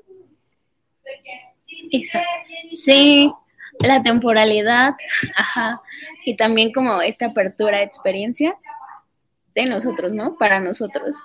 Sí, 2.68 3.34
la 3.80 4.04
temporalidad, 4.04 4.94
ajá, 5.36 5.82
y 6.24 6.38
también 6.38 6.72
como 6.72 7.02
esta 7.02 7.26
apertura 7.26 7.80
de 7.80 7.86
experiencias 7.86 8.54
de 9.56 9.66
nosotros, 9.66 10.12
¿no? 10.12 10.38
Para 10.38 10.60
nosotros. 10.60 11.16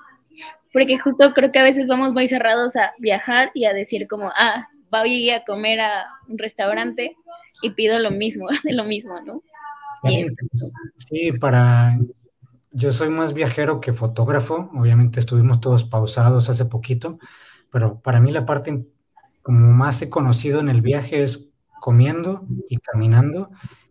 Porque 0.73 0.99
justo 0.99 1.33
creo 1.35 1.53
que 1.53 1.59
a 1.59 1.65
veces 1.65 1.87
vamos 1.87 2.13
muy 2.13 2.27
cerrados 2.27 2.77
a 2.77 2.93
viajar 2.99 3.51
y 3.55 3.67
a 3.67 3.73
decir 3.73 4.09
como, 4.09 4.31
ah, 4.35 4.69
voy 4.91 5.31
a 5.31 5.45
comer 5.45 5.81
a 5.81 6.07
un 6.29 6.39
restaurante 6.39 7.17
y 7.63 7.71
pido 7.71 7.99
lo 7.99 8.11
mismo, 8.11 8.49
de 8.65 8.73
lo 8.73 8.85
mismo, 8.85 9.21
¿no? 9.21 9.43
Sí, 10.99 11.33
para 11.33 11.97
yo 12.73 12.91
soy 12.91 13.09
más 13.09 13.35
viajero 13.35 13.81
que 13.81 13.93
fotógrafo. 13.93 14.71
Obviamente 14.75 15.21
estuvimos 15.21 15.61
todos 15.61 15.85
pausados 15.85 16.49
hace 16.49 16.65
poquito, 16.65 17.19
pero 17.71 18.01
para 18.01 18.21
mí 18.21 18.33
la 18.33 18.47
parte 18.47 18.85
como 19.43 19.73
más 19.73 20.01
he 20.03 20.11
conocido 20.11 20.61
en 20.61 20.69
el 20.69 20.83
viaje 20.83 21.23
es 21.23 21.51
comiendo 21.81 22.45
y 22.69 22.79
caminando 22.79 23.47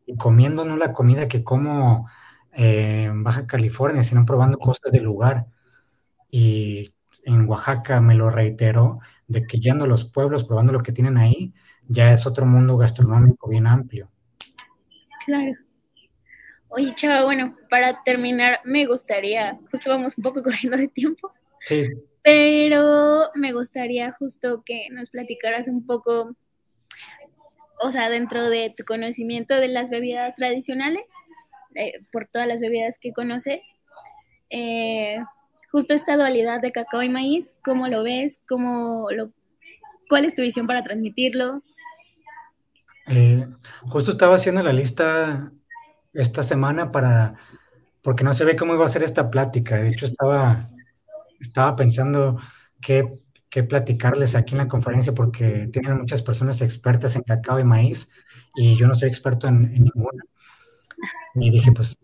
y 0.05 0.15
comiendo 0.15 0.65
no 0.65 0.77
la 0.77 0.93
comida 0.93 1.27
que 1.27 1.43
como 1.43 2.09
eh, 2.53 3.03
en 3.05 3.23
Baja 3.23 3.47
California, 3.47 4.03
sino 4.03 4.25
probando 4.25 4.57
cosas 4.57 4.91
del 4.91 5.03
lugar. 5.03 5.45
Y 6.31 6.89
en 7.25 7.47
Oaxaca 7.47 8.01
me 8.01 8.15
lo 8.15 8.29
reiteró 8.29 8.99
de 9.27 9.45
que 9.45 9.59
yendo 9.59 9.85
a 9.85 9.87
los 9.87 10.05
pueblos, 10.05 10.45
probando 10.45 10.73
lo 10.73 10.81
que 10.81 10.91
tienen 10.91 11.17
ahí, 11.17 11.53
ya 11.87 12.11
es 12.11 12.25
otro 12.25 12.45
mundo 12.45 12.77
gastronómico 12.77 13.49
bien 13.49 13.67
amplio. 13.67 14.09
Claro. 15.25 15.53
Oye, 16.69 16.93
Chava, 16.95 17.25
bueno, 17.25 17.57
para 17.69 18.01
terminar, 18.03 18.61
me 18.63 18.85
gustaría, 18.85 19.59
justo 19.69 19.89
vamos 19.89 20.17
un 20.17 20.23
poco 20.23 20.41
corriendo 20.43 20.77
de 20.77 20.87
tiempo. 20.87 21.33
Sí. 21.61 21.89
Pero 22.23 23.29
me 23.35 23.51
gustaría 23.51 24.13
justo 24.13 24.63
que 24.65 24.87
nos 24.91 25.09
platicaras 25.09 25.67
un 25.67 25.85
poco, 25.85 26.35
o 27.81 27.91
sea, 27.91 28.09
dentro 28.09 28.49
de 28.49 28.73
tu 28.75 28.85
conocimiento 28.85 29.55
de 29.55 29.67
las 29.67 29.89
bebidas 29.89 30.35
tradicionales, 30.35 31.03
eh, 31.75 31.93
por 32.11 32.27
todas 32.27 32.47
las 32.47 32.61
bebidas 32.61 32.99
que 32.99 33.11
conoces, 33.11 33.61
eh, 34.49 35.17
justo 35.71 35.93
esta 35.93 36.15
dualidad 36.17 36.61
de 36.61 36.71
cacao 36.71 37.01
y 37.01 37.09
maíz, 37.09 37.53
¿cómo 37.63 37.87
lo 37.87 38.03
ves? 38.03 38.39
¿Cómo 38.47 39.07
lo, 39.11 39.31
¿Cuál 40.09 40.25
es 40.25 40.35
tu 40.35 40.41
visión 40.41 40.67
para 40.67 40.83
transmitirlo? 40.83 41.63
Eh, 43.07 43.47
justo 43.83 44.11
estaba 44.11 44.35
haciendo 44.35 44.61
la 44.61 44.73
lista 44.73 45.51
esta 46.13 46.43
semana 46.43 46.91
para, 46.91 47.35
porque 48.01 48.23
no 48.23 48.33
se 48.33 48.43
ve 48.43 48.57
cómo 48.57 48.73
iba 48.73 48.83
a 48.83 48.89
ser 48.89 49.03
esta 49.03 49.31
plática. 49.31 49.77
De 49.77 49.87
hecho, 49.87 50.05
estaba, 50.05 50.69
estaba 51.39 51.77
pensando 51.77 52.37
qué, 52.81 53.21
qué 53.49 53.63
platicarles 53.63 54.35
aquí 54.35 54.53
en 54.53 54.59
la 54.59 54.67
conferencia 54.67 55.13
porque 55.13 55.69
tienen 55.71 55.97
muchas 55.97 56.21
personas 56.21 56.61
expertas 56.61 57.15
en 57.15 57.21
cacao 57.21 57.59
y 57.59 57.63
maíz 57.63 58.09
y 58.55 58.75
yo 58.75 58.87
no 58.87 58.95
soy 58.95 59.07
experto 59.07 59.47
en, 59.47 59.71
ninguna. 59.71 60.25
Y 61.35 61.51
dije, 61.51 61.71
pues, 61.71 61.97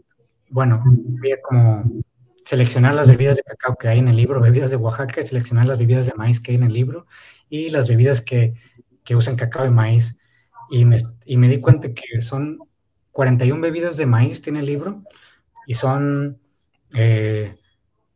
bueno, 0.50 0.82
voy 0.86 1.32
a 1.34 1.42
como 1.42 1.84
seleccionar 2.48 2.96
las 2.96 3.08
bebidas 3.08 3.36
de 3.36 3.44
cacao 3.44 3.76
que 3.76 3.90
hay 3.90 4.00
en 4.00 4.08
el 4.08 4.16
libro, 4.16 4.40
bebidas 4.40 4.70
de 4.70 4.78
Oaxaca, 4.78 5.22
seleccionar 5.22 5.68
las 5.68 5.80
bebidas 5.80 6.06
de 6.06 6.14
maíz 6.14 6.40
que 6.40 6.52
hay 6.52 6.56
en 6.56 6.64
el 6.64 6.72
libro 6.72 7.06
y 7.50 7.68
las 7.70 7.90
bebidas 7.90 8.22
que, 8.22 8.54
que 9.04 9.18
usan 9.18 9.36
cacao 9.36 9.66
y 9.66 9.70
maíz. 9.70 10.22
Y 10.70 10.86
me, 10.86 11.00
y 11.26 11.36
me 11.36 11.50
di 11.50 11.60
cuenta 11.60 11.94
que 11.94 12.22
son 12.22 12.60
41 13.12 13.60
bebidas 13.60 13.98
de 13.98 14.06
maíz 14.06 14.42
tiene 14.42 14.60
el 14.60 14.66
libro 14.66 15.04
y 15.66 15.74
son 15.74 16.40
13 16.92 17.02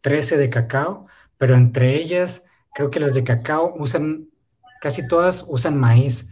eh, 0.01 0.37
de 0.37 0.49
cacao, 0.49 1.07
pero 1.37 1.55
entre 1.55 1.95
ellas 1.95 2.45
creo 2.73 2.89
que 2.89 3.01
las 3.01 3.13
de 3.13 3.25
cacao 3.25 3.73
usan, 3.77 4.29
casi 4.79 5.05
todas 5.09 5.43
usan 5.49 5.77
maíz. 5.77 6.29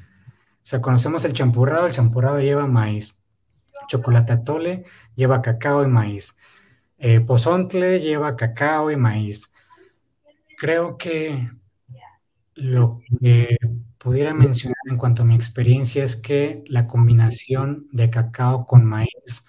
O 0.63 0.67
sea, 0.69 0.79
conocemos 0.79 1.25
el 1.25 1.33
champurrado, 1.33 1.85
el 1.85 1.91
champurrado 1.91 2.39
lleva 2.39 2.65
maíz. 2.65 3.21
Chocolate 3.89 4.31
atole 4.31 4.85
lleva 5.15 5.41
cacao 5.41 5.83
y 5.83 5.87
maíz. 5.87 6.37
Eh, 6.99 7.21
pozontle 7.21 7.99
lleva 7.99 8.35
cacao 8.35 8.91
y 8.91 8.97
maíz. 8.97 9.51
Creo 10.57 10.97
que 10.97 11.49
lo 12.55 13.01
que 13.21 13.57
pudiera 13.97 14.33
mencionar 14.33 14.77
en 14.89 14.97
cuanto 14.97 15.23
a 15.23 15.25
mi 15.25 15.35
experiencia 15.35 16.03
es 16.03 16.17
que 16.17 16.63
la 16.67 16.87
combinación 16.87 17.87
de 17.91 18.09
cacao 18.09 18.65
con 18.65 18.85
maíz 18.85 19.45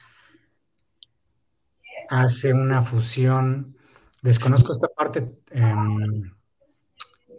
hace 2.08 2.52
una 2.52 2.82
fusión. 2.82 3.76
Desconozco 4.22 4.72
esta 4.72 4.88
parte 4.88 5.32
em, 5.50 6.30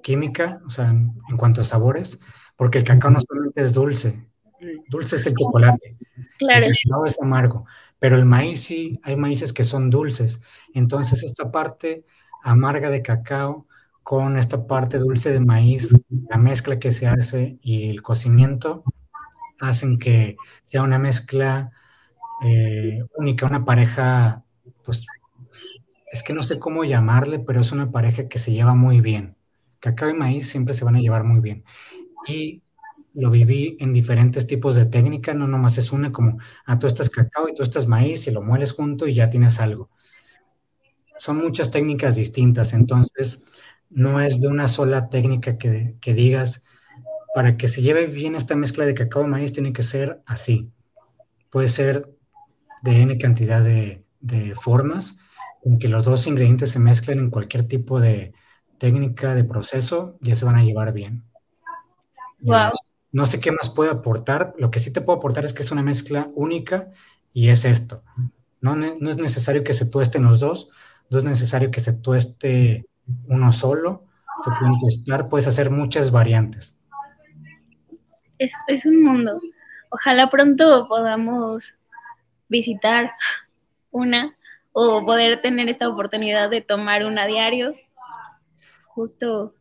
química, 0.02 0.62
o 0.66 0.70
sea, 0.72 0.90
en, 0.90 1.14
cuanto 1.38 1.62
a 1.62 1.66
sabores, 1.66 2.20
porque 2.58 2.80
el 2.80 2.84
cacao 2.84 3.12
no 3.12 3.20
solamente 3.22 3.62
es 3.62 3.74
dulce, 3.74 4.28
dulce 4.90 5.16
es 5.16 5.28
el 5.28 5.36
chocolate, 5.36 5.98
claro. 6.40 6.66
el 6.66 6.74
cacao 6.74 7.06
es 7.06 7.22
amargo, 7.22 7.66
pero 8.02 8.18
el 8.18 8.26
maíz 8.26 8.64
sí, 8.64 9.00
hay 9.04 9.16
maíces 9.16 9.54
que 9.54 9.64
son 9.64 9.92
dulces. 9.92 10.42
Entonces 10.74 11.24
esta 11.24 11.52
parte 11.52 12.04
amarga 12.44 12.90
de 12.90 13.04
cacao 13.04 13.68
con 14.04 14.40
esta 14.40 14.66
parte 14.68 14.98
dulce 14.98 15.32
de 15.32 15.40
maíz, 15.40 15.96
la 16.30 16.38
mezcla 16.38 16.80
que 16.80 16.92
se 16.92 17.08
hace 17.08 17.60
y 17.62 17.92
el 17.92 18.02
cocimiento 18.02 18.84
hacen 19.62 20.00
que 20.00 20.38
sea 20.66 20.84
una 20.84 21.00
mezcla 21.00 21.72
eh, 22.46 23.04
única, 23.18 23.46
una 23.48 23.66
pareja, 23.66 24.46
pues 24.84 25.06
es 26.12 26.24
que 26.24 26.34
no 26.34 26.44
sé 26.44 26.60
cómo 26.60 26.84
llamarle, 26.84 27.40
pero 27.40 27.62
es 27.62 27.72
una 27.72 27.92
pareja 27.92 28.28
que 28.28 28.40
se 28.40 28.52
lleva 28.54 28.76
muy 28.76 29.02
bien. 29.02 29.38
cacao 29.80 30.10
y 30.10 30.14
maíz 30.14 30.50
siempre 30.50 30.74
se 30.74 30.86
van 30.86 30.96
a 30.96 31.00
llevar 31.02 31.24
muy 31.24 31.40
bien. 31.40 31.64
Y 32.28 32.64
lo 33.14 33.30
viví 33.30 33.78
en 33.80 33.94
diferentes 33.94 34.48
tipos 34.48 34.76
de 34.76 34.86
técnica, 34.86 35.34
no 35.34 35.48
nomás 35.48 35.78
es 35.78 35.92
una 35.92 36.12
como, 36.12 36.40
ah, 36.66 36.80
tú 36.80 36.88
estás 36.88 37.10
cacao 37.10 37.50
y 37.50 37.54
tú 37.54 37.64
estás 37.64 37.88
maíz 37.88 38.28
y 38.28 38.32
lo 38.32 38.42
mueles 38.42 38.74
junto 38.74 39.08
y 39.08 39.16
ya 39.16 39.30
tienes 39.30 39.60
algo. 39.60 39.90
Son 41.18 41.38
muchas 41.38 41.72
técnicas 41.72 42.16
distintas, 42.16 42.74
entonces 42.74 43.44
no 43.90 44.22
es 44.22 44.42
de 44.42 44.48
una 44.48 44.68
sola 44.68 45.10
técnica 45.10 45.58
que, 45.58 45.96
que 46.00 46.14
digas, 46.14 46.66
para 47.36 47.58
que 47.58 47.68
se 47.68 47.82
lleve 47.82 48.08
bien 48.08 48.36
esta 48.36 48.56
mezcla 48.56 48.86
de 48.86 48.94
cacao 48.94 49.24
y 49.24 49.28
maíz 49.28 49.54
tiene 49.54 49.74
que 49.74 49.84
ser 49.84 50.22
así. 50.26 50.72
Puede 51.50 51.68
ser 51.68 52.10
de 52.82 53.02
N 53.02 53.18
cantidad 53.18 53.62
de, 53.62 54.04
de 54.20 54.56
formas, 54.56 55.20
en 55.64 55.80
que 55.80 55.88
los 55.88 56.06
dos 56.06 56.26
ingredientes 56.28 56.72
se 56.72 56.80
mezclen 56.80 57.20
en 57.20 57.30
cualquier 57.30 57.68
tipo 57.68 58.00
de 58.00 58.34
técnica 58.78 59.36
de 59.36 59.44
proceso, 59.44 60.18
ya 60.22 60.36
se 60.36 60.46
van 60.46 60.56
a 60.56 60.64
llevar 60.64 60.92
bien. 60.94 61.24
Wow. 62.40 62.72
No 63.12 63.26
sé 63.26 63.40
qué 63.40 63.52
más 63.52 63.70
puedo 63.70 63.92
aportar. 63.92 64.54
Lo 64.58 64.72
que 64.72 64.80
sí 64.80 64.94
te 64.94 65.02
puedo 65.02 65.20
aportar 65.20 65.46
es 65.46 65.54
que 65.54 65.64
es 65.64 65.72
una 65.72 65.84
mezcla 65.84 66.30
única 66.36 66.92
y 67.34 67.50
es 67.50 67.66
esto. 67.66 68.04
No, 68.62 68.76
no 68.76 69.10
es 69.10 69.18
necesario 69.18 69.64
que 69.64 69.74
se 69.74 69.90
tuesten 69.90 70.24
los 70.24 70.40
dos, 70.40 70.70
no 71.10 71.18
es 71.18 71.24
necesario 71.24 71.72
que 71.72 71.80
se 71.80 71.94
tueste 71.94 72.86
uno 73.28 73.52
solo. 73.52 74.06
Se 74.44 74.50
pueden 74.60 74.80
tostar, 74.80 75.28
puedes 75.30 75.48
hacer 75.48 75.70
muchas 75.70 76.12
variantes. 76.12 76.76
Es, 78.38 78.54
es 78.68 78.86
un 78.86 79.04
mundo. 79.04 79.40
Ojalá 79.90 80.30
pronto 80.30 80.88
podamos 80.88 81.76
visitar 82.48 83.12
una 83.92 84.36
o 84.72 85.06
poder 85.06 85.42
tener 85.42 85.70
esta 85.70 85.90
oportunidad 85.90 86.50
de 86.50 86.62
tomar 86.62 87.06
una 87.06 87.26
diario. 87.26 87.76
Justo 88.86 89.54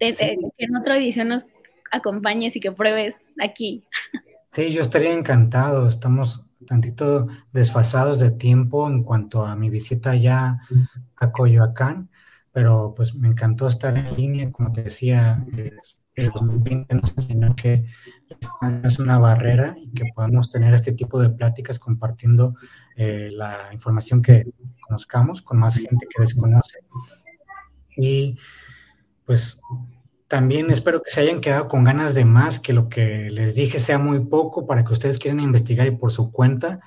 de, 0.00 0.14
que 0.14 0.36
en 0.58 0.76
otra 0.76 0.96
edición 0.96 1.28
nos 1.28 1.46
acompañes 1.92 2.56
y 2.56 2.60
que 2.60 2.72
pruebes 2.72 3.14
aquí. 3.40 3.84
Sí, 4.48 4.72
yo 4.72 4.82
estaría 4.82 5.12
encantado. 5.12 5.86
Estamos 5.86 6.46
tantito 6.66 7.26
desfasados 7.52 8.18
de 8.18 8.30
tiempo 8.30 8.88
en 8.88 9.02
cuanto 9.02 9.44
a 9.46 9.56
mi 9.56 9.70
visita 9.70 10.14
ya 10.14 10.60
a 11.16 11.32
Coyoacán, 11.32 12.10
pero 12.52 12.92
pues 12.94 13.14
me 13.14 13.28
encantó 13.28 13.68
estar 13.68 13.96
en 13.96 14.12
línea. 14.14 14.50
Como 14.52 14.72
te 14.72 14.82
decía, 14.82 15.44
el 16.14 16.30
2020 16.30 16.94
nos 16.94 17.16
enseñó 17.16 17.54
que 17.56 17.86
es 18.84 18.98
una 18.98 19.18
barrera 19.18 19.74
y 19.78 19.90
que 19.92 20.04
podemos 20.14 20.50
tener 20.50 20.74
este 20.74 20.92
tipo 20.92 21.20
de 21.20 21.30
pláticas 21.30 21.78
compartiendo 21.78 22.54
eh, 22.96 23.30
la 23.32 23.70
información 23.72 24.20
que 24.20 24.52
conozcamos 24.80 25.42
con 25.42 25.58
más 25.58 25.76
gente 25.76 26.06
que 26.14 26.22
desconoce. 26.22 26.80
Y 27.96 28.38
pues 29.24 29.60
también 30.32 30.70
espero 30.70 31.02
que 31.02 31.10
se 31.10 31.20
hayan 31.20 31.42
quedado 31.42 31.68
con 31.68 31.84
ganas 31.84 32.14
de 32.14 32.24
más, 32.24 32.58
que 32.58 32.72
lo 32.72 32.88
que 32.88 33.28
les 33.30 33.54
dije 33.54 33.78
sea 33.78 33.98
muy 33.98 34.20
poco 34.20 34.66
para 34.66 34.82
que 34.82 34.94
ustedes 34.94 35.18
quieran 35.18 35.40
investigar 35.40 35.86
y 35.86 35.90
por 35.90 36.10
su 36.10 36.32
cuenta, 36.32 36.80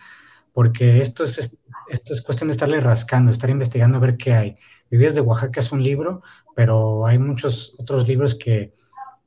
porque 0.52 1.00
esto 1.00 1.24
es, 1.24 1.56
esto 1.88 2.14
es 2.14 2.24
cuestión 2.24 2.48
de 2.48 2.54
estarle 2.54 2.80
rascando, 2.80 3.32
estar 3.32 3.52
investigando 3.52 3.98
a 3.98 4.02
ver 4.02 4.18
qué 4.18 4.34
hay. 4.34 4.56
Vivías 4.90 5.14
de 5.14 5.22
Oaxaca 5.22 5.60
es 5.60 5.72
un 5.72 5.84
libro, 5.84 6.24
pero 6.56 7.06
hay 7.06 7.20
muchos 7.20 7.76
otros 7.78 8.08
libros 8.08 8.34
que 8.34 8.74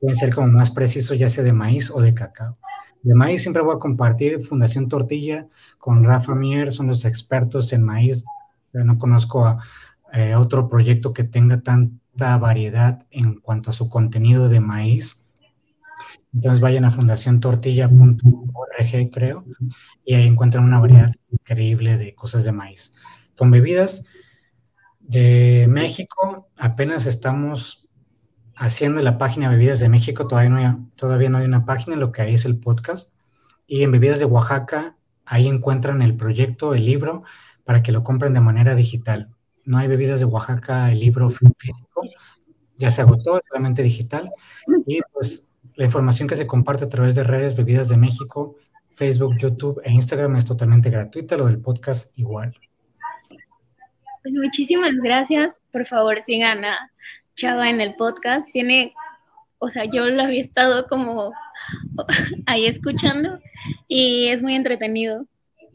pueden 0.01 0.17
ser 0.17 0.35
como 0.35 0.49
más 0.49 0.69
precisos, 0.69 1.17
ya 1.17 1.29
sea 1.29 1.45
de 1.45 1.53
maíz 1.53 1.89
o 1.89 2.01
de 2.01 2.13
cacao. 2.13 2.57
De 3.01 3.15
maíz 3.15 3.43
siempre 3.43 3.61
voy 3.61 3.77
a 3.77 3.79
compartir 3.79 4.41
Fundación 4.41 4.89
Tortilla 4.89 5.47
con 5.77 6.03
Rafa 6.03 6.35
Mier, 6.35 6.73
son 6.73 6.87
los 6.87 7.05
expertos 7.05 7.71
en 7.71 7.85
maíz. 7.85 8.25
no 8.73 8.97
conozco 8.97 9.45
a 9.45 9.63
eh, 10.11 10.35
otro 10.35 10.67
proyecto 10.67 11.13
que 11.13 11.23
tenga 11.23 11.61
tan 11.61 12.01
variedad 12.19 13.05
en 13.11 13.39
cuanto 13.39 13.69
a 13.69 13.73
su 13.73 13.89
contenido 13.89 14.49
de 14.49 14.59
maíz. 14.59 15.23
Entonces 16.33 16.61
vayan 16.61 16.85
a 16.85 16.91
fundaciontortilla.org, 16.91 19.09
creo, 19.11 19.45
y 20.05 20.13
ahí 20.13 20.27
encuentran 20.27 20.63
una 20.63 20.79
variedad 20.79 21.13
increíble 21.31 21.97
de 21.97 22.13
cosas 22.13 22.43
de 22.43 22.51
maíz. 22.51 22.91
Con 23.35 23.51
bebidas 23.51 24.05
de 24.99 25.65
México, 25.69 26.49
apenas 26.57 27.07
estamos 27.07 27.87
haciendo 28.55 29.01
la 29.01 29.17
página 29.17 29.49
Bebidas 29.49 29.79
de 29.79 29.89
México, 29.89 30.27
todavía 30.27 30.49
no 30.49 30.57
hay, 30.57 30.75
todavía 30.95 31.29
no 31.29 31.39
hay 31.39 31.45
una 31.45 31.65
página, 31.65 31.95
lo 31.95 32.11
que 32.11 32.21
hay 32.21 32.33
es 32.35 32.45
el 32.45 32.59
podcast. 32.59 33.11
Y 33.65 33.83
en 33.83 33.91
Bebidas 33.91 34.19
de 34.19 34.25
Oaxaca, 34.25 34.97
ahí 35.25 35.47
encuentran 35.47 36.01
el 36.01 36.15
proyecto, 36.15 36.73
el 36.73 36.85
libro, 36.85 37.23
para 37.63 37.81
que 37.81 37.91
lo 37.91 38.03
compren 38.03 38.33
de 38.33 38.41
manera 38.41 38.75
digital 38.75 39.29
no 39.69 39.77
hay 39.77 39.87
bebidas 39.87 40.19
de 40.19 40.25
Oaxaca, 40.25 40.91
el 40.91 40.99
libro 40.99 41.29
físico, 41.29 42.01
ya 42.79 42.89
se 42.89 43.01
agotó, 43.01 43.39
solamente 43.47 43.83
digital. 43.83 44.31
Y 44.87 44.99
pues 45.13 45.47
la 45.75 45.85
información 45.85 46.27
que 46.27 46.35
se 46.35 46.47
comparte 46.47 46.85
a 46.85 46.89
través 46.89 47.13
de 47.13 47.23
redes 47.23 47.55
Bebidas 47.55 47.87
de 47.87 47.97
México, 47.97 48.55
Facebook, 48.89 49.37
YouTube 49.37 49.79
e 49.83 49.91
Instagram 49.91 50.37
es 50.37 50.45
totalmente 50.45 50.89
gratuita, 50.89 51.37
lo 51.37 51.45
del 51.45 51.59
podcast 51.59 52.11
igual. 52.17 52.57
Pues 54.23 54.33
muchísimas 54.33 54.95
gracias. 55.03 55.53
Por 55.71 55.85
favor, 55.85 56.17
sigan 56.25 56.65
a 56.65 56.91
Chava 57.35 57.69
en 57.69 57.79
el 57.79 57.93
podcast. 57.93 58.51
Tiene, 58.51 58.91
o 59.59 59.69
sea, 59.69 59.85
yo 59.85 60.05
lo 60.05 60.23
había 60.23 60.41
estado 60.41 60.87
como 60.87 61.31
ahí 62.47 62.65
escuchando 62.65 63.37
y 63.87 64.29
es 64.29 64.41
muy 64.41 64.55
entretenido. 64.55 65.27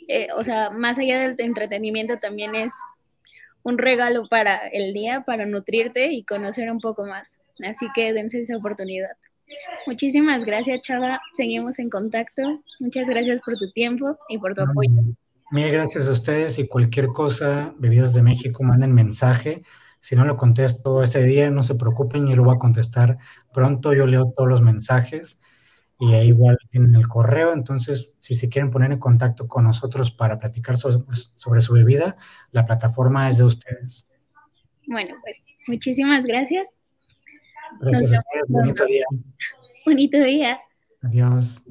Eh, 0.09 0.27
o 0.37 0.43
sea, 0.43 0.71
más 0.71 0.99
allá 0.99 1.21
del 1.21 1.37
entretenimiento 1.39 2.19
también 2.19 2.57
es 2.57 2.73
un 3.65 3.79
regalo 3.79 4.29
para 4.29 4.69
el 4.69 4.93
día, 4.93 5.25
para 5.27 5.47
nutrirte 5.47 6.13
y 6.13 6.23
conocer 6.23 6.71
un 6.71 6.79
poco 6.79 7.05
más. 7.07 7.29
Así 7.67 7.87
que 7.95 8.13
dense 8.13 8.41
esa 8.41 8.57
oportunidad. 8.57 9.11
Muchísimas 9.87 10.45
gracias, 10.45 10.83
Chava. 10.83 11.21
Seguimos 11.37 11.79
en 11.79 11.91
contacto. 11.91 12.43
Muchas 12.79 13.09
gracias 13.09 13.41
por 13.45 13.57
tu 13.57 13.71
tiempo 13.73 14.17
y 14.29 14.39
por 14.39 14.55
tu 14.55 14.63
apoyo. 14.63 14.91
Mil 15.51 15.71
gracias 15.71 16.09
a 16.09 16.13
ustedes 16.13 16.59
y 16.59 16.69
cualquier 16.69 17.09
cosa, 17.09 17.75
Bebidas 17.79 18.15
de 18.15 18.23
México, 18.23 18.63
manden 18.63 18.95
mensaje. 18.95 19.63
Si 20.01 20.17
no 20.17 20.25
lo 20.25 20.37
contesto 20.37 21.03
ese 21.03 21.23
día, 21.23 21.51
no 21.51 21.63
se 21.63 21.75
preocupen, 21.75 22.27
yo 22.27 22.37
lo 22.37 22.45
voy 22.45 22.57
a 22.57 22.59
contestar 22.59 23.19
pronto. 23.53 23.95
Yo 23.95 24.07
leo 24.07 24.33
todos 24.37 24.49
los 24.49 24.63
mensajes 24.63 25.41
y 25.99 26.15
ahí 26.15 26.29
igual 26.29 26.59
tienen 26.71 26.95
el 26.95 27.09
correo. 27.09 27.53
Entonces, 27.53 28.13
si 28.19 28.35
se 28.35 28.49
quieren 28.49 28.71
poner 28.71 28.93
en 28.93 28.99
contacto 28.99 29.47
con 29.49 29.65
nosotros 29.65 30.11
para 30.11 30.39
platicar 30.39 30.77
sobre, 30.77 31.61
su 31.61 31.73
bebida, 31.75 32.17
la 32.51 32.65
plataforma 32.65 33.29
es 33.29 33.39
de 33.39 33.45
ustedes. 33.45 34.09
Bueno, 34.87 35.15
pues 35.23 35.37
muchísimas 35.67 36.25
gracias. 36.25 36.69
Gracias 37.81 38.13
a 38.13 38.19
ustedes. 38.21 38.45
Bonito 38.49 38.87
día. 38.87 39.05
Bonito 39.85 40.19
día. 40.19 40.61
Adiós. 41.03 41.65